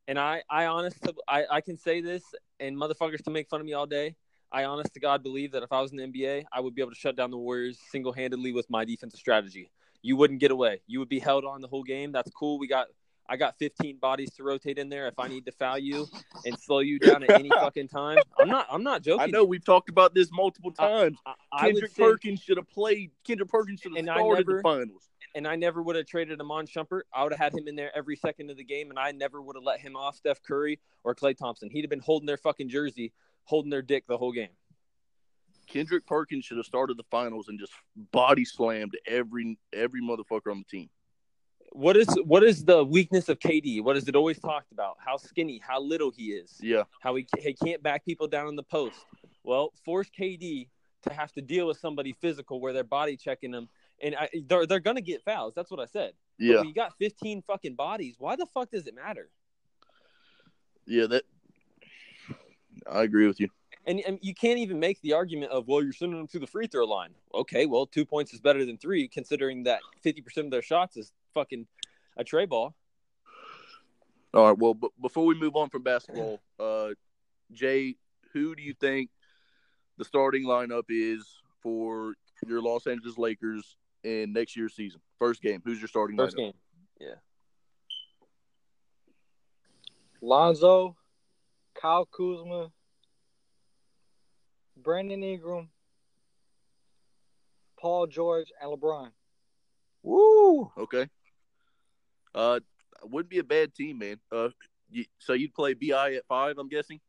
And 0.06 0.18
I, 0.18 0.42
I 0.50 0.66
honest, 0.66 0.96
I, 1.26 1.44
I 1.50 1.60
can 1.60 1.76
say 1.78 2.00
this, 2.00 2.22
and 2.60 2.76
motherfuckers 2.76 3.22
can 3.24 3.32
make 3.32 3.48
fun 3.48 3.60
of 3.60 3.66
me 3.66 3.72
all 3.72 3.86
day. 3.86 4.16
I 4.52 4.64
honest 4.64 4.92
to 4.94 5.00
God 5.00 5.22
believe 5.22 5.52
that 5.52 5.62
if 5.62 5.72
I 5.72 5.80
was 5.80 5.90
in 5.92 5.96
the 5.96 6.04
NBA, 6.04 6.44
I 6.52 6.60
would 6.60 6.74
be 6.74 6.82
able 6.82 6.92
to 6.92 6.96
shut 6.96 7.16
down 7.16 7.30
the 7.30 7.38
Warriors 7.38 7.78
single 7.90 8.12
handedly 8.12 8.52
with 8.52 8.68
my 8.70 8.84
defensive 8.84 9.18
strategy. 9.18 9.70
You 10.02 10.16
wouldn't 10.16 10.40
get 10.40 10.50
away. 10.50 10.82
You 10.86 10.98
would 11.00 11.08
be 11.08 11.18
held 11.18 11.44
on 11.44 11.60
the 11.60 11.66
whole 11.68 11.82
game. 11.82 12.12
That's 12.12 12.30
cool. 12.30 12.58
We 12.58 12.68
got, 12.68 12.86
I 13.28 13.36
got 13.36 13.58
15 13.58 13.96
bodies 13.96 14.32
to 14.34 14.44
rotate 14.44 14.78
in 14.78 14.90
there. 14.90 15.08
If 15.08 15.18
I 15.18 15.26
need 15.28 15.46
to 15.46 15.52
foul 15.52 15.78
you 15.78 16.06
and 16.44 16.56
slow 16.60 16.80
you 16.80 16.98
down 16.98 17.22
at 17.24 17.30
any 17.30 17.48
fucking 17.62 17.88
time, 17.88 18.18
I'm 18.38 18.48
not, 18.48 18.66
I'm 18.70 18.82
not 18.82 19.02
joking. 19.02 19.22
I 19.22 19.26
know 19.26 19.44
we've 19.44 19.64
talked 19.64 19.88
about 19.88 20.14
this 20.14 20.30
multiple 20.30 20.70
times. 20.70 21.16
I, 21.26 21.34
I 21.50 21.70
Kendrick 21.70 21.92
say, 21.92 22.02
Perkins 22.02 22.40
should 22.40 22.58
have 22.58 22.68
played. 22.68 23.10
Kendrick 23.26 23.48
Perkins 23.48 23.80
should 23.80 23.96
have 23.96 24.08
I 24.08 24.14
started 24.14 24.46
never- 24.46 24.58
the 24.58 24.62
finals. 24.62 25.08
And 25.34 25.48
I 25.48 25.56
never 25.56 25.82
would 25.82 25.96
have 25.96 26.06
traded 26.06 26.40
Iman 26.40 26.66
Shumpert. 26.66 27.02
I 27.12 27.24
would 27.24 27.32
have 27.32 27.40
had 27.40 27.58
him 27.58 27.66
in 27.66 27.74
there 27.74 27.90
every 27.96 28.14
second 28.14 28.50
of 28.50 28.56
the 28.56 28.64
game, 28.64 28.90
and 28.90 28.98
I 28.98 29.10
never 29.10 29.42
would 29.42 29.56
have 29.56 29.64
let 29.64 29.80
him 29.80 29.96
off 29.96 30.16
Steph 30.16 30.42
Curry 30.42 30.78
or 31.02 31.14
Klay 31.14 31.36
Thompson. 31.36 31.70
He'd 31.70 31.82
have 31.82 31.90
been 31.90 31.98
holding 31.98 32.26
their 32.26 32.36
fucking 32.36 32.68
jersey, 32.68 33.12
holding 33.44 33.70
their 33.70 33.82
dick 33.82 34.04
the 34.06 34.16
whole 34.16 34.32
game. 34.32 34.50
Kendrick 35.66 36.06
Perkins 36.06 36.44
should 36.44 36.56
have 36.56 36.66
started 36.66 36.96
the 36.96 37.04
finals 37.10 37.48
and 37.48 37.58
just 37.58 37.72
body 38.12 38.44
slammed 38.44 38.96
every 39.06 39.58
every 39.72 40.02
motherfucker 40.02 40.50
on 40.50 40.58
the 40.58 40.64
team. 40.64 40.90
What 41.72 41.96
is 41.96 42.08
what 42.24 42.44
is 42.44 42.64
the 42.64 42.84
weakness 42.84 43.28
of 43.28 43.38
KD? 43.38 43.82
What 43.82 43.96
is 43.96 44.06
it 44.06 44.14
always 44.14 44.38
talked 44.38 44.70
about? 44.72 44.96
How 45.04 45.16
skinny, 45.16 45.60
how 45.66 45.80
little 45.80 46.10
he 46.10 46.26
is, 46.26 46.58
Yeah, 46.60 46.84
how 47.00 47.14
he, 47.16 47.26
he 47.38 47.54
can't 47.54 47.82
back 47.82 48.04
people 48.04 48.28
down 48.28 48.48
in 48.48 48.56
the 48.56 48.62
post. 48.62 48.98
Well, 49.42 49.72
force 49.84 50.08
KD 50.16 50.68
to 51.02 51.12
have 51.12 51.32
to 51.32 51.42
deal 51.42 51.66
with 51.66 51.78
somebody 51.78 52.12
physical 52.12 52.60
where 52.60 52.72
they're 52.72 52.84
body 52.84 53.16
checking 53.16 53.52
him, 53.52 53.68
and 54.04 54.14
I, 54.14 54.28
they're 54.46 54.66
they're 54.66 54.80
gonna 54.80 55.00
get 55.00 55.24
fouls. 55.24 55.54
That's 55.56 55.70
what 55.70 55.80
I 55.80 55.86
said. 55.86 56.12
Yeah, 56.38 56.62
you 56.62 56.74
got 56.74 56.96
15 56.98 57.42
fucking 57.42 57.74
bodies, 57.74 58.16
why 58.18 58.36
the 58.36 58.46
fuck 58.46 58.70
does 58.70 58.86
it 58.86 58.94
matter? 58.94 59.30
yeah. 60.86 61.06
That 61.06 61.24
I 62.90 63.02
agree 63.02 63.26
with 63.26 63.40
you. 63.40 63.48
And, 63.86 64.00
and 64.06 64.18
you 64.22 64.34
can't 64.34 64.58
even 64.58 64.80
make 64.80 65.00
the 65.02 65.12
argument 65.12 65.52
of, 65.52 65.68
well, 65.68 65.82
you're 65.82 65.92
sending 65.92 66.18
them 66.18 66.26
to 66.28 66.38
the 66.38 66.46
free 66.46 66.66
throw 66.66 66.86
line. 66.86 67.10
Okay, 67.34 67.66
well, 67.66 67.84
two 67.84 68.06
points 68.06 68.32
is 68.32 68.40
better 68.40 68.64
than 68.64 68.78
three, 68.78 69.08
considering 69.08 69.64
that 69.64 69.80
50% 70.04 70.38
of 70.38 70.50
their 70.50 70.62
shots 70.62 70.96
is 70.96 71.12
fucking 71.34 71.66
a 72.16 72.24
trey 72.24 72.46
ball. 72.46 72.74
All 74.32 74.48
right. 74.48 74.58
Well, 74.58 74.74
but 74.74 74.90
before 75.00 75.26
we 75.26 75.34
move 75.34 75.54
on 75.54 75.68
from 75.68 75.82
basketball, 75.82 76.40
uh, 76.58 76.90
Jay, 77.52 77.96
who 78.32 78.54
do 78.54 78.62
you 78.62 78.74
think 78.74 79.10
the 79.98 80.04
starting 80.04 80.44
lineup 80.44 80.84
is 80.88 81.26
for 81.62 82.14
your 82.46 82.62
Los 82.62 82.86
Angeles 82.86 83.18
Lakers 83.18 83.76
in 84.04 84.32
next 84.32 84.56
year's 84.56 84.74
season? 84.74 85.00
First 85.18 85.42
game. 85.42 85.60
Who's 85.64 85.80
your 85.80 85.88
starting 85.88 86.16
First 86.16 86.36
lineup? 86.36 86.38
game. 86.38 86.52
Yeah. 87.00 87.14
Lonzo, 90.20 90.96
Kyle 91.74 92.06
Kuzma, 92.06 92.70
Brandon 94.76 95.22
Ingram, 95.22 95.68
Paul 97.78 98.06
George, 98.06 98.50
and 98.60 98.70
LeBron. 98.72 99.10
Woo! 100.02 100.72
Okay. 100.78 101.08
Uh, 102.34 102.60
wouldn't 103.04 103.30
be 103.30 103.38
a 103.38 103.44
bad 103.44 103.74
team, 103.74 103.98
man. 103.98 104.18
Uh, 104.32 104.48
You, 104.90 105.04
so 105.18 105.32
you'd 105.32 105.54
play 105.54 105.74
Bi 105.74 106.14
at 106.14 106.26
five, 106.26 106.56
I'm 106.58 106.68
guessing. 106.68 107.00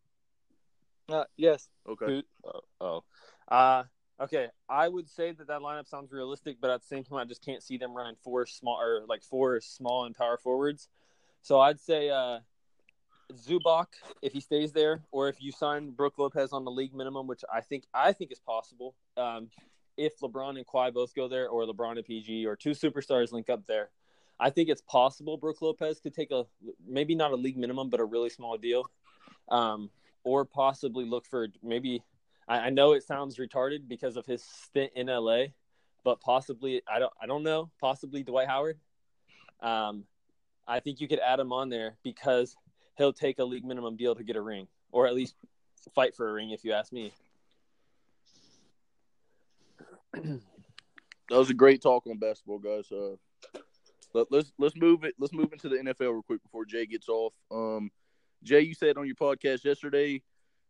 Uh, 1.08 1.26
yes. 1.38 1.70
Okay. 1.88 2.06
Who- 2.08 2.24
Oh, 2.44 2.62
oh. 2.82 3.04
Uh, 3.48 3.84
okay. 4.20 4.48
I 4.70 4.88
would 4.88 5.10
say 5.10 5.32
that 5.32 5.48
that 5.48 5.62
lineup 5.62 5.88
sounds 5.88 6.12
realistic, 6.12 6.58
but 6.60 6.70
at 6.70 6.82
the 6.82 6.88
same 6.88 7.04
time, 7.04 7.18
I 7.18 7.26
just 7.26 7.44
can't 7.44 7.64
see 7.64 7.78
them 7.78 7.94
running 7.94 8.16
four 8.24 8.46
small 8.46 8.80
or 8.80 9.06
like 9.08 9.24
four 9.24 9.60
small 9.62 10.06
and 10.06 10.16
power 10.16 10.38
forwards. 10.38 10.88
So 11.42 11.60
I'd 11.60 11.80
say 11.80 12.10
uh, 12.10 12.40
Zubac 13.34 13.88
if 14.22 14.34
he 14.34 14.40
stays 14.40 14.72
there, 14.72 15.04
or 15.12 15.30
if 15.30 15.42
you 15.42 15.52
sign 15.52 15.92
Brook 15.92 16.18
Lopez 16.18 16.54
on 16.54 16.66
the 16.66 16.72
league 16.72 16.94
minimum, 16.94 17.28
which 17.28 17.44
I 17.52 17.62
think 17.62 17.86
I 17.94 18.14
think 18.14 18.32
is 18.32 18.40
possible. 18.40 18.96
Um, 19.18 19.50
if 19.98 20.20
LeBron 20.20 20.58
and 20.58 20.68
Kawhi 20.68 20.94
both 20.94 21.16
go 21.16 21.28
there, 21.28 21.48
or 21.48 21.64
LeBron 21.66 21.98
and 21.98 22.06
PG, 22.06 22.46
or 22.46 22.56
two 22.56 22.72
superstars 22.72 23.32
link 23.32 23.50
up 23.50 23.66
there, 23.66 23.90
I 24.40 24.50
think 24.50 24.70
it's 24.70 24.82
possible 24.82 25.38
Brook 25.38 25.62
Lopez 25.62 26.00
could 26.00 26.14
take 26.14 26.32
a 26.32 26.46
maybe 26.88 27.16
not 27.16 27.32
a 27.32 27.36
league 27.36 27.58
minimum, 27.58 27.90
but 27.90 28.00
a 28.00 28.06
really 28.06 28.30
small 28.30 28.58
deal, 28.58 28.90
um, 29.50 29.90
or 30.24 30.46
possibly 30.46 31.06
look 31.06 31.26
for 31.26 31.48
maybe. 31.64 32.04
I, 32.48 32.60
I 32.60 32.70
know 32.70 32.94
it 32.94 33.04
sounds 33.04 33.38
retarded 33.38 33.88
because 33.88 34.18
of 34.18 34.26
his 34.26 34.44
stint 34.44 34.92
in 34.96 35.08
LA, 35.08 35.46
but 36.04 36.22
possibly 36.22 36.82
I 36.88 37.00
don't 37.00 37.14
I 37.22 37.26
don't 37.26 37.44
know. 37.44 37.70
Possibly 37.80 38.24
Dwight 38.24 38.48
Howard. 38.48 38.78
Um, 39.62 40.06
I 40.68 40.80
think 40.80 41.00
you 41.00 41.08
could 41.08 41.20
add 41.20 41.40
him 41.40 41.54
on 41.54 41.70
there 41.70 41.96
because 42.04 42.56
he'll 42.98 43.14
take 43.14 43.40
a 43.40 43.44
league 43.44 43.66
minimum 43.66 43.96
deal 43.96 44.16
to 44.16 44.24
get 44.24 44.36
a 44.36 44.42
ring, 44.42 44.68
or 44.92 45.08
at 45.08 45.14
least 45.14 45.36
fight 45.94 46.16
for 46.16 46.30
a 46.30 46.34
ring, 46.34 46.52
if 46.52 46.64
you 46.64 46.74
ask 46.74 46.92
me. 46.92 47.14
That 51.30 51.40
was 51.40 51.50
a 51.50 51.56
great 51.56 51.82
talk 51.82 52.06
on 52.06 52.20
basketball, 52.20 52.60
guys. 52.60 52.92
Uh, 52.92 53.16
let, 54.14 54.28
let's 54.32 54.52
let's 54.60 54.76
move 54.76 55.04
it. 55.04 55.16
Let's 55.18 55.34
move 55.34 55.52
into 55.52 55.70
the 55.70 55.78
NFL 55.78 56.12
real 56.14 56.22
quick 56.22 56.44
before 56.44 56.66
Jay 56.66 56.86
gets 56.86 57.10
off. 57.10 57.34
Um, 57.52 57.90
Jay, 58.44 58.62
you 58.62 58.76
said 58.76 58.98
on 58.98 59.08
your 59.08 59.16
podcast 59.16 59.64
yesterday 59.64 60.22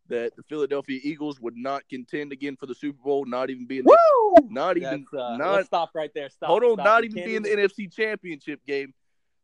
that 0.07 0.35
the 0.35 0.43
Philadelphia 0.43 0.99
Eagles 1.03 1.39
would 1.39 1.55
not 1.55 1.87
contend 1.89 2.31
again 2.31 2.55
for 2.55 2.65
the 2.65 2.75
Super 2.75 3.01
Bowl, 3.03 3.25
not 3.25 3.49
even 3.49 3.65
be 3.65 3.79
in 3.79 3.85
the, 3.85 3.97
Woo! 4.35 4.47
not 4.49 4.77
even 4.77 5.05
uh, 5.13 5.37
not 5.37 5.53
let's 5.53 5.67
stop 5.67 5.91
right 5.93 6.11
there. 6.13 6.29
Stop. 6.29 6.49
hold 6.49 6.63
on, 6.63 6.73
stop. 6.73 6.85
not 6.85 7.03
even 7.03 7.15
can't 7.15 7.25
be 7.25 7.35
in 7.35 7.43
the 7.43 7.49
NFC 7.49 7.91
Championship 7.93 8.65
game. 8.65 8.93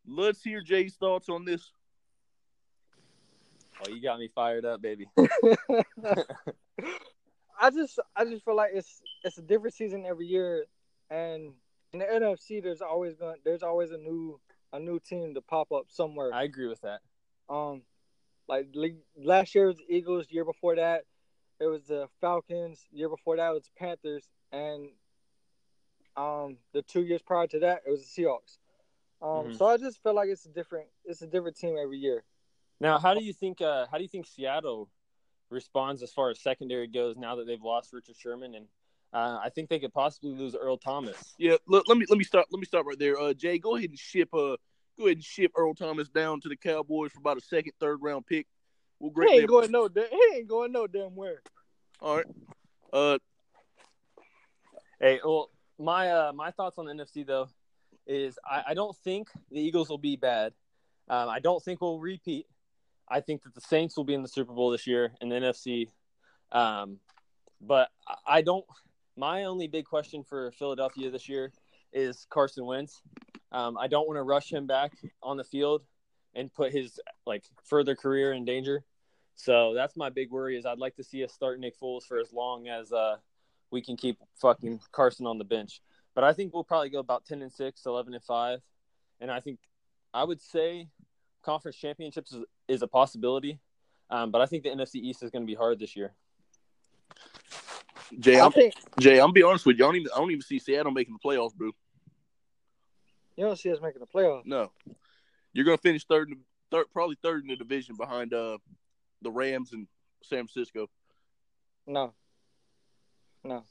Let's 0.08 0.44
hear 0.44 0.62
Jay's 0.62 0.96
thoughts 0.96 1.30
on 1.30 1.46
this. 1.46 1.72
Oh, 3.84 3.92
you 3.92 4.02
got 4.02 4.20
me 4.20 4.28
fired 4.28 4.66
up, 4.66 4.82
baby. 4.82 5.08
I 7.62 7.70
just 7.70 8.00
I 8.16 8.26
just 8.26 8.44
feel 8.44 8.56
like 8.56 8.72
it's 8.74 9.02
it's 9.24 9.38
a 9.38 9.42
different 9.42 9.76
season 9.76 10.06
every 10.06 10.26
year, 10.28 10.66
and 11.10 11.54
in 11.94 12.00
the 12.00 12.06
NFC 12.06 12.62
there's 12.62 12.82
always 12.82 13.16
going 13.16 13.38
there's 13.44 13.64
always 13.64 13.92
a 13.92 13.98
new 13.98 14.40
a 14.74 14.80
new 14.80 15.00
team 15.00 15.34
to 15.36 15.42
pop 15.42 15.72
up 15.72 15.86
somewhere. 15.90 16.34
I 16.34 16.44
agree 16.44 16.68
with 16.68 16.82
that. 16.82 17.02
Um, 17.50 17.82
like 18.52 18.96
last 19.18 19.56
year 19.56 19.68
was 19.68 19.78
the 19.78 19.96
Eagles. 19.96 20.28
Year 20.30 20.46
before 20.46 20.76
that, 20.76 21.06
it 21.60 21.66
was 21.66 21.84
the 21.88 22.08
Falcons. 22.20 22.86
Year 22.92 23.10
before 23.10 23.38
that, 23.38 23.52
it 23.52 23.54
was 23.54 23.64
the 23.64 23.80
Panthers, 23.80 24.28
and 24.52 24.90
um, 26.18 26.58
the 26.74 26.82
two 26.82 27.04
years 27.04 27.22
prior 27.22 27.48
to 27.48 27.60
that, 27.60 27.84
it 27.86 27.90
was 27.90 28.04
the 28.04 28.24
Seahawks. 28.24 28.58
Um, 29.22 29.48
Mhm. 29.48 29.58
so 29.58 29.66
I 29.68 29.78
just 29.78 30.02
feel 30.04 30.14
like 30.14 30.30
it's 30.30 30.46
a 30.46 30.50
different 30.50 30.90
it's 31.06 31.22
a 31.22 31.28
different 31.28 31.56
team 31.56 31.78
every 31.78 32.00
year. 32.00 32.24
Now, 32.80 32.98
how 33.00 33.14
do 33.14 33.24
you 33.24 33.34
think? 33.34 33.62
Uh, 33.62 33.86
how 33.88 33.98
do 33.98 34.04
you 34.04 34.10
think 34.10 34.26
Seattle 34.28 34.90
responds 35.50 36.02
as 36.02 36.12
far 36.12 36.30
as 36.30 36.40
secondary 36.40 36.88
goes 36.88 37.18
now 37.18 37.36
that 37.36 37.46
they've 37.46 37.62
lost 37.62 37.94
Richard 37.94 38.16
Sherman 38.16 38.56
and 38.56 38.68
uh, 39.14 39.40
I 39.44 39.50
think 39.50 39.70
they 39.70 39.80
could 39.80 39.94
possibly 39.94 40.32
lose 40.32 40.56
Earl 40.56 40.78
Thomas. 40.78 41.36
Yeah, 41.38 41.58
let, 41.68 41.88
let 41.90 41.98
me 41.98 42.06
let 42.10 42.18
me 42.18 42.24
stop 42.24 42.48
let 42.50 42.60
me 42.60 42.66
stop 42.66 42.86
right 42.86 42.98
there. 42.98 43.20
Uh, 43.20 43.34
Jay, 43.34 43.60
go 43.60 43.76
ahead 43.76 43.90
and 43.90 44.00
ship 44.00 44.34
uh 44.34 44.56
go 45.02 45.08
ahead 45.08 45.18
and 45.18 45.24
ship 45.24 45.52
Earl 45.56 45.74
Thomas 45.74 46.10
down 46.10 46.40
to 46.42 46.50
the 46.50 46.56
Cowboys 46.56 47.12
for 47.12 47.20
about 47.20 47.38
a 47.38 47.42
second, 47.42 47.74
third 47.80 48.00
round 48.02 48.26
pick. 48.26 48.48
We'll 49.00 49.12
He 49.28 49.40
ain't 49.40 49.50
going 49.50 49.72
no 49.72 49.90
he 49.94 50.36
ain't 50.38 50.48
going 50.48 50.72
no 50.72 50.86
damn 50.88 51.16
where. 51.16 51.42
all 52.00 52.18
right. 52.18 52.26
Uh, 52.94 53.18
Hey, 55.00 55.20
well, 55.26 55.50
my 55.80 56.12
uh, 56.12 56.32
my 56.34 56.52
thoughts 56.52 56.78
on 56.78 56.86
the 56.86 56.94
NFC 56.94 57.26
though 57.26 57.50
is 58.06 58.38
I, 58.46 58.64
I 58.68 58.74
don't 58.76 58.96
think 58.98 59.30
the 59.50 59.60
Eagles 59.60 59.90
will 59.90 59.98
be 59.98 60.16
bad. 60.16 60.54
Um, 61.10 61.28
I 61.28 61.40
don't 61.40 61.64
think 61.64 61.82
we'll 61.82 62.00
repeat. 62.00 62.46
I 63.10 63.20
think 63.20 63.42
that 63.44 63.56
the 63.56 63.62
Saints 63.62 63.98
will 63.98 64.04
be 64.04 64.14
in 64.14 64.22
the 64.22 64.28
Super 64.28 64.54
Bowl 64.54 64.70
this 64.70 64.86
year 64.86 65.12
in 65.20 65.30
the 65.30 65.36
NFC. 65.36 65.88
Um, 66.52 67.00
but 67.60 67.90
I- 68.08 68.38
I 68.38 68.42
don't. 68.44 68.66
My 69.18 69.46
only 69.46 69.68
big 69.68 69.86
question 69.86 70.24
for 70.24 70.52
Philadelphia 70.52 71.10
this 71.10 71.28
year 71.28 71.52
is 71.92 72.28
Carson 72.30 72.66
Wentz. 72.66 73.02
Um, 73.52 73.78
I 73.78 73.88
don't 73.88 74.08
want 74.08 74.18
to 74.18 74.24
rush 74.24 74.52
him 74.52 74.68
back 74.68 74.94
on 75.22 75.38
the 75.38 75.44
field 75.44 75.84
and 76.34 76.54
put 76.54 76.72
his 76.72 77.00
like 77.26 77.44
further 77.64 77.96
career 77.96 78.34
in 78.34 78.46
danger. 78.46 78.84
So 79.36 79.74
that's 79.74 79.96
my 79.98 80.10
big 80.10 80.32
worry. 80.32 80.58
Is 80.58 80.66
I'd 80.66 80.78
like 80.78 80.96
to 80.96 81.04
see 81.04 81.24
us 81.24 81.34
start 81.34 81.60
Nick 81.60 81.80
Foles 81.80 82.04
for 82.04 82.20
as 82.20 82.32
long 82.32 82.68
as 82.68 82.92
uh, 82.92 83.18
we 83.72 83.82
can 83.82 83.98
keep 83.98 84.18
fucking 84.40 84.80
Carson 84.92 85.26
on 85.26 85.38
the 85.38 85.44
bench. 85.44 85.82
But 86.14 86.24
I 86.24 86.34
think 86.34 86.54
we'll 86.54 86.64
probably 86.64 86.90
go 86.90 87.00
about 87.00 87.26
10 87.26 87.42
and 87.42 87.52
6, 87.52 87.86
11 87.86 88.14
and 88.14 88.24
5. 88.24 88.60
And 89.22 89.32
I 89.32 89.40
think 89.40 89.60
I 90.14 90.24
would 90.24 90.42
say 90.42 90.90
conference 91.42 91.78
championships 91.78 92.34
is, 92.34 92.44
is 92.68 92.82
a 92.82 92.88
possibility. 92.88 93.60
Um, 94.10 94.30
but 94.30 94.42
I 94.42 94.46
think 94.46 94.64
the 94.64 94.70
NFC 94.70 94.96
East 94.96 95.24
is 95.24 95.32
going 95.32 95.44
to 95.44 95.48
be 95.48 95.56
hard 95.56 95.80
this 95.80 95.96
year. 95.96 96.14
Jay, 98.20 98.40
I 98.40 98.46
I'm 98.46 98.52
think 98.52 98.74
Jay, 99.00 99.14
I'm 99.14 99.28
gonna 99.28 99.34
be 99.34 99.44
honest 99.44 99.66
with 99.66 99.78
you. 99.78 99.86
I 99.86 99.88
don't 99.88 99.96
even 99.96 100.12
I 100.14 100.20
don't 100.20 100.32
even 100.32 100.42
see 100.42 100.60
Seattle 100.60 100.92
making 100.92 101.14
the 101.14 101.30
playoffs, 101.30 101.56
bro. 101.56 101.72
You 103.36 103.46
don't 103.46 103.58
see 103.58 103.72
us 103.72 103.80
making 103.82 104.02
the 104.02 104.08
playoffs. 104.08 104.46
No, 104.46 104.72
you're 105.54 105.66
gonna 105.66 105.78
finish 105.78 106.06
third, 106.06 106.30
in 106.30 106.38
the, 106.38 106.44
third 106.78 106.86
probably 106.94 107.18
third 107.22 107.44
in 107.44 107.48
the 107.50 107.56
division 107.56 107.96
behind 107.96 108.34
uh 108.34 108.58
the 109.22 109.32
Rams 109.32 109.74
and 109.74 109.88
San 110.24 110.48
Francisco. 110.48 110.88
No. 111.88 112.14
No. 113.44 113.64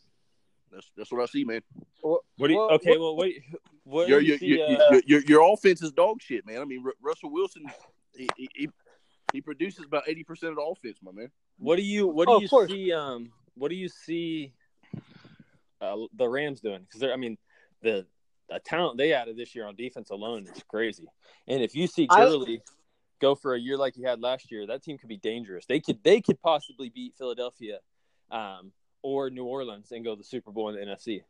That's 0.72 0.90
that's 0.96 1.12
what 1.12 1.22
I 1.22 1.26
see, 1.26 1.44
man. 1.44 1.62
What, 2.00 2.22
What 2.36 2.46
do 2.48 2.52
you, 2.54 2.58
what- 2.58 2.72
okay, 2.74 2.90
what- 2.90 3.00
well, 3.00 3.16
wait. 3.16 3.42
What 3.84 4.08
Your 4.08 4.20
do 4.20 4.26
you 4.26 4.30
your, 4.32 4.38
see, 4.38 4.46
your, 4.46 4.80
uh, 4.82 4.90
your, 4.92 5.02
your 5.06 5.20
your 5.22 5.52
offense 5.52 5.82
is 5.82 5.90
dog 5.90 6.20
shit, 6.22 6.46
man. 6.46 6.60
I 6.60 6.64
mean, 6.64 6.82
Ru- 6.82 6.92
Russell 7.02 7.32
Wilson, 7.32 7.64
he, 8.14 8.28
he, 8.36 8.48
he 8.54 8.68
he 9.32 9.40
produces 9.40 9.84
about 9.84 10.04
eighty 10.06 10.22
percent 10.22 10.50
of 10.50 10.56
the 10.56 10.62
offense, 10.62 10.98
my 11.02 11.10
man. 11.12 11.30
what 11.58 11.76
do 11.76 11.82
you 11.82 12.06
what 12.06 12.28
do 12.28 12.34
Oh, 12.34 12.40
you 12.40 12.48
course. 12.48 12.70
see 12.70 12.92
um 12.92 13.32
what 13.54 13.68
do 13.70 13.74
you 13.74 13.88
see 13.88 14.52
uh, 15.80 15.96
the 16.14 16.28
Rams 16.28 16.60
doing 16.60 16.86
cuz 16.92 17.00
they're 17.00 17.12
I 17.12 17.16
mean 17.16 17.36
the 17.82 18.06
the 18.50 18.58
talent 18.58 18.98
they 18.98 19.12
added 19.12 19.36
this 19.36 19.54
year 19.54 19.66
on 19.66 19.76
defense 19.76 20.10
alone 20.10 20.46
is 20.46 20.62
crazy. 20.68 21.06
And 21.46 21.62
if 21.62 21.74
you 21.74 21.86
see 21.86 22.06
I- 22.10 22.24
Gurley 22.24 22.62
go 23.20 23.34
for 23.34 23.54
a 23.54 23.60
year 23.60 23.76
like 23.76 23.94
he 23.94 24.02
had 24.02 24.20
last 24.20 24.50
year, 24.50 24.66
that 24.66 24.82
team 24.82 24.98
could 24.98 25.08
be 25.08 25.18
dangerous. 25.18 25.66
They 25.66 25.80
could 25.80 26.02
they 26.02 26.20
could 26.20 26.40
possibly 26.42 26.90
beat 26.90 27.14
Philadelphia 27.16 27.78
um 28.30 28.72
or 29.02 29.30
New 29.30 29.44
Orleans 29.44 29.92
and 29.92 30.04
go 30.04 30.14
to 30.14 30.18
the 30.18 30.24
Super 30.24 30.50
Bowl 30.50 30.68
in 30.68 30.74
the 30.74 30.80
NFC. 30.84 31.22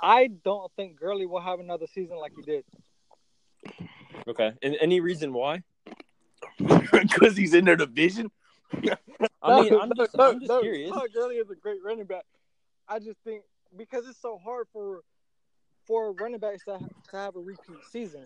I 0.00 0.28
don't 0.28 0.70
think 0.76 0.98
Gurley 0.98 1.26
will 1.26 1.40
have 1.40 1.60
another 1.60 1.86
season 1.86 2.16
like 2.16 2.32
he 2.34 2.42
did. 2.42 2.64
Okay. 4.26 4.52
And 4.62 4.76
any 4.80 5.00
reason 5.00 5.32
why? 5.32 5.62
Because 6.92 7.36
he's 7.36 7.54
in 7.54 7.64
their 7.64 7.76
division. 7.76 8.30
I 9.42 9.60
mean, 9.60 9.72
No, 9.72 9.80
I'm 9.80 9.88
no, 9.94 9.94
just, 9.96 10.16
no, 10.16 10.30
I'm 10.30 10.40
just 10.40 10.48
no, 10.48 10.60
curious. 10.60 10.90
Todd 10.90 11.08
Gurley 11.14 11.36
is 11.36 11.50
a 11.50 11.54
great 11.54 11.82
running 11.84 12.04
back. 12.04 12.24
I 12.88 12.98
just 12.98 13.18
think 13.24 13.42
because 13.76 14.06
it's 14.06 14.20
so 14.20 14.38
hard 14.42 14.66
for 14.72 15.02
for 15.90 16.12
running 16.12 16.38
backs 16.38 16.64
to, 16.64 16.78
to 17.10 17.16
have 17.16 17.34
a 17.34 17.40
repeat 17.40 17.76
season. 17.90 18.24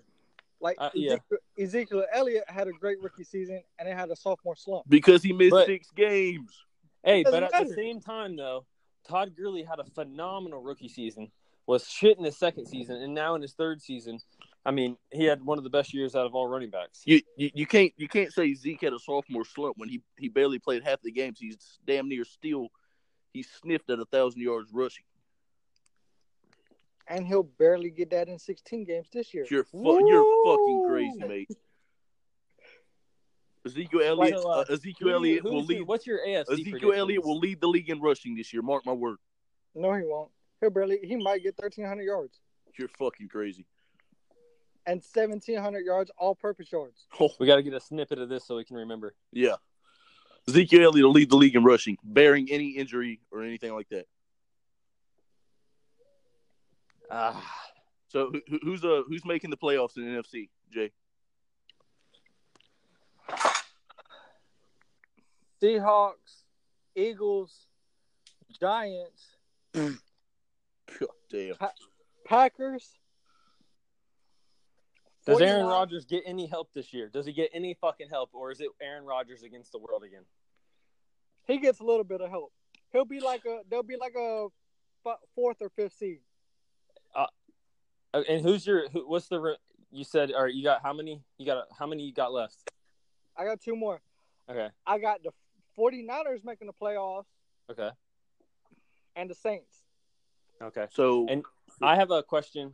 Like 0.60 0.76
Uh, 0.78 0.90
yeah. 0.92 1.12
Ezekiel, 1.12 1.38
Ezekiel 1.58 2.04
Elliott 2.12 2.44
had 2.46 2.68
a 2.68 2.72
great 2.72 3.02
rookie 3.02 3.24
season 3.24 3.62
and 3.78 3.88
it 3.88 3.96
had 3.96 4.10
a 4.10 4.16
sophomore 4.16 4.54
slump. 4.54 4.84
Because 4.86 5.22
he 5.22 5.32
missed 5.32 5.52
But- 5.52 5.66
six 5.66 5.90
games. 5.90 6.62
Hey, 7.02 7.22
Doesn't 7.22 7.40
but 7.40 7.54
at 7.54 7.68
the 7.68 7.74
same 7.74 8.00
time, 8.00 8.36
though, 8.36 8.64
Todd 9.06 9.34
Gurley 9.36 9.62
had 9.62 9.78
a 9.78 9.84
phenomenal 9.84 10.62
rookie 10.62 10.88
season, 10.88 11.30
was 11.66 11.86
shit 11.86 12.16
in 12.18 12.24
his 12.24 12.36
second 12.38 12.66
season, 12.66 12.96
and 12.96 13.14
now 13.14 13.34
in 13.34 13.42
his 13.42 13.52
third 13.52 13.82
season, 13.82 14.18
I 14.64 14.70
mean, 14.70 14.96
he 15.10 15.24
had 15.24 15.44
one 15.44 15.58
of 15.58 15.64
the 15.64 15.70
best 15.70 15.92
years 15.92 16.14
out 16.14 16.24
of 16.24 16.34
all 16.34 16.46
running 16.46 16.70
backs. 16.70 17.02
You, 17.04 17.20
you 17.36 17.50
you 17.52 17.66
can't 17.66 17.92
you 17.98 18.08
can't 18.08 18.32
say 18.32 18.54
Zeke 18.54 18.80
had 18.80 18.94
a 18.94 18.98
sophomore 18.98 19.44
slump 19.44 19.76
when 19.76 19.90
he, 19.90 20.00
he 20.16 20.30
barely 20.30 20.58
played 20.58 20.82
half 20.82 21.02
the 21.02 21.12
games. 21.12 21.38
He's 21.38 21.78
damn 21.86 22.08
near 22.08 22.24
still 22.24 22.68
he 23.34 23.42
sniffed 23.42 23.90
at 23.90 23.98
a 23.98 24.06
thousand 24.06 24.40
yards 24.40 24.70
rushing. 24.72 25.04
And 27.06 27.26
he'll 27.26 27.42
barely 27.42 27.90
get 27.90 28.10
that 28.10 28.28
in 28.28 28.38
16 28.38 28.84
games 28.84 29.08
this 29.12 29.34
year. 29.34 29.46
You're 29.50 29.64
fu- 29.64 30.08
you're 30.08 30.44
fucking 30.46 30.86
crazy, 30.88 31.24
mate. 31.28 31.50
Ezekiel 33.66 34.00
Elliott 34.02 34.40
So, 34.40 34.50
uh, 34.50 34.54
uh, 34.60 34.64
Ezekiel 34.72 35.08
Who- 35.08 35.14
Elliott 35.14 35.42
who's 35.42 35.52
will 35.52 35.58
your- 35.60 35.66
lead 35.80 35.82
What's 35.88 36.06
your 36.06 36.18
AFC 36.26 36.52
Ezekiel? 36.52 36.92
Elliott 36.92 37.24
will 37.24 37.38
lead 37.38 37.60
the 37.60 37.66
league 37.68 37.88
in 37.88 38.00
rushing 38.00 38.34
this 38.34 38.52
year. 38.52 38.62
Mark 38.62 38.84
my 38.84 38.92
word. 38.92 39.16
No, 39.74 39.92
he 39.94 40.02
won't. 40.04 40.30
He'll 40.60 40.70
barely 40.70 40.98
he 41.02 41.16
might 41.16 41.42
get 41.42 41.56
1300 41.56 42.02
yards 42.02 42.40
You're 42.78 42.88
fucking 42.88 43.28
crazy. 43.28 43.66
and 44.86 45.02
1700 45.02 45.80
yards 45.84 46.10
all 46.18 46.34
purpose 46.34 46.70
yards. 46.70 47.06
Oh, 47.18 47.30
We 47.40 47.46
got 47.46 47.56
to 47.56 47.62
get 47.62 47.72
a 47.72 47.80
snippet 47.80 48.18
of 48.18 48.28
this 48.28 48.44
so 48.44 48.56
we 48.56 48.64
can 48.64 48.76
remember. 48.76 49.14
yeah. 49.32 49.56
Ezekiel 50.46 50.84
Elliott 50.84 51.04
will 51.06 51.12
lead 51.12 51.30
the 51.30 51.36
league 51.36 51.56
in 51.56 51.64
rushing, 51.64 51.96
bearing 52.04 52.50
any 52.50 52.72
injury 52.72 53.22
or 53.30 53.42
anything 53.42 53.72
like 53.72 53.88
that. 53.88 54.06
Ah, 57.10 57.42
So 58.08 58.32
who's 58.62 58.84
uh 58.84 59.02
who's 59.06 59.24
making 59.24 59.50
the 59.50 59.56
playoffs 59.56 59.96
in 59.96 60.04
the 60.04 60.20
NFC? 60.20 60.48
Jay. 60.72 60.90
Seahawks, 65.62 66.42
Eagles, 66.94 67.66
Giants, 68.60 69.36
God 69.74 71.08
damn. 71.30 71.54
Packers. 72.26 72.98
Does 75.26 75.40
Aaron 75.40 75.62
49 75.62 75.70
Rodgers 75.70 76.04
get 76.04 76.22
any 76.26 76.46
help 76.46 76.72
this 76.74 76.92
year? 76.92 77.08
Does 77.08 77.24
he 77.24 77.32
get 77.32 77.50
any 77.54 77.74
fucking 77.80 78.08
help, 78.10 78.30
or 78.34 78.50
is 78.50 78.60
it 78.60 78.68
Aaron 78.82 79.04
Rodgers 79.04 79.42
against 79.42 79.72
the 79.72 79.78
world 79.78 80.04
again? 80.04 80.24
He 81.46 81.58
gets 81.58 81.80
a 81.80 81.82
little 81.84 82.04
bit 82.04 82.20
of 82.20 82.28
help. 82.28 82.52
He'll 82.92 83.06
be 83.06 83.20
like 83.20 83.44
a. 83.46 83.60
They'll 83.70 83.82
be 83.82 83.96
like 83.96 84.14
a 84.14 84.48
fourth 85.34 85.56
or 85.60 85.70
fifth 85.70 85.94
seed. 85.94 86.20
Uh, 88.14 88.22
And 88.28 88.40
who's 88.42 88.66
your? 88.66 88.88
Who, 88.90 89.08
what's 89.08 89.28
the? 89.28 89.56
You 89.90 90.04
said, 90.04 90.32
all 90.32 90.44
right. 90.44 90.54
You 90.54 90.62
got 90.64 90.80
how 90.82 90.92
many? 90.92 91.20
You 91.38 91.46
got 91.46 91.66
how 91.78 91.86
many 91.86 92.04
you 92.04 92.12
got 92.14 92.32
left? 92.32 92.70
I 93.36 93.44
got 93.44 93.60
two 93.60 93.76
more. 93.76 94.00
Okay. 94.48 94.68
I 94.86 94.98
got 94.98 95.22
the 95.22 95.30
49ers 95.78 96.44
making 96.44 96.68
the 96.68 96.72
playoffs 96.72 97.24
Okay. 97.70 97.90
and 99.16 99.28
the 99.28 99.34
Saints. 99.34 99.82
Okay. 100.62 100.86
So 100.92 101.26
And 101.28 101.44
I 101.82 101.96
have 101.96 102.10
a 102.10 102.22
question. 102.22 102.72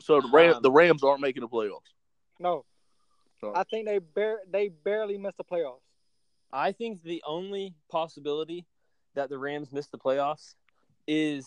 so 0.00 0.20
the 0.20 0.28
Ram, 0.32 0.56
um, 0.56 0.62
the 0.62 0.70
Rams 0.70 1.02
aren't 1.02 1.20
making 1.20 1.40
the 1.42 1.48
playoffs. 1.48 1.94
No, 2.40 2.64
Sorry. 3.40 3.54
I 3.56 3.62
think 3.64 3.86
they 3.86 3.98
bar- 3.98 4.42
they 4.50 4.68
barely 4.68 5.16
missed 5.16 5.38
the 5.38 5.44
playoffs. 5.44 5.80
I 6.52 6.72
think 6.72 7.02
the 7.02 7.22
only 7.26 7.74
possibility 7.90 8.66
that 9.14 9.30
the 9.30 9.38
Rams 9.38 9.72
miss 9.72 9.86
the 9.88 9.98
playoffs 9.98 10.54
is 11.06 11.46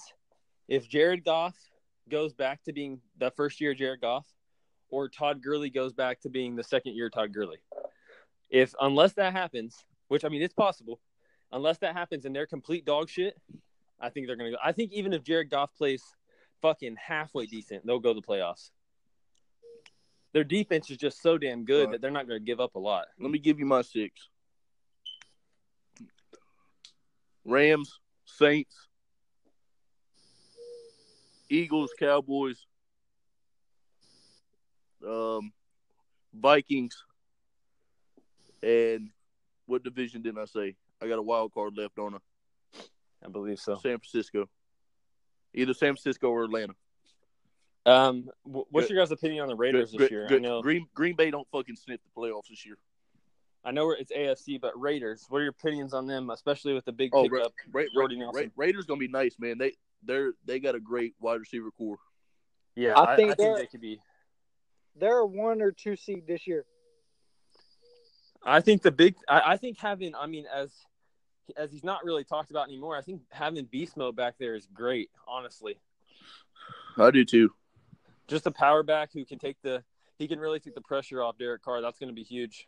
if 0.67 0.87
Jared 0.89 1.23
Goff 1.23 1.55
goes 2.09 2.33
back 2.33 2.63
to 2.63 2.73
being 2.73 2.99
the 3.17 3.31
first 3.31 3.59
year 3.59 3.73
Jared 3.73 4.01
Goff, 4.01 4.25
or 4.89 5.09
Todd 5.09 5.41
Gurley 5.41 5.69
goes 5.69 5.93
back 5.93 6.21
to 6.21 6.29
being 6.29 6.55
the 6.55 6.63
second 6.63 6.95
year 6.95 7.09
Todd 7.09 7.33
Gurley. 7.33 7.57
If 8.49 8.73
unless 8.79 9.13
that 9.13 9.33
happens, 9.33 9.83
which 10.07 10.23
I 10.23 10.29
mean 10.29 10.41
it's 10.41 10.53
possible, 10.53 10.99
unless 11.51 11.79
that 11.79 11.93
happens 11.93 12.25
and 12.25 12.35
they're 12.35 12.45
complete 12.45 12.85
dog 12.85 13.09
shit, 13.09 13.35
I 13.99 14.09
think 14.09 14.27
they're 14.27 14.35
gonna 14.35 14.51
go. 14.51 14.57
I 14.63 14.71
think 14.71 14.91
even 14.93 15.13
if 15.13 15.23
Jared 15.23 15.49
Goff 15.49 15.73
plays 15.75 16.03
fucking 16.61 16.95
halfway 16.97 17.47
decent, 17.47 17.85
they'll 17.85 17.99
go 17.99 18.13
to 18.13 18.19
the 18.21 18.25
playoffs. 18.25 18.69
Their 20.33 20.43
defense 20.43 20.91
is 20.91 20.97
just 20.97 21.21
so 21.21 21.37
damn 21.37 21.63
good 21.65 21.85
Right. 21.85 21.91
that 21.93 22.01
they're 22.01 22.11
not 22.11 22.27
gonna 22.27 22.39
give 22.39 22.59
up 22.59 22.75
a 22.75 22.79
lot. 22.79 23.07
Let 23.19 23.31
me 23.31 23.39
give 23.39 23.57
you 23.57 23.65
my 23.65 23.81
six. 23.81 24.29
Rams, 27.45 27.99
Saints, 28.25 28.87
Eagles, 31.49 31.91
Cowboys, 31.99 32.65
um, 35.07 35.51
Vikings, 36.33 36.95
and 38.63 39.09
what 39.67 39.83
division 39.83 40.21
didn't 40.21 40.41
I 40.41 40.45
say? 40.45 40.75
I 41.01 41.07
got 41.07 41.19
a 41.19 41.21
wild 41.21 41.53
card 41.53 41.73
left 41.77 41.97
on 41.99 42.19
I 43.23 43.29
believe 43.29 43.59
so. 43.59 43.75
San 43.75 43.97
Francisco. 43.99 44.47
Either 45.53 45.73
San 45.73 45.93
Francisco 45.95 46.29
or 46.29 46.43
Atlanta. 46.43 46.73
Um, 47.85 48.29
what's 48.43 48.87
Good. 48.87 48.95
your 48.95 49.03
guys' 49.03 49.11
opinion 49.11 49.43
on 49.43 49.47
the 49.47 49.55
Raiders 49.55 49.91
Good- 49.91 49.99
this 50.01 50.09
good- 50.09 50.11
year? 50.11 50.27
I 50.29 50.39
know, 50.39 50.61
Green 50.61 50.87
Green 50.93 51.15
Bay 51.15 51.29
don't 51.31 51.47
fucking 51.51 51.75
sniff 51.75 51.99
the 52.03 52.19
playoffs 52.19 52.47
this 52.49 52.65
year. 52.65 52.77
I 53.63 53.71
know 53.71 53.91
it's 53.91 54.11
AFC, 54.11 54.59
but 54.59 54.79
Raiders. 54.79 55.25
What 55.29 55.39
are 55.39 55.43
your 55.43 55.51
opinions 55.51 55.93
on 55.93 56.05
them, 56.05 56.29
especially 56.29 56.73
with 56.73 56.85
the 56.85 56.91
big 56.91 57.11
Oh, 57.13 57.23
pickup? 57.23 57.53
Ra- 57.71 57.83
Ra- 57.95 58.31
Ra- 58.31 58.41
Raiders 58.55 58.85
gonna 58.85 58.99
be 58.99 59.07
nice, 59.07 59.37
man. 59.39 59.57
They 59.57 59.73
they're 60.03 60.33
they 60.45 60.59
got 60.59 60.75
a 60.75 60.79
great 60.79 61.13
wide 61.19 61.39
receiver 61.39 61.71
core. 61.71 61.97
Yeah, 62.75 62.93
I 62.93 63.13
I, 63.13 63.15
think 63.15 63.31
I 63.31 63.35
think 63.35 63.57
they're- 63.57 63.65
could 63.67 63.81
be. 63.81 63.99
They're 64.97 65.17
a 65.19 65.25
one 65.25 65.61
or 65.61 65.71
two 65.71 65.95
seed 65.97 66.25
this 66.25 66.47
year. 66.47 66.65
I 68.43 68.61
think 68.61 68.81
the 68.81 68.91
big. 68.91 69.15
I, 69.27 69.53
I 69.53 69.57
think 69.57 69.77
having. 69.77 70.13
I 70.15 70.27
mean, 70.27 70.45
as 70.53 70.71
as 71.57 71.71
he's 71.71 71.83
not 71.83 72.03
really 72.05 72.23
talked 72.23 72.49
about 72.51 72.67
anymore. 72.67 72.95
I 72.95 73.01
think 73.01 73.21
having 73.31 73.65
beast 73.65 73.97
mode 73.97 74.15
back 74.15 74.35
there 74.39 74.55
is 74.55 74.67
great. 74.73 75.09
Honestly, 75.27 75.77
I 76.97 77.11
do 77.11 77.25
too. 77.25 77.51
just 78.27 78.45
a 78.45 78.51
power 78.51 78.83
back 78.83 79.09
who 79.13 79.25
can 79.25 79.39
take 79.39 79.57
the. 79.63 79.83
He 80.17 80.27
can 80.29 80.39
really 80.39 80.59
take 80.61 80.75
the 80.75 80.81
pressure 80.81 81.21
off 81.21 81.37
Derek 81.37 81.61
Carr. 81.61 81.81
That's 81.81 81.99
going 81.99 82.07
to 82.09 82.15
be 82.15 82.23
huge. 82.23 82.67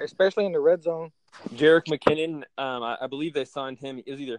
especially 0.00 0.46
in 0.46 0.52
the 0.52 0.60
red 0.60 0.82
zone. 0.82 1.12
Jerick 1.54 1.84
McKinnon, 1.86 2.42
um, 2.56 2.82
I, 2.82 2.96
I 3.02 3.06
believe 3.06 3.34
they 3.34 3.44
signed 3.44 3.78
him. 3.78 4.00
Is 4.06 4.20
either 4.20 4.38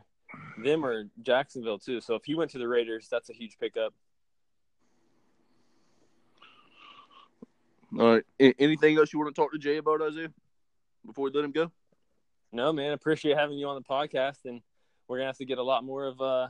them 0.63 0.86
or 0.86 1.09
Jacksonville 1.21 1.80
too. 1.80 2.01
So 2.01 2.15
if 2.15 2.25
he 2.25 2.36
went 2.36 2.51
to 2.51 2.57
the 2.57 2.67
Raiders, 2.67 3.07
that's 3.09 3.30
a 3.30 3.34
huge 3.34 3.57
pickup. 3.59 3.93
All 7.97 8.13
right. 8.13 8.23
Anything 8.59 8.97
else 8.97 9.11
you 9.11 9.19
want 9.19 9.34
to 9.34 9.41
talk 9.41 9.51
to 9.51 9.57
Jay 9.57 9.77
about, 9.77 10.01
Isaiah? 10.01 10.32
Before 11.05 11.25
we 11.25 11.32
let 11.32 11.43
him 11.43 11.51
go? 11.51 11.71
No, 12.51 12.71
man, 12.73 12.93
appreciate 12.93 13.38
having 13.38 13.57
you 13.57 13.67
on 13.67 13.75
the 13.75 13.82
podcast, 13.82 14.45
and 14.45 14.61
we're 15.07 15.17
gonna 15.17 15.27
have 15.27 15.38
to 15.38 15.45
get 15.45 15.57
a 15.57 15.63
lot 15.63 15.84
more 15.84 16.05
of 16.05 16.19
uh, 16.19 16.47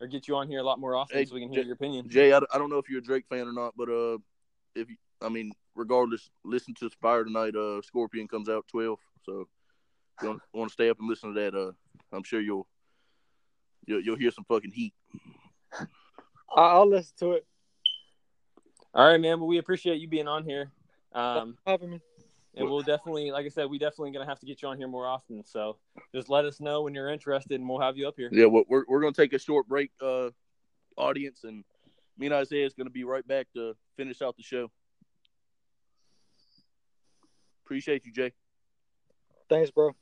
or 0.00 0.06
get 0.06 0.28
you 0.28 0.36
on 0.36 0.48
here 0.48 0.58
a 0.58 0.62
lot 0.62 0.78
more 0.78 0.96
often 0.96 1.18
Hey, 1.18 1.24
so 1.24 1.34
we 1.34 1.40
can 1.40 1.50
hear 1.50 1.62
J- 1.62 1.66
your 1.66 1.74
opinion. 1.74 2.08
Jay, 2.08 2.32
I, 2.32 2.38
I 2.52 2.58
don't 2.58 2.70
know 2.70 2.78
if 2.78 2.88
you're 2.88 2.98
a 2.98 3.02
Drake 3.02 3.26
fan 3.28 3.46
or 3.46 3.52
not, 3.52 3.74
but 3.76 3.88
uh, 3.88 4.18
if 4.74 4.90
you, 4.90 4.96
I 5.22 5.28
mean, 5.28 5.52
regardless, 5.74 6.30
listen 6.44 6.74
to 6.80 6.90
Spire 6.90 7.24
tonight. 7.24 7.54
Uh, 7.54 7.80
Scorpion 7.82 8.28
comes 8.28 8.48
out 8.48 8.66
twelve, 8.68 8.98
so 9.24 9.46
if 10.20 10.24
you 10.24 10.40
want 10.52 10.70
to 10.70 10.72
stay 10.72 10.88
up 10.88 10.98
and 10.98 11.08
listen 11.08 11.34
to 11.34 11.40
that, 11.40 11.54
uh, 11.54 11.72
I'm 12.12 12.24
sure 12.24 12.40
you'll 12.40 12.66
you'll, 13.86 14.00
you'll 14.00 14.16
hear 14.16 14.30
some 14.30 14.44
fucking 14.44 14.70
heat. 14.72 14.94
I- 15.72 15.86
I'll 16.56 16.88
listen 16.88 17.14
to 17.20 17.32
it. 17.32 17.46
All 18.94 19.06
right, 19.06 19.20
man. 19.20 19.38
Well, 19.38 19.46
we 19.48 19.58
appreciate 19.58 20.00
you 20.00 20.08
being 20.08 20.26
on 20.26 20.44
here, 20.44 20.72
um, 21.12 21.56
Having 21.64 21.90
me. 21.90 22.00
and 22.56 22.68
we'll 22.68 22.82
definitely, 22.82 23.30
like 23.30 23.46
I 23.46 23.48
said, 23.48 23.70
we 23.70 23.78
definitely 23.78 24.10
gonna 24.10 24.26
have 24.26 24.40
to 24.40 24.46
get 24.46 24.62
you 24.62 24.68
on 24.68 24.76
here 24.78 24.88
more 24.88 25.06
often. 25.06 25.44
So 25.44 25.78
just 26.12 26.28
let 26.28 26.44
us 26.44 26.60
know 26.60 26.82
when 26.82 26.92
you're 26.94 27.08
interested, 27.08 27.60
and 27.60 27.68
we'll 27.68 27.80
have 27.80 27.96
you 27.96 28.08
up 28.08 28.14
here. 28.16 28.28
Yeah, 28.32 28.46
well, 28.46 28.64
we're 28.68 28.84
we're 28.88 29.00
gonna 29.00 29.12
take 29.12 29.32
a 29.32 29.38
short 29.38 29.68
break, 29.68 29.92
uh, 30.02 30.30
audience, 30.96 31.44
and 31.44 31.64
me 32.18 32.26
and 32.26 32.34
Isaiah 32.34 32.66
is 32.66 32.74
gonna 32.74 32.90
be 32.90 33.04
right 33.04 33.26
back 33.26 33.46
to 33.54 33.76
finish 33.96 34.22
out 34.22 34.36
the 34.36 34.42
show. 34.42 34.72
Appreciate 37.64 38.04
you, 38.04 38.12
Jay. 38.12 38.32
Thanks, 39.48 39.70
bro. 39.70 39.92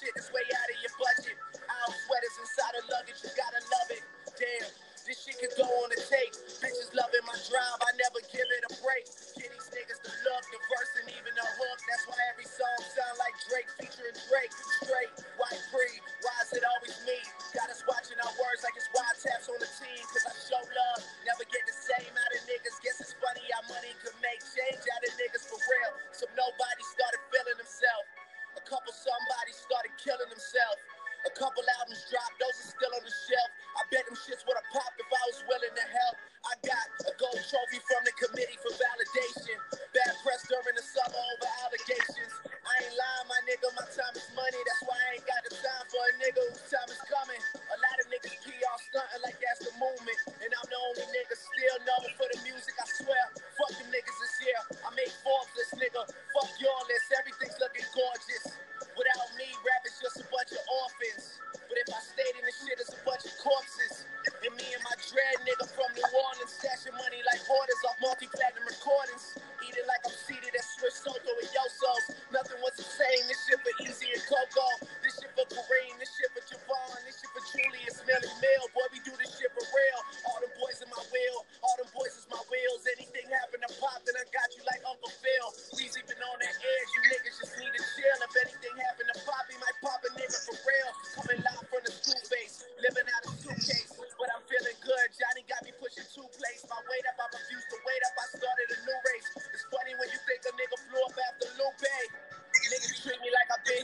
Shit 0.00 0.12
that's 0.16 0.32
way 0.32 0.44
out 0.48 0.68
of 0.72 0.78
your 0.80 0.94
budget. 0.96 1.36
Out 1.60 1.92
sweaters 2.08 2.36
inside 2.40 2.72
her 2.80 2.86
luggage, 2.88 3.20
you 3.20 3.30
gotta 3.36 3.60
love 3.68 3.88
it. 3.92 4.04
Damn, 4.40 4.72
this 5.04 5.20
shit 5.20 5.36
could 5.36 5.52
go 5.60 5.68
on 5.68 5.92
a 5.92 6.00
tape. 6.00 6.32
Bitches 6.64 6.90
loving 6.96 7.24
my 7.28 7.36
drive, 7.52 7.78
I 7.84 7.92
never 8.00 8.20
give 8.32 8.48
it 8.48 8.64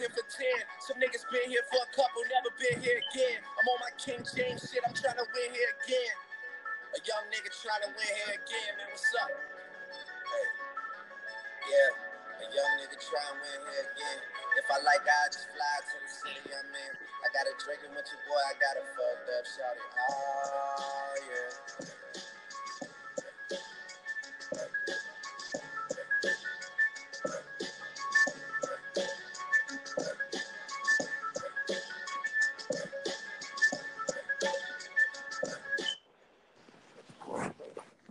here 0.07 0.15
for 0.15 0.27
10. 0.31 0.47
Some 0.87 1.03
niggas 1.03 1.27
been 1.35 1.51
here 1.51 1.67
for 1.67 1.83
a 1.83 1.91
couple, 1.91 2.23
never 2.31 2.55
been 2.55 2.79
here 2.79 3.03
again. 3.11 3.43
I'm 3.43 3.67
on 3.75 3.79
my 3.83 3.93
King 3.99 4.23
James 4.23 4.63
shit, 4.63 4.79
I'm 4.87 4.95
trying 4.95 5.19
to 5.19 5.27
win 5.35 5.51
here 5.51 5.73
again. 5.83 6.15
A 6.95 7.01
young 7.03 7.27
nigga 7.35 7.51
trying 7.51 7.83
to 7.83 7.91
win 7.91 8.07
here 8.07 8.39
again, 8.39 8.71
man, 8.79 8.89
what's 8.95 9.11
up? 9.19 9.31
Hey. 9.35 10.49
Yeah, 11.67 11.91
a 12.39 12.47
young 12.55 12.73
nigga 12.79 12.97
trying 13.03 13.35
to 13.35 13.37
win 13.43 13.59
here 13.67 13.85
again. 13.91 14.19
If 14.63 14.67
I 14.71 14.79
like 14.87 15.03
I 15.03 15.23
just 15.35 15.51
fly 15.51 15.75
to 15.83 15.97
the 15.99 16.11
city, 16.11 16.41
young 16.55 16.71
man. 16.71 16.93
I 16.95 17.27
got 17.35 17.51
a 17.51 17.55
drinking 17.59 17.91
with 17.91 18.07
your 18.07 18.23
boy, 18.31 18.43
I 18.47 18.55
got 18.63 18.79
a 18.79 18.85
fucked 18.95 19.27
up 19.27 19.45
shot. 19.51 19.75
Oh, 19.75 21.15
yeah. 21.27 22.06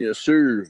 Yes, 0.06 0.20
sir. 0.20 0.68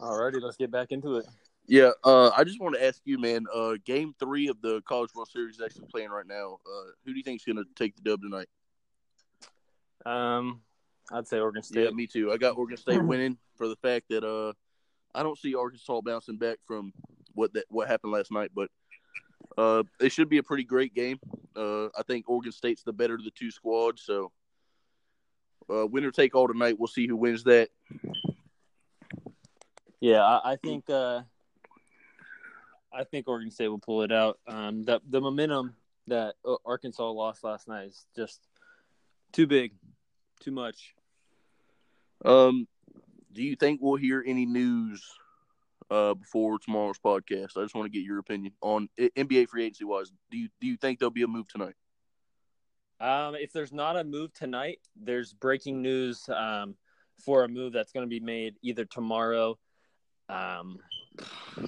Alrighty, 0.00 0.40
let's 0.40 0.56
get 0.56 0.70
back 0.70 0.92
into 0.92 1.16
it. 1.16 1.26
Yeah, 1.66 1.90
uh, 2.04 2.28
I 2.28 2.44
just 2.44 2.60
want 2.60 2.76
to 2.76 2.86
ask 2.86 3.00
you, 3.04 3.18
man. 3.18 3.44
Uh, 3.52 3.72
game 3.84 4.14
three 4.20 4.46
of 4.46 4.60
the 4.60 4.82
College 4.82 5.10
World 5.16 5.28
Series 5.28 5.56
is 5.56 5.60
actually 5.60 5.86
playing 5.90 6.10
right 6.10 6.28
now. 6.28 6.60
Uh, 6.64 6.90
who 7.04 7.10
do 7.10 7.18
you 7.18 7.24
think 7.24 7.40
is 7.40 7.44
going 7.44 7.56
to 7.56 7.64
take 7.74 7.96
the 7.96 8.02
dub 8.02 8.22
tonight? 8.22 8.46
Um, 10.06 10.60
I'd 11.10 11.26
say 11.26 11.40
Oregon 11.40 11.64
State. 11.64 11.86
Yeah, 11.86 11.90
me 11.90 12.06
too. 12.06 12.30
I 12.30 12.36
got 12.36 12.56
Oregon 12.56 12.76
State 12.76 13.02
winning 13.02 13.36
for 13.56 13.66
the 13.66 13.74
fact 13.74 14.04
that 14.10 14.22
uh, 14.22 14.52
I 15.12 15.24
don't 15.24 15.36
see 15.36 15.56
Arkansas 15.56 16.02
bouncing 16.02 16.36
back 16.36 16.58
from 16.68 16.92
what 17.34 17.52
that 17.54 17.64
what 17.68 17.88
happened 17.88 18.12
last 18.12 18.30
night, 18.30 18.52
but 18.54 18.70
uh, 19.58 19.82
it 20.00 20.12
should 20.12 20.28
be 20.28 20.38
a 20.38 20.42
pretty 20.44 20.62
great 20.62 20.94
game. 20.94 21.18
Uh, 21.56 21.86
I 21.86 22.04
think 22.06 22.28
Oregon 22.28 22.52
State's 22.52 22.84
the 22.84 22.92
better 22.92 23.14
of 23.14 23.24
the 23.24 23.32
two 23.32 23.50
squads, 23.50 24.02
so 24.02 24.30
uh, 25.70 25.86
winner 25.86 26.10
take 26.10 26.34
all 26.34 26.48
tonight. 26.48 26.76
We'll 26.78 26.86
see 26.88 27.06
who 27.06 27.16
wins 27.16 27.44
that. 27.44 27.70
Yeah, 30.00 30.22
I, 30.22 30.52
I 30.52 30.56
think 30.56 30.88
uh, 30.90 31.22
I 32.92 33.04
think 33.04 33.28
Oregon 33.28 33.50
State 33.50 33.68
will 33.68 33.78
pull 33.78 34.02
it 34.02 34.12
out. 34.12 34.38
Um, 34.46 34.84
the 34.84 35.00
the 35.08 35.20
momentum 35.20 35.74
that 36.08 36.34
Arkansas 36.64 37.10
lost 37.10 37.44
last 37.44 37.68
night 37.68 37.88
is 37.88 38.06
just 38.14 38.40
too 39.32 39.46
big, 39.46 39.72
too 40.40 40.52
much. 40.52 40.94
Um, 42.24 42.66
do 43.32 43.42
you 43.42 43.56
think 43.56 43.80
we'll 43.82 43.96
hear 43.96 44.24
any 44.26 44.46
news 44.46 45.04
uh, 45.90 46.14
before 46.14 46.58
tomorrow's 46.58 46.98
podcast? 46.98 47.56
I 47.56 47.62
just 47.62 47.74
want 47.74 47.86
to 47.86 47.96
get 47.98 48.04
your 48.04 48.18
opinion 48.18 48.54
on 48.62 48.88
NBA 48.98 49.48
free 49.48 49.64
agency 49.64 49.84
wise. 49.84 50.10
Do 50.30 50.38
you 50.38 50.48
do 50.60 50.66
you 50.66 50.76
think 50.76 50.98
there'll 50.98 51.10
be 51.10 51.22
a 51.22 51.28
move 51.28 51.48
tonight? 51.48 51.74
Um, 53.00 53.34
if 53.34 53.52
there's 53.52 53.72
not 53.72 53.96
a 53.98 54.04
move 54.04 54.32
tonight, 54.32 54.78
there's 54.96 55.32
breaking 55.32 55.82
news 55.82 56.28
um, 56.28 56.74
for 57.18 57.44
a 57.44 57.48
move 57.48 57.72
that's 57.72 57.92
going 57.92 58.06
to 58.06 58.10
be 58.10 58.20
made 58.20 58.54
either 58.62 58.84
tomorrow, 58.84 59.58
um, 60.28 60.78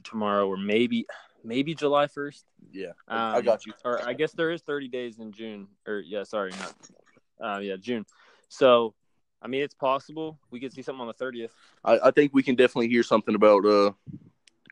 tomorrow 0.04 0.48
or 0.48 0.56
maybe 0.56 1.06
maybe 1.44 1.74
July 1.74 2.06
first. 2.06 2.44
Yeah, 2.72 2.92
Um, 3.08 3.36
I 3.36 3.40
got 3.42 3.66
you. 3.66 3.72
Or 3.84 4.00
I 4.06 4.14
guess 4.14 4.32
there 4.32 4.50
is 4.50 4.62
30 4.62 4.88
days 4.88 5.18
in 5.18 5.32
June. 5.32 5.68
Or 5.86 6.00
yeah, 6.00 6.22
sorry, 6.24 6.52
not. 6.52 6.74
Uh, 7.40 7.60
yeah, 7.60 7.76
June. 7.76 8.04
So, 8.48 8.94
I 9.42 9.48
mean, 9.48 9.62
it's 9.62 9.74
possible 9.74 10.38
we 10.50 10.60
could 10.60 10.72
see 10.72 10.82
something 10.82 11.00
on 11.00 11.06
the 11.06 11.24
30th. 11.24 11.50
I, 11.84 12.08
I 12.08 12.10
think 12.10 12.32
we 12.34 12.42
can 12.42 12.54
definitely 12.54 12.88
hear 12.88 13.02
something 13.02 13.34
about 13.34 13.64
uh, 13.64 13.92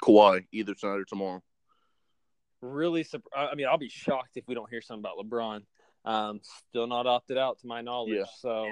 Kawhi 0.03 0.47
either 0.53 0.75
tonight 0.75 0.97
or 0.97 1.05
tomorrow. 1.05 1.43
Really, 2.63 3.05
surp- 3.05 3.23
I 3.37 3.49
I 3.49 3.55
mean, 3.55 3.67
I'll 3.67 3.79
be 3.79 3.91
shocked 3.91 4.37
if 4.37 4.49
we 4.49 4.55
don't 4.55 4.71
hear 4.71 4.81
something 4.81 5.05
about 5.05 5.19
LeBron. 5.19 5.63
Um, 6.07 6.41
still 6.71 6.87
not 6.87 7.07
opted 7.07 7.37
out 7.37 7.59
to 7.61 7.67
my 7.67 7.83
knowledge. 7.83 8.15
Yeah. 8.15 8.25
So, 8.41 8.71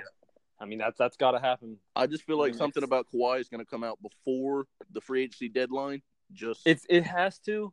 I 0.60 0.66
mean, 0.66 0.78
that's 0.78 0.96
that's 0.96 1.16
got 1.16 1.32
to 1.32 1.40
happen. 1.40 1.78
I 1.96 2.06
just 2.06 2.22
feel 2.22 2.38
like 2.38 2.54
something 2.54 2.84
about 2.84 3.06
Kawhi 3.12 3.40
is 3.40 3.48
going 3.48 3.58
to 3.58 3.68
come 3.68 3.82
out 3.82 3.98
before 4.00 4.66
the 4.92 5.00
free 5.00 5.24
agency 5.24 5.48
deadline. 5.48 6.02
Just 6.32 6.62
It's 6.64 6.86
it 6.88 7.02
has 7.02 7.38
to. 7.40 7.72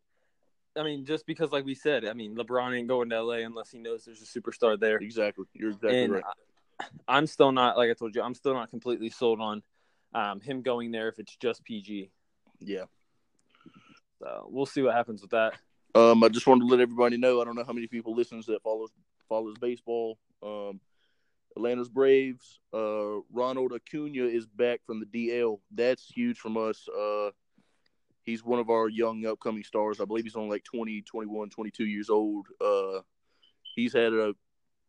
I 0.75 0.83
mean, 0.83 1.05
just 1.05 1.25
because, 1.25 1.51
like 1.51 1.65
we 1.65 1.75
said, 1.75 2.05
I 2.05 2.13
mean, 2.13 2.35
LeBron 2.35 2.77
ain't 2.77 2.87
going 2.87 3.09
to 3.09 3.21
LA 3.21 3.45
unless 3.45 3.71
he 3.71 3.77
knows 3.77 4.05
there's 4.05 4.21
a 4.21 4.39
superstar 4.39 4.79
there. 4.79 4.97
exactly. 4.97 5.45
You're 5.53 5.71
exactly 5.71 6.03
and 6.03 6.13
right. 6.13 6.23
I, 6.79 6.85
I'm 7.07 7.27
still 7.27 7.51
not, 7.51 7.77
like 7.77 7.89
I 7.89 7.93
told 7.93 8.15
you, 8.15 8.21
I'm 8.21 8.33
still 8.33 8.53
not 8.53 8.69
completely 8.69 9.09
sold 9.09 9.41
on 9.41 9.63
um, 10.13 10.39
him 10.39 10.61
going 10.61 10.91
there 10.91 11.09
if 11.09 11.19
it's 11.19 11.35
just 11.35 11.63
PG. 11.65 12.09
Yeah. 12.59 12.85
So 14.19 14.47
we'll 14.49 14.65
see 14.65 14.81
what 14.81 14.95
happens 14.95 15.21
with 15.21 15.31
that. 15.31 15.53
Um, 15.93 16.23
I 16.23 16.29
just 16.29 16.47
wanted 16.47 16.61
to 16.61 16.67
let 16.67 16.79
everybody 16.79 17.17
know. 17.17 17.41
I 17.41 17.45
don't 17.45 17.55
know 17.55 17.65
how 17.65 17.73
many 17.73 17.87
people 17.87 18.15
listens 18.15 18.45
that 18.45 18.61
follows 18.61 18.91
follows 19.31 19.55
baseball. 19.61 20.19
Um, 20.43 20.81
Atlanta's 21.55 21.87
Braves. 21.87 22.59
Uh, 22.73 23.21
Ronald 23.31 23.71
Acuna 23.73 24.25
is 24.25 24.45
back 24.45 24.81
from 24.85 24.99
the 24.99 25.05
DL. 25.05 25.59
That's 25.71 26.05
huge 26.13 26.37
from 26.37 26.57
us. 26.57 26.85
Uh, 26.89 27.29
he's 28.23 28.43
one 28.43 28.59
of 28.59 28.69
our 28.69 28.89
young 28.89 29.25
upcoming 29.25 29.63
stars. 29.63 30.01
I 30.01 30.05
believe 30.05 30.25
he's 30.25 30.35
only 30.35 30.49
like 30.49 30.65
20, 30.65 31.01
21, 31.03 31.49
22 31.49 31.85
years 31.85 32.09
old. 32.09 32.47
Uh, 32.59 32.99
he's 33.75 33.93
had 33.93 34.11
a 34.11 34.33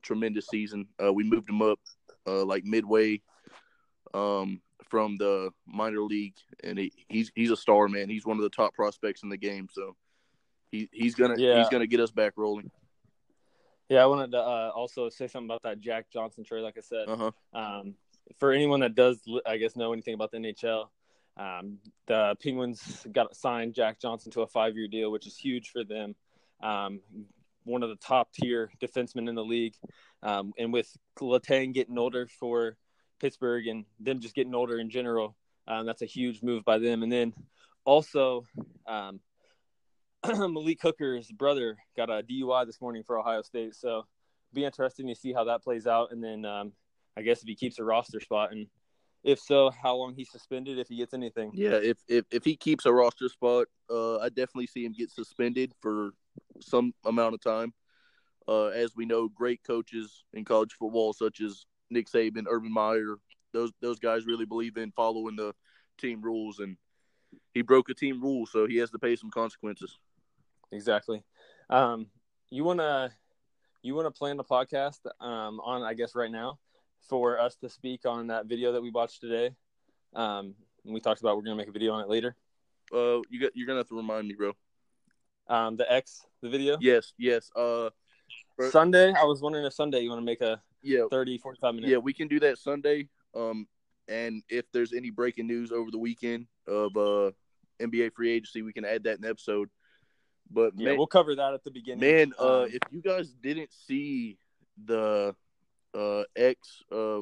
tremendous 0.03 0.49
season. 0.49 0.89
Uh, 1.03 1.13
we 1.13 1.23
moved 1.23 1.49
him 1.49 1.63
up 1.63 1.79
uh, 2.27 2.45
like 2.45 2.65
midway 2.65 3.21
um, 4.13 4.61
from 4.89 5.17
the 5.19 5.51
minor 5.67 6.03
league, 6.03 6.35
and 6.65 6.79
he, 6.79 6.93
he's 7.09 7.31
he's 7.37 7.53
a 7.53 7.57
star, 7.57 7.87
man. 7.89 8.09
He's 8.09 8.27
one 8.27 8.39
of 8.39 8.43
the 8.43 8.51
top 8.51 8.75
prospects 8.75 9.23
in 9.23 9.29
the 9.29 9.37
game. 9.37 9.69
So 9.71 9.95
he 10.73 10.89
he's 10.93 11.15
gonna 11.15 11.37
Yeah. 11.39 11.59
he's 11.59 11.69
gonna 11.69 11.87
get 11.87 12.01
us 12.01 12.11
back 12.11 12.33
rolling. 12.37 12.71
Yeah, 13.89 14.03
I 14.03 14.07
wanted 14.07 14.33
to 14.33 14.39
uh, 14.39 14.71
also 14.75 15.09
say 15.09 15.27
something 15.27 15.49
about 15.49 15.63
that 15.63 15.81
Jack 15.81 16.07
Johnson 16.11 16.45
trade. 16.45 16.63
Like 16.63 16.79
I 16.79 16.81
said, 16.81 17.09
Uh 17.09 17.17
huh. 17.17 17.31
um, 17.53 17.95
for 18.39 18.53
anyone 18.53 18.81
that 18.81 18.95
does, 18.95 19.21
I 19.45 19.57
guess, 19.59 19.77
know 19.77 19.93
anything 19.93 20.15
about 20.15 20.31
the 20.31 20.39
NHL, 20.39 20.89
um, 21.37 21.79
the 22.07 22.37
Penguins 22.43 23.07
got 23.13 23.35
signed 23.37 23.75
Jack 23.75 24.01
Johnson 24.01 24.31
to 24.33 24.43
a 24.43 24.47
five-year 24.47 24.89
deal, 24.89 25.11
which 25.11 25.27
is 25.27 25.37
huge 25.37 25.71
for 25.71 25.85
them. 25.85 26.15
Um, 26.63 27.01
one 27.65 27.83
of 27.83 27.91
the 27.91 27.97
top 27.97 28.33
tier 28.33 28.71
defensemen 28.81 29.29
in 29.29 29.35
the 29.35 29.45
league, 29.45 29.75
um, 30.23 30.53
and 30.59 30.73
with 30.73 30.95
Letang 31.21 31.73
getting 31.73 31.99
older 31.99 32.27
for 32.27 32.77
Pittsburgh 33.21 33.67
and 33.67 33.85
them 34.01 34.21
just 34.21 34.35
getting 34.35 34.55
older 34.55 34.79
in 34.79 34.91
general, 34.91 35.37
um, 35.69 35.87
that's 35.87 36.03
a 36.03 36.07
huge 36.07 36.43
move 36.43 36.65
by 36.65 36.79
them. 36.79 37.03
And 37.03 37.13
then 37.13 37.33
also, 37.85 38.45
um, 38.87 39.21
Malik 40.27 40.81
Hooker's 40.81 41.31
brother 41.33 41.77
got 41.97 42.09
a 42.09 42.23
DUI 42.23 42.65
this 42.65 42.81
morning 42.81 43.03
for 43.03 43.19
Ohio 43.19 43.43
State, 43.43 43.75
so 43.75 44.07
be 44.55 44.65
interesting 44.65 45.09
to 45.09 45.15
see 45.17 45.33
how 45.33 45.45
that 45.45 45.65
plays 45.65 45.87
out. 45.87 46.13
And 46.13 46.23
then 46.23 46.45
um, 46.45 46.73
I 47.17 47.23
guess 47.23 47.43
if 47.43 47.49
he 47.49 47.57
keeps 47.57 47.81
a 47.81 47.85
roster 47.85 48.21
spot, 48.21 48.53
and 48.53 48.69
if 49.25 49.41
so, 49.41 49.71
how 49.71 49.97
long 49.97 50.15
he's 50.15 50.31
suspended 50.31 50.79
if 50.79 50.89
he 50.89 50.97
gets 50.97 51.13
anything. 51.13 51.51
Yeah, 51.55 51.79
if, 51.83 51.99
if 52.09 52.25
if 52.31 52.45
he 52.45 52.57
keeps 52.57 52.87
a 52.87 52.93
roster 52.93 53.29
spot, 53.29 53.67
uh, 53.91 54.19
I 54.19 54.29
definitely 54.29 54.69
see 54.69 54.85
him 54.85 54.93
get 54.93 55.11
suspended 55.11 55.73
for 55.81 56.11
some 56.61 56.93
amount 57.05 57.35
of 57.35 57.41
time. 57.41 57.73
Uh, 58.47 58.67
as 58.67 58.95
we 58.95 59.07
know, 59.07 59.29
great 59.29 59.63
coaches 59.65 60.25
in 60.35 60.45
college 60.45 60.73
football, 60.79 61.13
such 61.13 61.41
as 61.41 61.67
Nick 61.91 62.09
Saban, 62.09 62.45
Urban 62.49 62.73
Meyer, 62.73 63.17
those 63.53 63.73
those 63.81 63.99
guys 63.99 64.27
really 64.27 64.47
believe 64.47 64.77
in 64.77 64.93
following 64.93 65.35
the 65.35 65.53
team 65.99 66.23
rules, 66.23 66.61
and 66.61 66.77
he 67.55 67.63
broke 67.63 67.89
a 67.89 67.95
team 67.95 68.23
rule, 68.23 68.47
so 68.47 68.67
he 68.67 68.77
has 68.77 68.91
to 68.91 68.99
pay 69.01 69.17
some 69.17 69.31
consequences. 69.31 69.99
Exactly. 70.73 71.23
Um, 71.71 72.07
you 72.51 72.65
wanna 72.65 73.13
you 73.83 73.95
wanna 73.95 74.11
plan 74.11 74.37
the 74.37 74.45
podcast 74.45 75.01
um, 75.21 75.61
on 75.61 75.83
I 75.83 75.95
guess 75.95 76.15
right 76.15 76.31
now 76.31 76.59
for 77.09 77.39
us 77.39 77.57
to 77.57 77.69
speak 77.69 78.07
on 78.07 78.29
that 78.29 78.47
video 78.47 78.73
that 78.73 78.83
we 78.83 78.91
watched 78.91 79.21
today. 79.21 79.55
Um, 80.15 80.55
and 80.85 80.95
we 80.95 81.01
talked 81.01 81.21
about 81.21 81.37
we're 81.37 81.43
gonna 81.43 81.57
make 81.57 81.69
a 81.69 81.73
video 81.73 81.93
on 81.93 82.03
it 82.03 82.09
later. 82.09 82.35
Uh, 82.93 83.21
you 83.31 83.41
got 83.41 83.53
you're 83.55 83.67
gonna 83.67 83.81
have 83.81 83.89
to 83.89 83.97
remind 83.97 84.27
me, 84.27 84.35
bro. 84.35 84.53
Um, 85.49 85.77
the 85.77 85.91
X, 85.93 86.25
the 86.41 86.49
video. 86.49 86.79
Yes, 86.81 87.13
yes. 87.19 87.51
Uh, 87.55 87.91
for- 88.57 88.71
Sunday. 88.71 89.13
I 89.13 89.25
was 89.25 89.43
wondering 89.43 89.65
if 89.67 89.73
Sunday 89.73 90.01
you 90.01 90.09
want 90.09 90.21
to 90.21 90.25
make 90.25 90.41
a 90.41 90.63
yeah, 90.83 91.05
30, 91.11 91.39
45 91.39 91.75
minute. 91.75 91.91
Yeah, 91.91 91.99
we 91.99 92.13
can 92.13 92.29
do 92.29 92.41
that 92.41 92.59
Sunday. 92.59 93.09
Um, 93.35 93.67
and 94.09 94.43
if 94.49 94.65
there's 94.73 94.93
any 94.93 95.11
breaking 95.11 95.47
news 95.47 95.71
over 95.71 95.91
the 95.91 95.99
weekend 95.99 96.47
of 96.67 96.97
uh 96.97 97.31
NBA 97.81 98.13
free 98.15 98.31
agency, 98.33 98.63
we 98.63 98.73
can 98.73 98.85
add 98.85 99.05
that 99.05 99.17
in 99.17 99.23
the 99.23 99.29
episode. 99.29 99.69
But 100.53 100.73
Yeah, 100.77 100.91
man, 100.91 100.99
we'll 100.99 101.07
cover 101.07 101.35
that 101.35 101.55
at 101.55 101.65
the 101.65 101.71
beginning. 101.71 102.01
man 102.01 102.33
uh, 102.39 102.63
Um, 102.63 102.69
if 102.73 102.81
you 102.91 103.01
guys 103.01 103.31
didn't 103.43 103.73
see 103.73 104.39
the 104.85 105.35
uh 105.95 106.23
X 106.35 106.83
uh 106.91 107.21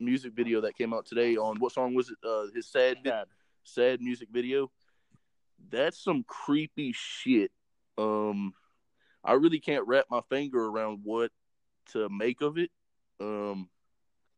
music 0.00 0.32
video 0.32 0.60
that 0.60 0.76
came 0.76 0.92
out 0.92 1.06
today 1.06 1.36
on 1.36 1.58
what 1.58 1.72
song 1.72 1.94
was 1.94 2.10
it? 2.10 2.16
Uh, 2.24 2.46
his 2.54 2.66
sad 2.66 2.98
Dad. 3.02 3.26
sad 3.64 4.00
music 4.00 4.28
video. 4.30 4.70
That's 5.70 5.98
some 6.02 6.24
creepy 6.24 6.92
shit. 6.92 7.50
Um, 7.96 8.54
I 9.24 9.32
really 9.32 9.58
can't 9.58 9.86
wrap 9.86 10.04
my 10.08 10.20
finger 10.28 10.66
around 10.66 11.00
what 11.02 11.32
to 11.92 12.08
make 12.08 12.40
of 12.40 12.58
it. 12.58 12.70
Um, 13.20 13.68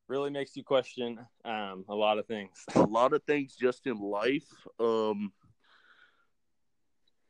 really 0.09 0.31
makes 0.31 0.57
you 0.57 0.65
question 0.65 1.19
um, 1.45 1.85
a 1.89 1.95
lot 1.95 2.19
of 2.19 2.27
things. 2.27 2.65
a 2.75 2.83
lot 2.83 3.13
of 3.13 3.23
things 3.25 3.55
just 3.55 3.87
in 3.87 4.01
life. 4.01 4.49
Um, 4.79 5.33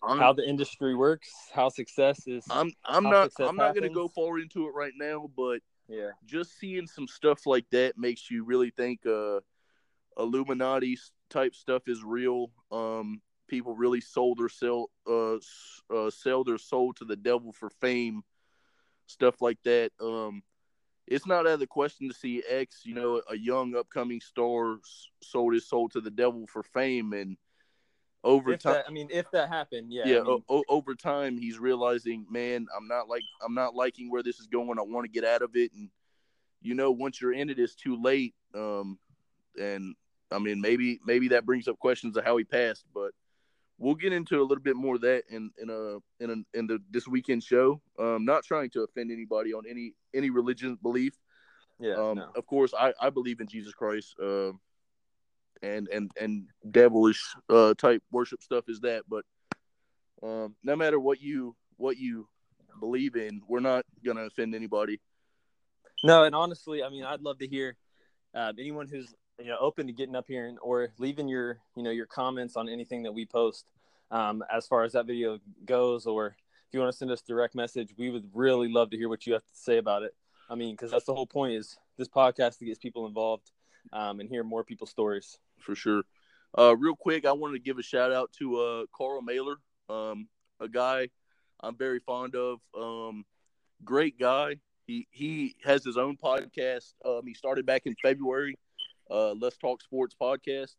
I'm, 0.03 0.19
How 0.19 0.33
the 0.33 0.49
industry 0.49 0.95
works, 0.95 1.31
how 1.53 1.69
success 1.69 2.27
is. 2.27 2.45
I'm 2.51 2.73
I'm 2.85 3.05
not 3.05 3.33
I'm 3.39 3.57
not 3.57 3.75
gonna 3.75 3.91
go 3.91 4.09
far 4.09 4.39
into 4.39 4.67
it 4.67 4.73
right 4.75 4.93
now, 4.97 5.31
but 5.37 5.61
yeah, 5.89 6.11
just 6.25 6.59
seeing 6.59 6.87
some 6.87 7.07
stuff 7.07 7.47
like 7.47 7.67
that 7.71 7.99
makes 7.99 8.31
you 8.31 8.45
really 8.45 8.71
think 8.71 9.05
uh 9.07 9.41
Illuminati 10.19 10.99
type 11.29 11.55
stuff 11.55 11.83
is 11.87 12.03
real. 12.03 12.51
Um, 12.71 13.21
people 13.49 13.75
really 13.75 14.01
sold 14.01 14.39
their 14.39 14.49
sell 14.49 14.91
uh, 15.09 15.37
uh, 15.95 16.11
sell 16.11 16.45
their 16.45 16.59
soul 16.59 16.93
to 16.95 17.05
the 17.05 17.17
devil 17.17 17.53
for 17.53 17.71
fame, 17.71 18.23
stuff 19.07 19.41
like 19.41 19.59
that. 19.65 19.93
Um, 20.01 20.43
it's 21.07 21.27
not 21.27 21.41
out 21.41 21.55
of 21.55 21.61
the 21.61 21.67
question 21.67 22.09
to 22.09 22.15
see 22.15 22.43
X, 22.49 22.83
you 22.85 22.95
know, 22.95 23.21
a 23.29 23.37
young 23.37 23.75
upcoming 23.75 24.21
star 24.21 24.79
sold 25.23 25.55
his 25.55 25.69
soul 25.69 25.89
to 25.91 26.01
the 26.01 26.11
devil 26.11 26.47
for 26.47 26.63
fame, 26.63 27.13
and 27.13 27.37
over 28.23 28.53
If 28.53 28.61
time, 28.61 28.75
that, 28.75 28.85
I 28.89 28.91
mean, 28.91 29.09
if 29.11 29.31
that 29.31 29.49
happened, 29.49 29.93
yeah. 29.93 30.07
yeah, 30.07 30.21
I 30.21 30.25
mean, 30.25 30.43
o- 30.49 30.65
over 30.69 30.95
time, 30.95 31.39
he's 31.39 31.59
realizing, 31.59 32.27
man, 32.31 32.67
I'm 32.77 32.87
not 32.87 33.09
like 33.09 33.23
I'm 33.45 33.55
not 33.55 33.75
liking 33.75 34.11
where 34.11 34.23
this 34.23 34.41
is 34.41 34.47
going. 34.47 34.79
I 34.79 34.83
want 34.83 35.05
to 35.05 35.11
get 35.11 35.25
out 35.25 35.43
of 35.43 35.57
it, 35.57 35.73
and 35.73 35.89
you 36.61 36.75
know, 36.75 36.91
once 36.91 37.21
you're 37.21 37.33
in 37.33 37.51
it, 37.51 37.59
it's 37.59 37.75
too 37.75 38.01
late. 38.01 38.35
Um, 38.55 38.99
and 39.59 39.95
I 40.31 40.39
mean, 40.39 40.61
maybe 40.61 41.01
maybe 41.05 41.29
that 41.29 41.47
brings 41.47 41.69
up 41.69 41.79
questions 41.79 42.17
of 42.17 42.25
how 42.25 42.37
he 42.37 42.45
passed, 42.45 42.85
but 42.95 43.13
we'll 43.79 43.95
get 43.95 44.13
into 44.13 44.41
a 44.41 44.45
little 44.45 44.63
bit 44.63 44.77
more 44.77 44.97
of 44.97 45.01
that 45.01 45.25
in 45.31 45.51
in 45.61 45.71
a 45.71 46.23
in 46.23 46.31
a, 46.31 46.59
in 46.59 46.67
the 46.67 46.79
this 46.91 47.09
weekend 47.09 47.43
show. 47.43 47.81
Um, 47.99 48.25
not 48.25 48.45
trying 48.45 48.71
to 48.71 48.83
offend 48.83 49.11
anybody 49.11 49.55
on 49.55 49.63
any 49.69 49.95
any 50.15 50.31
religion 50.31 50.79
belief. 50.83 51.15
yeah. 51.79 51.95
Um, 51.95 52.17
no. 52.17 52.31
Of 52.37 52.47
course, 52.47 52.75
I, 52.79 52.93
I 53.01 53.09
believe 53.11 53.41
in 53.41 53.47
Jesus 53.47 53.73
Christ, 53.73 54.15
uh, 54.23 54.53
and 55.63 55.89
and 55.89 56.11
and 56.21 56.47
devilish 56.71 57.23
uh, 57.49 57.75
type 57.75 58.03
worship 58.11 58.43
stuff 58.43 58.65
is 58.69 58.81
that. 58.81 59.03
But 59.09 59.25
um, 60.23 60.55
no 60.63 60.77
matter 60.77 60.99
what 60.99 61.21
you 61.21 61.57
what 61.77 61.97
you 61.97 62.29
believe 62.79 63.17
in, 63.17 63.43
we're 63.49 63.61
not 63.61 63.85
gonna 64.05 64.23
offend 64.23 64.55
anybody. 64.55 65.01
No, 66.03 66.25
and 66.25 66.35
honestly, 66.35 66.83
I 66.83 66.89
mean, 66.89 67.05
I'd 67.05 67.21
love 67.21 67.39
to 67.39 67.47
hear 67.47 67.77
um, 68.35 68.55
anyone 68.59 68.89
who's 68.89 69.15
you 69.39 69.47
know 69.47 69.59
open 69.61 69.87
to 69.87 69.93
getting 69.93 70.17
up 70.17 70.27
here 70.29 70.47
and 70.47 70.59
or 70.63 70.93
leaving 70.99 71.29
your 71.29 71.59
you 71.77 71.83
know 71.83 71.91
your 71.91 72.07
comments 72.07 72.57
on 72.57 72.69
anything 72.69 73.03
that 73.03 73.13
we 73.13 73.27
post 73.27 73.71
um, 74.11 74.43
as 74.53 74.67
far 74.67 74.85
as 74.85 74.93
that 74.93 75.07
video 75.07 75.39
goes, 75.65 76.07
or 76.07 76.29
if 76.29 76.73
you 76.73 76.81
want 76.81 76.93
to 76.93 76.97
send 76.97 77.11
us 77.11 77.23
direct 77.23 77.55
message, 77.55 77.95
we 77.97 78.11
would 78.11 78.29
really 78.35 78.69
love 78.69 78.91
to 78.91 78.97
hear 78.97 79.09
what 79.09 79.27
you 79.27 79.33
have 79.33 79.45
to 79.45 79.55
say 79.55 79.79
about 79.79 80.03
it. 80.03 80.15
I 80.49 80.55
mean, 80.57 80.75
because 80.75 80.91
that's 80.91 81.05
the 81.05 81.15
whole 81.15 81.27
point 81.27 81.55
is 81.55 81.79
this 81.97 82.09
podcast 82.09 82.59
to 82.59 82.65
get 82.65 82.81
people 82.81 83.07
involved 83.07 83.53
um, 83.93 84.21
and 84.21 84.29
hear 84.29 84.43
more 84.43 84.65
people's 84.65 84.91
stories. 84.91 85.39
For 85.61 85.75
sure. 85.75 86.03
Uh, 86.59 86.77
real 86.77 86.97
quick, 86.97 87.25
I 87.25 87.33
wanted 87.33 87.55
to 87.55 87.61
give 87.61 87.79
a 87.79 87.83
shout 87.83 88.13
out 88.13 88.33
to 88.39 88.57
uh, 88.61 88.85
Carl 88.97 89.23
Mailer, 89.23 89.57
um, 89.89 90.29
a 90.59 90.69
guy 90.69 91.09
I'm 91.63 91.77
very 91.77 92.01
fond 92.01 92.35
of. 92.35 92.59
Um, 92.79 93.25
great 93.85 94.19
guy. 94.19 94.57
He 94.87 95.07
he 95.11 95.55
has 95.65 95.85
his 95.85 95.97
own 95.97 96.17
podcast. 96.17 96.95
Um, 97.05 97.23
he 97.25 97.35
started 97.35 97.67
back 97.67 97.83
in 97.87 97.95
February. 98.03 98.59
Uh, 99.11 99.33
Let's 99.33 99.57
Talk 99.57 99.83
Sports 99.83 100.17
podcast. 100.21 100.75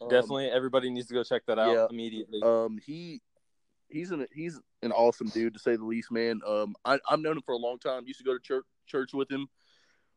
Um, 0.00 0.08
Definitely, 0.08 0.50
everybody 0.50 0.90
needs 0.90 1.08
to 1.08 1.14
go 1.14 1.24
check 1.24 1.42
that 1.46 1.58
out 1.58 1.72
yeah. 1.72 1.86
immediately. 1.90 2.40
Um, 2.42 2.78
he 2.84 3.20
he's 3.88 4.10
an 4.10 4.26
he's 4.32 4.60
an 4.82 4.92
awesome 4.92 5.28
dude 5.28 5.54
to 5.54 5.60
say 5.60 5.76
the 5.76 5.84
least, 5.84 6.12
man. 6.12 6.40
Um, 6.46 6.74
I 6.84 6.98
I've 7.08 7.20
known 7.20 7.36
him 7.36 7.42
for 7.44 7.52
a 7.52 7.58
long 7.58 7.78
time. 7.78 8.06
Used 8.06 8.20
to 8.20 8.24
go 8.24 8.34
to 8.34 8.40
church 8.40 8.64
church 8.86 9.14
with 9.14 9.30
him. 9.30 9.48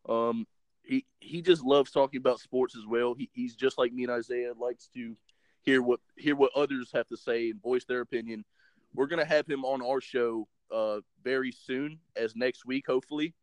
Um, 0.07 0.45
he 0.87 1.05
he 1.19 1.41
just 1.41 1.63
loves 1.63 1.91
talking 1.91 2.19
about 2.19 2.39
sports 2.39 2.75
as 2.75 2.85
well. 2.85 3.13
He 3.13 3.29
he's 3.33 3.55
just 3.55 3.77
like 3.77 3.93
me 3.93 4.03
and 4.03 4.11
Isaiah 4.11 4.53
likes 4.57 4.87
to 4.93 5.15
hear 5.61 5.81
what 5.81 5.99
hear 6.15 6.35
what 6.35 6.51
others 6.55 6.91
have 6.93 7.07
to 7.07 7.17
say 7.17 7.49
and 7.49 7.61
voice 7.61 7.85
their 7.85 8.01
opinion. 8.01 8.45
We're 8.93 9.07
gonna 9.07 9.25
have 9.25 9.47
him 9.47 9.65
on 9.65 9.81
our 9.81 10.01
show 10.01 10.47
uh 10.71 10.99
very 11.23 11.51
soon, 11.51 11.99
as 12.15 12.35
next 12.35 12.65
week, 12.65 12.85
hopefully. 12.87 13.33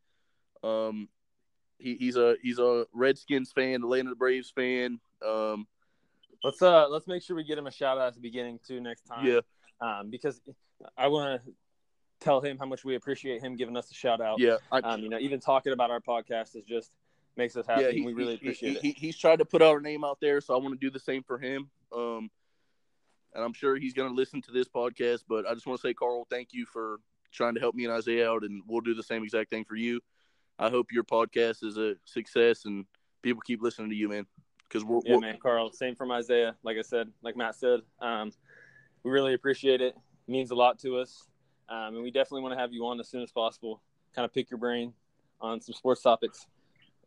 Um, 0.62 1.08
he, 1.78 1.96
he's 1.96 2.16
a 2.16 2.36
he's 2.42 2.58
a 2.58 2.86
Redskins 2.92 3.52
fan, 3.52 3.82
Atlanta 3.82 4.14
Braves 4.14 4.50
fan. 4.50 4.98
Um, 5.24 5.66
let's 6.42 6.62
uh 6.62 6.88
let's 6.88 7.06
make 7.06 7.22
sure 7.22 7.36
we 7.36 7.44
get 7.44 7.58
him 7.58 7.66
a 7.66 7.70
shout 7.70 7.98
out 7.98 8.08
at 8.08 8.14
the 8.14 8.20
beginning 8.20 8.58
too 8.66 8.80
next 8.80 9.02
time. 9.02 9.26
yeah, 9.26 9.40
um, 9.80 10.10
because 10.10 10.40
I 10.96 11.08
want 11.08 11.42
to 11.42 11.52
tell 12.20 12.40
him 12.40 12.58
how 12.58 12.66
much 12.66 12.84
we 12.84 12.94
appreciate 12.94 13.42
him 13.42 13.56
giving 13.56 13.76
us 13.76 13.90
a 13.90 13.94
shout 13.94 14.20
out. 14.20 14.40
yeah. 14.40 14.56
I, 14.72 14.78
Um, 14.78 15.00
you 15.00 15.08
know, 15.10 15.18
even 15.18 15.40
talking 15.40 15.72
about 15.72 15.90
our 15.90 16.00
podcast 16.00 16.56
is 16.56 16.64
just 16.64 16.90
makes 17.36 17.56
us 17.56 17.66
happy. 17.66 17.82
yeah, 17.82 17.88
and 17.88 18.04
we 18.04 18.12
really 18.12 18.36
he, 18.36 18.36
appreciate 18.36 18.70
he, 18.70 18.76
it. 18.76 18.96
He, 18.96 19.06
he's 19.06 19.18
tried 19.18 19.38
to 19.40 19.44
put 19.44 19.62
our 19.62 19.80
name 19.80 20.04
out 20.04 20.18
there, 20.20 20.40
so 20.40 20.54
I 20.54 20.58
want 20.58 20.78
to 20.78 20.86
do 20.86 20.90
the 20.90 21.00
same 21.00 21.22
for 21.22 21.38
him. 21.38 21.70
Um, 21.92 22.30
and 23.34 23.44
I'm 23.44 23.52
sure 23.52 23.76
he's 23.76 23.94
going 23.94 24.08
to 24.08 24.14
listen 24.14 24.40
to 24.42 24.52
this 24.52 24.68
podcast. 24.68 25.24
But 25.28 25.46
I 25.46 25.54
just 25.54 25.66
want 25.66 25.80
to 25.80 25.86
say, 25.86 25.94
Carl, 25.94 26.26
thank 26.30 26.52
you 26.52 26.66
for 26.66 27.00
trying 27.32 27.54
to 27.54 27.60
help 27.60 27.74
me 27.74 27.84
and 27.84 27.92
Isaiah 27.92 28.30
out, 28.30 28.42
and 28.42 28.62
we'll 28.66 28.80
do 28.80 28.94
the 28.94 29.02
same 29.02 29.24
exact 29.24 29.50
thing 29.50 29.64
for 29.64 29.76
you. 29.76 30.00
I 30.58 30.70
hope 30.70 30.92
your 30.92 31.04
podcast 31.04 31.64
is 31.64 31.76
a 31.76 31.96
success 32.04 32.64
and 32.64 32.86
people 33.22 33.42
keep 33.44 33.60
listening 33.60 33.90
to 33.90 33.96
you, 33.96 34.08
man. 34.08 34.26
Because 34.68 34.84
we're, 34.84 35.00
yeah, 35.04 35.14
we're 35.14 35.20
man, 35.20 35.38
Carl. 35.42 35.72
Same 35.72 35.96
from 35.96 36.12
Isaiah. 36.12 36.54
Like 36.62 36.76
I 36.78 36.82
said, 36.82 37.08
like 37.22 37.36
Matt 37.36 37.56
said, 37.56 37.80
um, 38.00 38.32
we 39.02 39.10
really 39.10 39.34
appreciate 39.34 39.80
it. 39.80 39.94
it. 39.94 39.96
Means 40.30 40.52
a 40.52 40.54
lot 40.54 40.78
to 40.78 40.96
us, 40.96 41.26
um, 41.68 41.94
and 41.94 42.02
we 42.02 42.10
definitely 42.10 42.42
want 42.42 42.54
to 42.54 42.58
have 42.58 42.72
you 42.72 42.86
on 42.86 42.98
as 42.98 43.08
soon 43.08 43.22
as 43.22 43.30
possible. 43.30 43.82
Kind 44.14 44.24
of 44.24 44.32
pick 44.32 44.50
your 44.50 44.58
brain 44.58 44.94
on 45.40 45.60
some 45.60 45.74
sports 45.74 46.00
topics. 46.00 46.46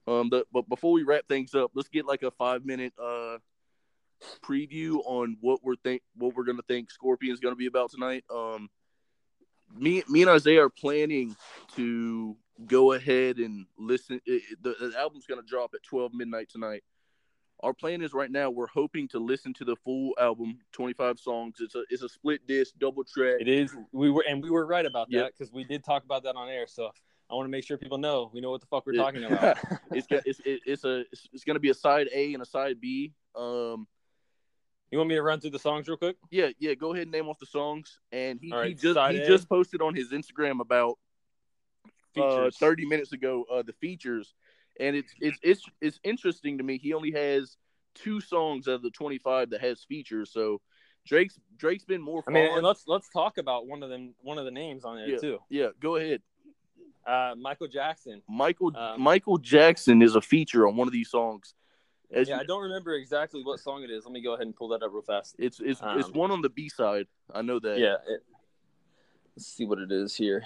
Um, 0.08 0.30
but, 0.30 0.48
but 0.54 0.68
before 0.70 0.94
we 0.94 1.04
wrap 1.04 1.28
things 1.28 1.54
up, 1.54 1.72
let's 1.76 1.90
get 1.90 2.06
like 2.06 2.24
a 2.24 2.32
five 2.32 2.66
minute 2.66 2.94
uh 3.02 3.38
preview 4.44 5.00
on 5.06 5.38
what 5.42 5.64
we're 5.64 5.76
think 5.76 6.02
what 6.16 6.36
we're 6.36 6.44
gonna 6.46 6.62
think 6.68 6.90
Scorpion's 6.90 7.40
gonna 7.40 7.56
be 7.56 7.68
about 7.68 7.92
tonight. 7.92 8.24
Um, 8.34 8.70
me 9.76 10.04
me 10.08 10.22
and 10.22 10.32
Isaiah 10.32 10.64
are 10.64 10.70
planning 10.70 11.36
to 11.76 12.36
go 12.66 12.94
ahead 12.94 13.38
and 13.38 13.66
listen. 13.78 14.20
It, 14.26 14.44
it- 14.52 14.64
the, 14.64 14.76
the 14.90 14.98
album's 14.98 15.26
gonna 15.28 15.42
drop 15.44 15.72
at 15.74 15.84
twelve 15.84 16.14
midnight 16.14 16.50
tonight. 16.50 16.84
Our 17.62 17.74
plan 17.74 18.04
is 18.04 18.14
right 18.14 18.30
now 18.30 18.52
we're 18.52 18.68
hoping 18.68 19.08
to 19.10 19.20
listen 19.20 19.52
to 19.56 19.66
the 19.66 19.76
full 19.76 20.14
album, 20.20 20.60
twenty 20.72 20.94
five 20.94 21.20
songs. 21.20 21.58
It's 21.60 21.76
a 21.76 21.84
it's 21.90 22.04
a 22.04 22.10
split 22.10 22.48
disc, 22.48 22.74
double 22.80 23.04
track. 23.04 23.36
It 23.40 23.48
is. 23.48 23.76
We 23.92 24.10
were 24.10 24.24
and 24.28 24.42
we 24.42 24.50
were 24.52 24.66
right 24.66 24.86
about 24.86 25.10
that 25.24 25.34
because 25.38 25.52
we 25.52 25.64
did 25.64 25.84
talk 25.84 26.04
about 26.06 26.24
that 26.24 26.36
on 26.36 26.50
air. 26.50 26.66
So 26.68 26.92
I 27.30 27.36
want 27.36 27.46
to 27.46 27.50
make 27.52 27.66
sure 27.66 27.78
people 27.78 27.98
know 27.98 28.32
we 28.34 28.42
know 28.42 28.52
what 28.52 28.62
the 28.62 28.68
fuck 28.68 28.86
we're 28.86 28.94
Yeah. 28.94 29.04
talking 29.04 29.24
about. 29.24 29.58
It's 29.92 30.08
it's 30.12 30.42
it's 30.46 30.84
a 30.84 31.00
it's, 31.12 31.28
it's 31.34 31.44
gonna 31.44 31.60
be 31.60 31.70
a 31.70 31.74
side 31.74 32.08
A 32.14 32.34
and 32.34 32.42
a 32.42 32.46
side 32.46 32.80
B. 32.82 33.14
Um. 33.36 33.88
you 34.92 34.98
want 34.98 35.10
me 35.10 35.16
to 35.16 35.22
run 35.22 35.40
through 35.40 35.52
the 35.52 35.60
songs 35.60 35.88
real 35.88 35.98
quick? 35.98 36.18
Yeah, 36.30 36.50
yeah. 36.60 36.74
Go 36.74 36.94
ahead 36.94 37.04
and 37.04 37.12
name 37.12 37.28
off 37.28 37.40
the 37.40 37.46
songs. 37.46 38.00
And 38.12 38.40
he, 38.42 38.52
right, 38.52 38.68
he 38.70 38.74
just 38.74 39.00
he 39.12 39.18
A. 39.22 39.26
just 39.26 39.50
posted 39.50 39.82
on 39.82 39.96
his 39.96 40.12
Instagram 40.12 40.60
about 40.62 40.98
uh, 42.18 42.50
thirty 42.60 42.86
minutes 42.86 43.12
ago 43.14 43.46
uh, 43.52 43.62
the 43.62 43.74
features, 43.74 44.34
and 44.80 44.96
it's 44.96 45.14
it's 45.20 45.40
it's 45.44 45.64
it's 45.82 46.00
interesting 46.04 46.58
to 46.58 46.64
me. 46.64 46.78
He 46.78 46.94
only 46.94 47.12
has 47.12 47.58
two 47.96 48.20
songs 48.22 48.68
out 48.68 48.76
of 48.76 48.82
the 48.82 48.92
twenty 48.92 49.18
five 49.18 49.50
that 49.52 49.62
has 49.62 49.84
features. 49.84 50.32
So 50.32 50.62
Drake's 51.06 51.40
Drake's 51.58 51.86
been 51.86 52.02
more. 52.02 52.24
I 52.28 52.32
mean, 52.32 52.50
and 52.56 52.64
let's 52.66 52.84
let's 52.88 53.10
talk 53.10 53.38
about 53.38 53.68
one 53.68 53.84
of 53.84 53.90
them. 53.90 54.16
One 54.22 54.38
of 54.38 54.46
the 54.46 54.52
names 54.52 54.84
on 54.84 54.98
there 54.98 55.08
Yeah. 55.10 55.18
too. 55.18 55.40
yeah, 55.50 55.68
go 55.80 55.96
ahead. 55.98 56.22
Uh, 57.08 57.36
Michael 57.38 57.68
Jackson. 57.68 58.22
Michael 58.28 58.76
Um, 58.76 59.02
Michael 59.02 59.38
Jackson 59.38 60.02
is 60.02 60.16
a 60.16 60.22
feature 60.22 60.68
on 60.68 60.76
one 60.76 60.88
of 60.88 60.92
these 60.92 61.10
songs. 61.10 61.54
As 62.12 62.28
Yeah, 62.28 62.36
you- 62.36 62.42
I 62.42 62.44
don't 62.46 62.62
remember 62.64 62.94
exactly 62.96 63.44
what 63.44 63.60
song 63.60 63.84
it 63.84 63.90
is. 63.90 64.06
Let 64.06 64.12
me 64.12 64.22
go 64.22 64.34
ahead 64.34 64.46
and 64.46 64.56
pull 64.56 64.68
that 64.70 64.84
up 64.84 64.92
real 64.92 65.02
fast. 65.02 65.36
it's 65.40 65.60
it's 65.60 65.82
it's 65.84 66.08
um, 66.08 66.14
one 66.14 66.32
on 66.32 66.42
the 66.42 66.50
B 66.50 66.68
side. 66.70 67.08
I 67.34 67.42
know 67.42 67.60
that. 67.60 67.80
Yeah. 67.80 67.96
It, 68.08 68.24
let's 69.36 69.48
see 69.48 69.66
what 69.66 69.80
it 69.80 69.92
is 69.92 70.16
here. 70.16 70.44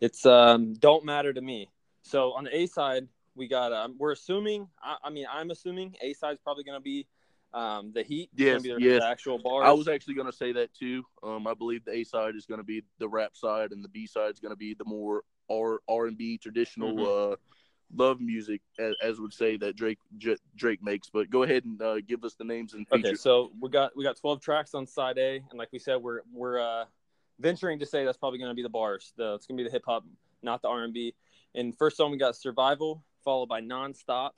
It's 0.00 0.26
um, 0.26 0.74
"Don't 0.74 1.04
Matter 1.04 1.32
to 1.32 1.40
Me." 1.40 1.70
So 2.02 2.32
on 2.32 2.44
the 2.44 2.56
A 2.56 2.66
side, 2.66 3.08
we 3.34 3.48
got. 3.48 3.72
Um, 3.72 3.96
we're 3.98 4.12
assuming. 4.12 4.68
I, 4.82 4.96
I 5.04 5.10
mean, 5.10 5.26
I'm 5.30 5.50
assuming 5.50 5.96
A 6.00 6.12
side's 6.12 6.40
probably 6.40 6.64
going 6.64 6.78
to 6.78 6.82
be 6.82 7.06
um, 7.54 7.92
the 7.92 8.02
Heat. 8.02 8.30
It's 8.36 8.64
Yes, 8.64 8.78
yes. 8.78 9.00
the 9.00 9.06
actual 9.08 9.38
bars. 9.38 9.64
I 9.66 9.72
was 9.72 9.88
actually 9.88 10.14
going 10.14 10.30
to 10.30 10.36
say 10.36 10.52
that 10.52 10.74
too. 10.74 11.02
Um, 11.22 11.46
I 11.46 11.54
believe 11.54 11.84
the 11.84 11.92
A 11.92 12.04
side 12.04 12.36
is 12.36 12.46
going 12.46 12.58
to 12.58 12.64
be 12.64 12.82
the 12.98 13.08
rap 13.08 13.36
side, 13.36 13.72
and 13.72 13.82
the 13.82 13.88
B 13.88 14.06
side 14.06 14.32
is 14.32 14.38
going 14.40 14.52
to 14.52 14.56
be 14.56 14.74
the 14.74 14.84
more 14.84 15.22
R 15.50 15.80
R 15.88 16.06
and 16.06 16.16
B 16.16 16.38
traditional 16.38 16.94
Mm-hmm. 16.94 17.32
uh, 17.32 17.36
love 17.94 18.20
music, 18.20 18.62
as, 18.78 18.94
as 19.02 19.20
would 19.20 19.32
say 19.32 19.56
that 19.56 19.76
Drake 19.76 19.98
J- 20.18 20.36
Drake 20.56 20.82
makes. 20.82 21.08
But 21.08 21.30
go 21.30 21.42
ahead 21.44 21.64
and 21.64 21.80
uh, 21.80 22.00
give 22.00 22.24
us 22.24 22.34
the 22.34 22.44
names 22.44 22.74
and 22.74 22.86
features. 22.88 23.06
Okay, 23.10 23.14
so 23.16 23.52
we 23.60 23.70
got 23.70 23.96
we 23.96 24.04
got 24.04 24.16
12 24.16 24.40
tracks 24.40 24.74
on 24.74 24.86
side 24.86 25.18
A, 25.18 25.36
and 25.50 25.58
like 25.58 25.68
we 25.72 25.78
said, 25.78 25.96
we're 25.96 26.20
we're 26.32 26.60
uh, 26.60 26.84
venturing 27.38 27.78
to 27.78 27.86
say 27.86 28.04
that's 28.04 28.18
probably 28.18 28.38
going 28.38 28.50
to 28.50 28.54
be 28.54 28.62
the 28.62 28.68
bars. 28.68 29.12
The, 29.16 29.34
it's 29.34 29.46
going 29.46 29.56
to 29.58 29.62
be 29.62 29.68
the 29.68 29.72
hip 29.72 29.84
hop, 29.86 30.04
not 30.42 30.62
the 30.62 30.68
R 30.68 30.82
and 30.82 30.92
B. 30.92 31.14
And 31.54 31.76
first 31.76 31.96
song 31.96 32.10
we 32.10 32.18
got 32.18 32.36
"Survival," 32.36 33.02
followed 33.24 33.48
by 33.48 33.60
"Nonstop," 33.60 34.30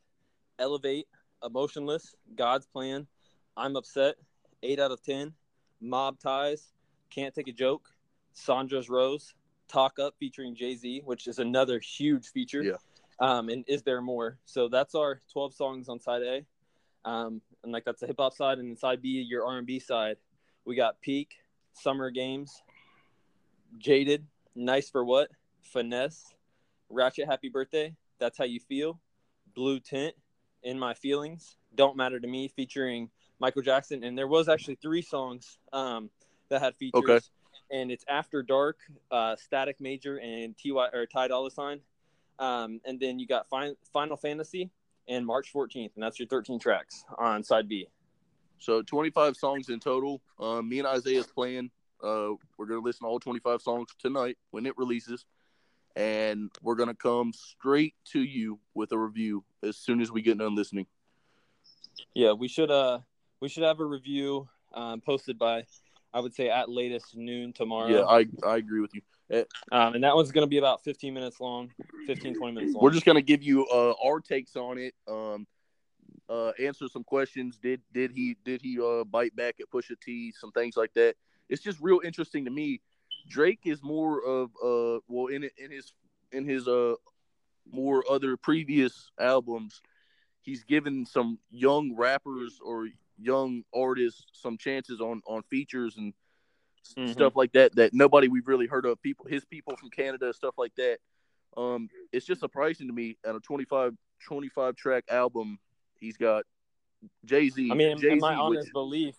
"Elevate," 0.58 1.06
"Emotionless," 1.42 2.14
"God's 2.34 2.66
Plan," 2.66 3.06
"I'm 3.56 3.76
Upset," 3.76 4.16
Eight 4.62 4.78
Out 4.78 4.90
of 4.90 5.02
10, 5.02 5.32
"Mob 5.80 6.18
Ties," 6.18 6.72
"Can't 7.10 7.34
Take 7.34 7.48
a 7.48 7.52
Joke," 7.52 7.88
"Sandra's 8.32 8.90
Rose," 8.90 9.34
"Talk 9.68 9.98
Up" 9.98 10.14
featuring 10.18 10.54
Jay 10.54 10.74
Z, 10.74 11.02
which 11.04 11.26
is 11.26 11.38
another 11.38 11.78
huge 11.78 12.28
feature. 12.28 12.62
Yeah. 12.62 12.76
Um, 13.20 13.48
and 13.48 13.64
is 13.66 13.82
there 13.82 14.00
more? 14.00 14.38
So 14.44 14.68
that's 14.68 14.94
our 14.94 15.20
12 15.32 15.54
songs 15.54 15.88
on 15.88 15.98
side 15.98 16.22
A. 16.22 16.46
Um, 17.04 17.40
and 17.62 17.72
like 17.72 17.84
that's 17.84 18.00
the 18.00 18.06
hip 18.06 18.16
hop 18.18 18.34
side, 18.34 18.58
and 18.58 18.68
then 18.68 18.76
side 18.76 19.02
B, 19.02 19.08
your 19.28 19.46
R 19.46 19.58
and 19.58 19.66
B 19.66 19.78
side, 19.78 20.16
we 20.64 20.76
got 20.76 21.00
Peak, 21.00 21.36
Summer 21.72 22.10
Games, 22.10 22.62
Jaded, 23.78 24.26
Nice 24.54 24.90
for 24.90 25.04
What, 25.04 25.30
Finesse, 25.62 26.34
Ratchet 26.90 27.26
Happy 27.26 27.48
Birthday, 27.48 27.94
That's 28.18 28.38
How 28.38 28.44
You 28.44 28.60
Feel, 28.60 29.00
Blue 29.54 29.80
Tint, 29.80 30.14
In 30.62 30.78
My 30.78 30.94
Feelings, 30.94 31.56
"Don't 31.74 31.96
Matter 31.96 32.20
to 32.20 32.26
Me" 32.26 32.48
featuring 32.48 33.10
Michael 33.40 33.62
Jackson, 33.62 34.04
and 34.04 34.16
there 34.18 34.28
was 34.28 34.48
actually 34.48 34.76
three 34.76 35.02
songs 35.02 35.58
um, 35.72 36.10
that 36.48 36.60
had 36.60 36.76
features. 36.76 37.02
Okay. 37.02 37.20
And 37.70 37.90
it's 37.90 38.04
After 38.08 38.42
Dark, 38.42 38.78
uh, 39.10 39.36
Static 39.36 39.80
Major, 39.80 40.18
and 40.18 40.54
Ty 40.56 40.88
or 40.92 41.06
Ty 41.06 41.28
Dolla 41.28 41.50
Sign. 41.50 41.80
Um, 42.38 42.80
and 42.84 42.98
then 42.98 43.18
you 43.18 43.26
got 43.26 43.48
fin- 43.50 43.76
Final 43.92 44.16
Fantasy 44.16 44.70
and 45.08 45.26
March 45.26 45.52
14th, 45.52 45.90
and 45.94 46.02
that's 46.02 46.18
your 46.18 46.28
13 46.28 46.58
tracks 46.58 47.04
on 47.18 47.42
side 47.42 47.68
B. 47.68 47.88
So 48.58 48.82
25 48.82 49.36
songs 49.36 49.68
in 49.68 49.80
total. 49.80 50.20
Um, 50.38 50.68
me 50.68 50.78
and 50.78 50.88
Isaiah's 50.88 51.26
playing. 51.26 51.70
Uh, 52.02 52.30
we're 52.56 52.66
gonna 52.66 52.80
listen 52.80 53.04
to 53.04 53.08
all 53.08 53.18
25 53.18 53.60
songs 53.60 53.88
tonight 53.98 54.38
when 54.50 54.66
it 54.66 54.76
releases, 54.78 55.24
and 55.96 56.50
we're 56.62 56.76
gonna 56.76 56.94
come 56.94 57.32
straight 57.32 57.94
to 58.12 58.20
you 58.20 58.60
with 58.74 58.92
a 58.92 58.98
review 58.98 59.44
as 59.62 59.76
soon 59.76 60.00
as 60.00 60.10
we 60.12 60.22
get 60.22 60.38
done 60.38 60.54
listening. 60.54 60.86
Yeah, 62.14 62.32
we 62.32 62.46
should 62.46 62.70
uh 62.70 63.00
we 63.40 63.48
should 63.48 63.64
have 63.64 63.80
a 63.80 63.84
review 63.84 64.48
um, 64.74 65.00
posted 65.00 65.38
by 65.38 65.64
I 66.12 66.20
would 66.20 66.34
say 66.34 66.48
at 66.48 66.68
latest 66.68 67.16
noon 67.16 67.52
tomorrow. 67.52 67.88
Yeah, 67.88 68.04
I 68.04 68.26
I 68.46 68.56
agree 68.56 68.80
with 68.80 68.94
you. 68.94 69.02
um, 69.72 69.94
and 69.94 70.04
that 70.04 70.14
one's 70.14 70.32
going 70.32 70.46
to 70.46 70.48
be 70.48 70.58
about 70.58 70.82
15 70.84 71.12
minutes 71.12 71.40
long, 71.40 71.70
15 72.06 72.34
20 72.34 72.54
minutes 72.54 72.74
long. 72.74 72.82
We're 72.82 72.92
just 72.92 73.04
gonna 73.04 73.20
give 73.22 73.42
you 73.42 73.66
uh, 73.66 73.92
our 74.04 74.20
takes 74.20 74.56
on 74.56 74.78
it. 74.78 74.94
Um, 75.06 75.46
uh, 76.28 76.52
answer 76.58 76.88
some 76.88 77.04
questions. 77.04 77.58
Did 77.58 77.80
did 77.92 78.10
he 78.12 78.36
did 78.44 78.62
he 78.62 78.78
uh, 78.80 79.04
bite 79.04 79.36
back 79.36 79.56
at 79.60 79.70
Pusha 79.70 80.00
T? 80.00 80.32
Some 80.32 80.52
things 80.52 80.76
like 80.76 80.92
that. 80.94 81.14
It's 81.48 81.62
just 81.62 81.78
real 81.80 82.00
interesting 82.04 82.44
to 82.44 82.50
me. 82.50 82.80
Drake 83.28 83.60
is 83.64 83.82
more 83.82 84.22
of 84.22 84.50
uh 84.62 85.00
well 85.08 85.26
in 85.26 85.44
in 85.58 85.70
his 85.70 85.92
in 86.32 86.44
his 86.44 86.66
uh 86.68 86.94
more 87.72 88.04
other 88.10 88.36
previous 88.36 89.10
albums, 89.18 89.80
he's 90.40 90.64
given 90.64 91.04
some 91.06 91.38
young 91.50 91.94
rappers 91.94 92.58
or 92.62 92.88
young 93.18 93.62
artists 93.74 94.24
some 94.32 94.56
chances 94.56 95.00
on 95.00 95.20
on 95.26 95.42
features 95.44 95.96
and 95.96 96.14
Mhm. 96.96 97.10
stuff 97.12 97.36
like 97.36 97.52
that 97.52 97.74
that 97.76 97.92
nobody 97.92 98.28
we've 98.28 98.48
really 98.48 98.66
heard 98.66 98.86
of. 98.86 99.00
People, 99.02 99.26
his 99.26 99.44
people 99.44 99.76
from 99.76 99.90
Canada, 99.90 100.32
stuff 100.32 100.54
like 100.56 100.74
that. 100.76 100.98
Um, 101.56 101.88
it's 102.12 102.24
just 102.24 102.40
surprising 102.40 102.86
to 102.86 102.92
me 102.92 103.16
at 103.24 103.34
a 103.34 103.40
25, 103.40 103.94
25 104.24 104.76
track 104.76 105.04
album, 105.10 105.58
he's 105.98 106.16
got 106.16 106.44
Jay 107.24 107.48
Z. 107.50 107.70
I 107.70 107.74
mean, 107.74 107.88
in, 107.90 107.98
Jay-Z, 107.98 108.12
in 108.12 108.18
my 108.20 108.32
which- 108.48 108.58
honest 108.58 108.72
belief, 108.72 109.16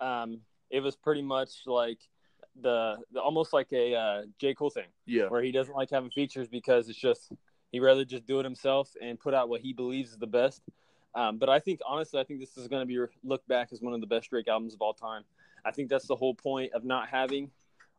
um, 0.00 0.40
it 0.68 0.80
was 0.80 0.96
pretty 0.96 1.22
much 1.22 1.66
like 1.66 1.98
the, 2.60 2.96
the 3.12 3.20
almost 3.20 3.52
like 3.52 3.72
a 3.72 3.94
uh, 3.94 4.22
J 4.38 4.54
Cole 4.54 4.70
thing, 4.70 4.88
yeah, 5.06 5.28
where 5.28 5.42
he 5.42 5.52
doesn't 5.52 5.74
like 5.74 5.90
having 5.90 6.10
features 6.10 6.48
because 6.48 6.88
it's 6.88 6.98
just 6.98 7.32
he 7.72 7.80
rather 7.80 8.04
just 8.04 8.26
do 8.26 8.40
it 8.40 8.44
himself 8.44 8.94
and 9.00 9.18
put 9.18 9.34
out 9.34 9.48
what 9.48 9.60
he 9.62 9.72
believes 9.72 10.10
is 10.12 10.18
the 10.18 10.26
best. 10.26 10.62
Um, 11.14 11.38
but 11.38 11.48
I 11.48 11.58
think 11.58 11.80
honestly, 11.86 12.20
I 12.20 12.24
think 12.24 12.40
this 12.40 12.56
is 12.56 12.68
going 12.68 12.82
to 12.82 12.86
be 12.86 13.12
looked 13.24 13.48
back 13.48 13.72
as 13.72 13.80
one 13.80 13.92
of 13.94 14.00
the 14.00 14.06
best 14.06 14.30
Drake 14.30 14.48
albums 14.48 14.74
of 14.74 14.80
all 14.82 14.94
time. 14.94 15.24
I 15.64 15.70
think 15.72 15.88
that's 15.90 16.06
the 16.06 16.16
whole 16.16 16.34
point 16.34 16.72
of 16.72 16.84
not 16.84 17.08
having 17.08 17.50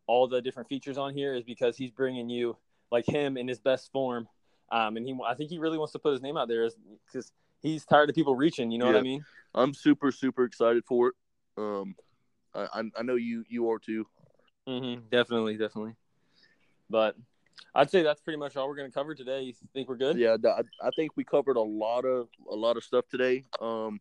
all 0.08 0.28
the 0.28 0.42
different 0.42 0.70
features 0.70 0.98
on 0.98 1.14
here 1.14 1.36
is 1.36 1.44
because 1.44 1.78
he's 1.78 1.92
bringing 1.92 2.30
you 2.30 2.58
like 2.92 3.06
him 3.06 3.38
in 3.38 3.48
his 3.48 3.60
best 3.60 3.92
form. 3.92 4.28
Um, 4.72 4.98
and 4.98 5.06
he, 5.06 5.18
I 5.28 5.34
think 5.36 5.50
he 5.50 5.60
really 5.60 5.78
wants 5.78 5.92
to 5.94 6.00
put 6.00 6.14
his 6.14 6.22
name 6.22 6.38
out 6.38 6.48
there 6.48 6.70
because 7.06 7.32
he's 7.62 7.86
tired 7.86 8.10
of 8.10 8.16
people 8.16 8.36
reaching. 8.36 8.72
You 8.72 8.80
know 8.80 8.86
what 8.88 8.96
I 8.96 9.02
mean? 9.02 9.26
I'm 9.54 9.74
super 9.74 10.12
super 10.12 10.46
excited 10.46 10.86
for 10.86 11.10
it. 11.10 11.16
Um, 11.58 11.96
I 12.56 12.68
I- 12.80 12.92
I 13.00 13.04
know 13.04 13.16
you 13.16 13.44
you 13.50 13.70
are 13.70 13.80
too. 13.80 14.08
Mm-hmm. 14.68 15.02
Definitely, 15.10 15.58
definitely. 15.58 15.96
But 16.90 17.16
I'd 17.74 17.90
say 17.90 18.04
that's 18.04 18.22
pretty 18.22 18.38
much 18.38 18.58
all 18.58 18.68
we're 18.68 18.76
going 18.76 18.90
to 18.90 18.94
cover 18.94 19.16
today. 19.16 19.42
You 19.44 19.54
think 19.74 19.88
we're 19.88 19.96
good? 19.96 20.18
Yeah, 20.18 20.36
I, 20.46 20.62
I 20.82 20.90
think 20.96 21.12
we 21.16 21.24
covered 21.24 21.56
a 21.56 21.62
lot 21.62 22.06
of 22.06 22.28
a 22.50 22.56
lot 22.56 22.78
of 22.78 22.84
stuff 22.84 23.08
today. 23.10 23.44
Um, 23.62 24.00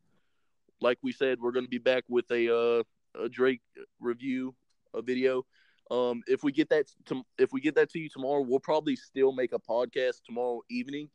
like 0.80 0.98
we 1.02 1.12
said, 1.12 1.38
we're 1.40 1.52
going 1.52 1.66
to 1.66 1.70
be 1.70 1.78
back 1.78 2.04
with 2.08 2.30
a 2.30 2.54
uh, 2.54 2.82
a 3.22 3.28
Drake 3.28 3.60
review, 4.00 4.54
a 4.94 5.02
video. 5.02 5.44
Um, 5.90 6.22
if 6.26 6.42
we 6.44 6.52
get 6.52 6.68
that 6.70 6.86
to, 7.06 7.22
if 7.38 7.52
we 7.52 7.60
get 7.60 7.74
that 7.76 7.90
to 7.90 7.98
you 7.98 8.08
tomorrow, 8.08 8.42
we'll 8.42 8.60
probably 8.60 8.96
still 8.96 9.32
make 9.32 9.52
a 9.52 9.58
podcast 9.58 10.22
tomorrow 10.24 10.62
evening, 10.70 11.10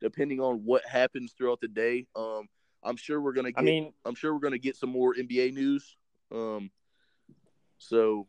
depending 0.00 0.40
on 0.40 0.62
what 0.64 0.84
happens 0.86 1.32
throughout 1.36 1.60
the 1.60 1.68
day. 1.68 2.06
Um, 2.14 2.48
I'm 2.82 2.96
sure 2.96 3.20
we're 3.20 3.32
gonna 3.32 3.52
get. 3.52 3.60
I 3.60 3.64
mean, 3.64 3.92
I'm 4.04 4.14
sure 4.14 4.32
we're 4.32 4.40
gonna 4.40 4.58
get 4.58 4.76
some 4.76 4.90
more 4.90 5.14
NBA 5.14 5.52
news. 5.54 5.96
Um, 6.30 6.70
so 7.78 8.26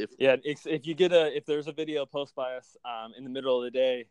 if 0.00 0.10
yeah. 0.18 0.36
If, 0.44 0.66
if 0.66 0.86
you 0.86 0.94
get 0.94 1.12
a 1.12 1.36
if 1.36 1.46
there's 1.46 1.66
a 1.66 1.72
video 1.72 2.06
post 2.06 2.34
by 2.34 2.56
us 2.56 2.76
um, 2.84 3.12
in 3.16 3.24
the 3.24 3.30
middle 3.30 3.58
of 3.58 3.64
the 3.64 3.70
day, 3.70 4.06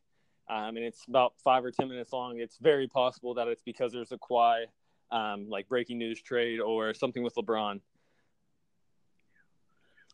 um, 0.50 0.78
and 0.78 0.80
it's 0.80 1.06
about 1.08 1.34
five 1.44 1.66
or 1.66 1.72
ten 1.72 1.90
minutes 1.90 2.14
long, 2.14 2.40
it's 2.40 2.58
very 2.58 2.88
possible 2.88 3.34
that 3.36 3.48
it's 3.48 3.62
because 3.64 3.92
there's 3.92 4.12
a 4.12 4.18
Kawhi 4.18 4.66
um, 5.12 5.50
like 5.50 5.68
breaking 5.68 5.98
news 5.98 6.22
trade 6.22 6.60
or 6.60 6.94
something 6.94 7.24
with 7.24 7.36
LeBron. 7.36 7.82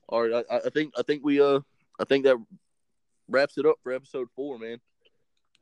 all 0.07 0.27
right, 0.27 0.45
I, 0.49 0.57
I 0.57 0.69
think 0.69 0.93
I 0.97 1.01
think 1.01 1.23
we 1.23 1.41
uh 1.41 1.59
I 1.99 2.03
think 2.05 2.25
that 2.25 2.37
wraps 3.27 3.57
it 3.57 3.65
up 3.65 3.77
for 3.83 3.91
episode 3.91 4.27
four, 4.35 4.59
man. 4.59 4.79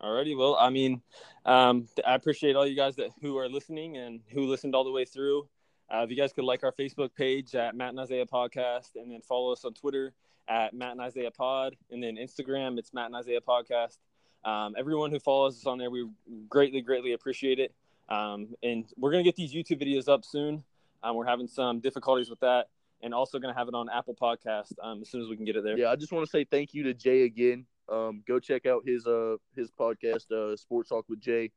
Alrighty, 0.02 0.38
well, 0.38 0.58
I 0.60 0.70
mean, 0.70 1.02
um, 1.46 1.88
I 2.06 2.16
appreciate 2.16 2.56
all 2.56 2.68
you 2.68 2.76
guys 2.76 2.98
that 2.98 3.12
who 3.22 3.38
are 3.38 3.48
listening 3.48 3.96
and 3.98 4.20
who 4.34 4.48
listened 4.48 4.76
all 4.76 4.84
the 4.84 4.92
way 4.92 5.06
through. 5.06 5.48
Uh, 5.94 6.04
if 6.04 6.10
you 6.10 6.16
guys 6.16 6.34
could 6.34 6.44
like 6.44 6.64
our 6.64 6.72
Facebook 6.72 7.14
page 7.16 7.54
at 7.54 7.76
Matt 7.76 7.90
and 7.90 8.00
Isaiah 8.00 8.26
Podcast, 8.26 8.96
and 8.96 9.12
then 9.12 9.22
follow 9.22 9.52
us 9.52 9.64
on 9.64 9.74
Twitter 9.74 10.14
at 10.48 10.74
Matt 10.74 10.94
and 10.94 11.02
Isaiah 11.02 11.30
Pod, 11.30 11.76
and 11.92 12.02
then 12.02 12.16
Instagram 12.16 12.80
it's 12.80 12.94
Matt 12.94 13.08
and 13.08 13.16
Isaiah 13.16 13.42
Podcast. 13.42 13.98
Um, 14.44 14.74
everyone 14.76 15.12
who 15.12 15.20
follows 15.20 15.56
us 15.58 15.68
on 15.68 15.78
there, 15.78 15.92
we 15.92 16.10
greatly, 16.50 16.82
greatly 16.82 17.14
appreciate 17.14 17.60
it. 17.60 17.74
Um, 18.10 18.56
and 18.64 18.86
we're 18.98 19.12
gonna 19.12 19.24
get 19.24 19.36
these 19.36 19.54
YouTube 19.54 19.82
videos 19.82 20.10
up 20.10 20.26
soon. 20.26 20.64
Um, 21.04 21.16
we're 21.16 21.28
having 21.28 21.48
some 21.48 21.80
difficulties 21.80 22.30
with 22.30 22.40
that, 22.40 22.70
and 23.02 23.14
also 23.14 23.38
gonna 23.38 23.54
have 23.54 23.68
it 23.68 23.76
on 23.76 23.88
Apple 23.90 24.16
Podcast 24.20 24.74
um, 24.82 25.02
as 25.02 25.10
soon 25.10 25.22
as 25.22 25.30
we 25.30 25.36
can 25.36 25.46
get 25.46 25.56
it 25.56 25.64
there. 25.64 25.78
Yeah, 25.78 25.92
I 25.92 25.96
just 25.96 26.12
want 26.12 26.26
to 26.26 26.30
say 26.30 26.44
thank 26.44 26.74
you 26.74 26.84
to 26.84 26.96
Jay 26.96 27.22
again. 27.24 27.68
Um, 27.88 28.24
go 28.28 28.40
check 28.40 28.66
out 28.66 28.82
his 28.84 29.06
uh 29.06 29.36
his 29.56 29.70
podcast, 29.70 30.32
uh, 30.32 30.56
Sports 30.58 30.90
Talk 30.90 31.06
with 31.08 31.22
Jay. 31.22 31.52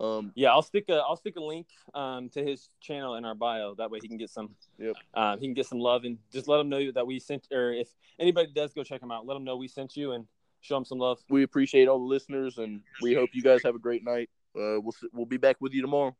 Um, 0.00 0.32
Yeah, 0.34 0.50
I'll 0.50 0.62
stick 0.62 0.88
a 0.88 0.96
I'll 0.96 1.16
stick 1.16 1.36
a 1.36 1.42
link 1.42 1.68
um, 1.94 2.28
to 2.30 2.44
his 2.44 2.68
channel 2.80 3.14
in 3.16 3.24
our 3.24 3.34
bio. 3.34 3.74
That 3.74 3.90
way 3.90 3.98
he 4.02 4.08
can 4.08 4.16
get 4.16 4.30
some. 4.30 4.50
Yep. 4.78 4.96
Um, 5.14 5.38
he 5.38 5.46
can 5.46 5.54
get 5.54 5.66
some 5.66 5.78
love 5.78 6.04
and 6.04 6.18
just 6.32 6.48
let 6.48 6.60
him 6.60 6.68
know 6.68 6.90
that 6.92 7.06
we 7.06 7.18
sent. 7.18 7.48
Or 7.52 7.72
if 7.72 7.88
anybody 8.18 8.52
does 8.52 8.72
go 8.72 8.82
check 8.82 9.02
him 9.02 9.10
out, 9.10 9.26
let 9.26 9.36
him 9.36 9.44
know 9.44 9.56
we 9.56 9.68
sent 9.68 9.96
you 9.96 10.12
and 10.12 10.26
show 10.60 10.76
him 10.76 10.84
some 10.84 10.98
love. 10.98 11.18
we 11.28 11.42
appreciate 11.42 11.88
all 11.88 11.98
the 11.98 12.04
listeners, 12.04 12.58
and 12.58 12.80
we 13.02 13.14
hope 13.14 13.30
you 13.32 13.42
guys 13.42 13.62
have 13.62 13.74
a 13.74 13.78
great 13.78 14.04
night. 14.04 14.30
Uh, 14.56 14.80
we'll 14.80 14.94
we'll 15.12 15.26
be 15.26 15.36
back 15.36 15.56
with 15.60 15.72
you 15.72 15.82
tomorrow. 15.82 16.16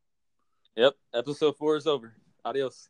Yep. 0.75 0.93
Episode 1.13 1.57
four 1.57 1.75
is 1.77 1.87
over. 1.87 2.13
Adios. 2.43 2.83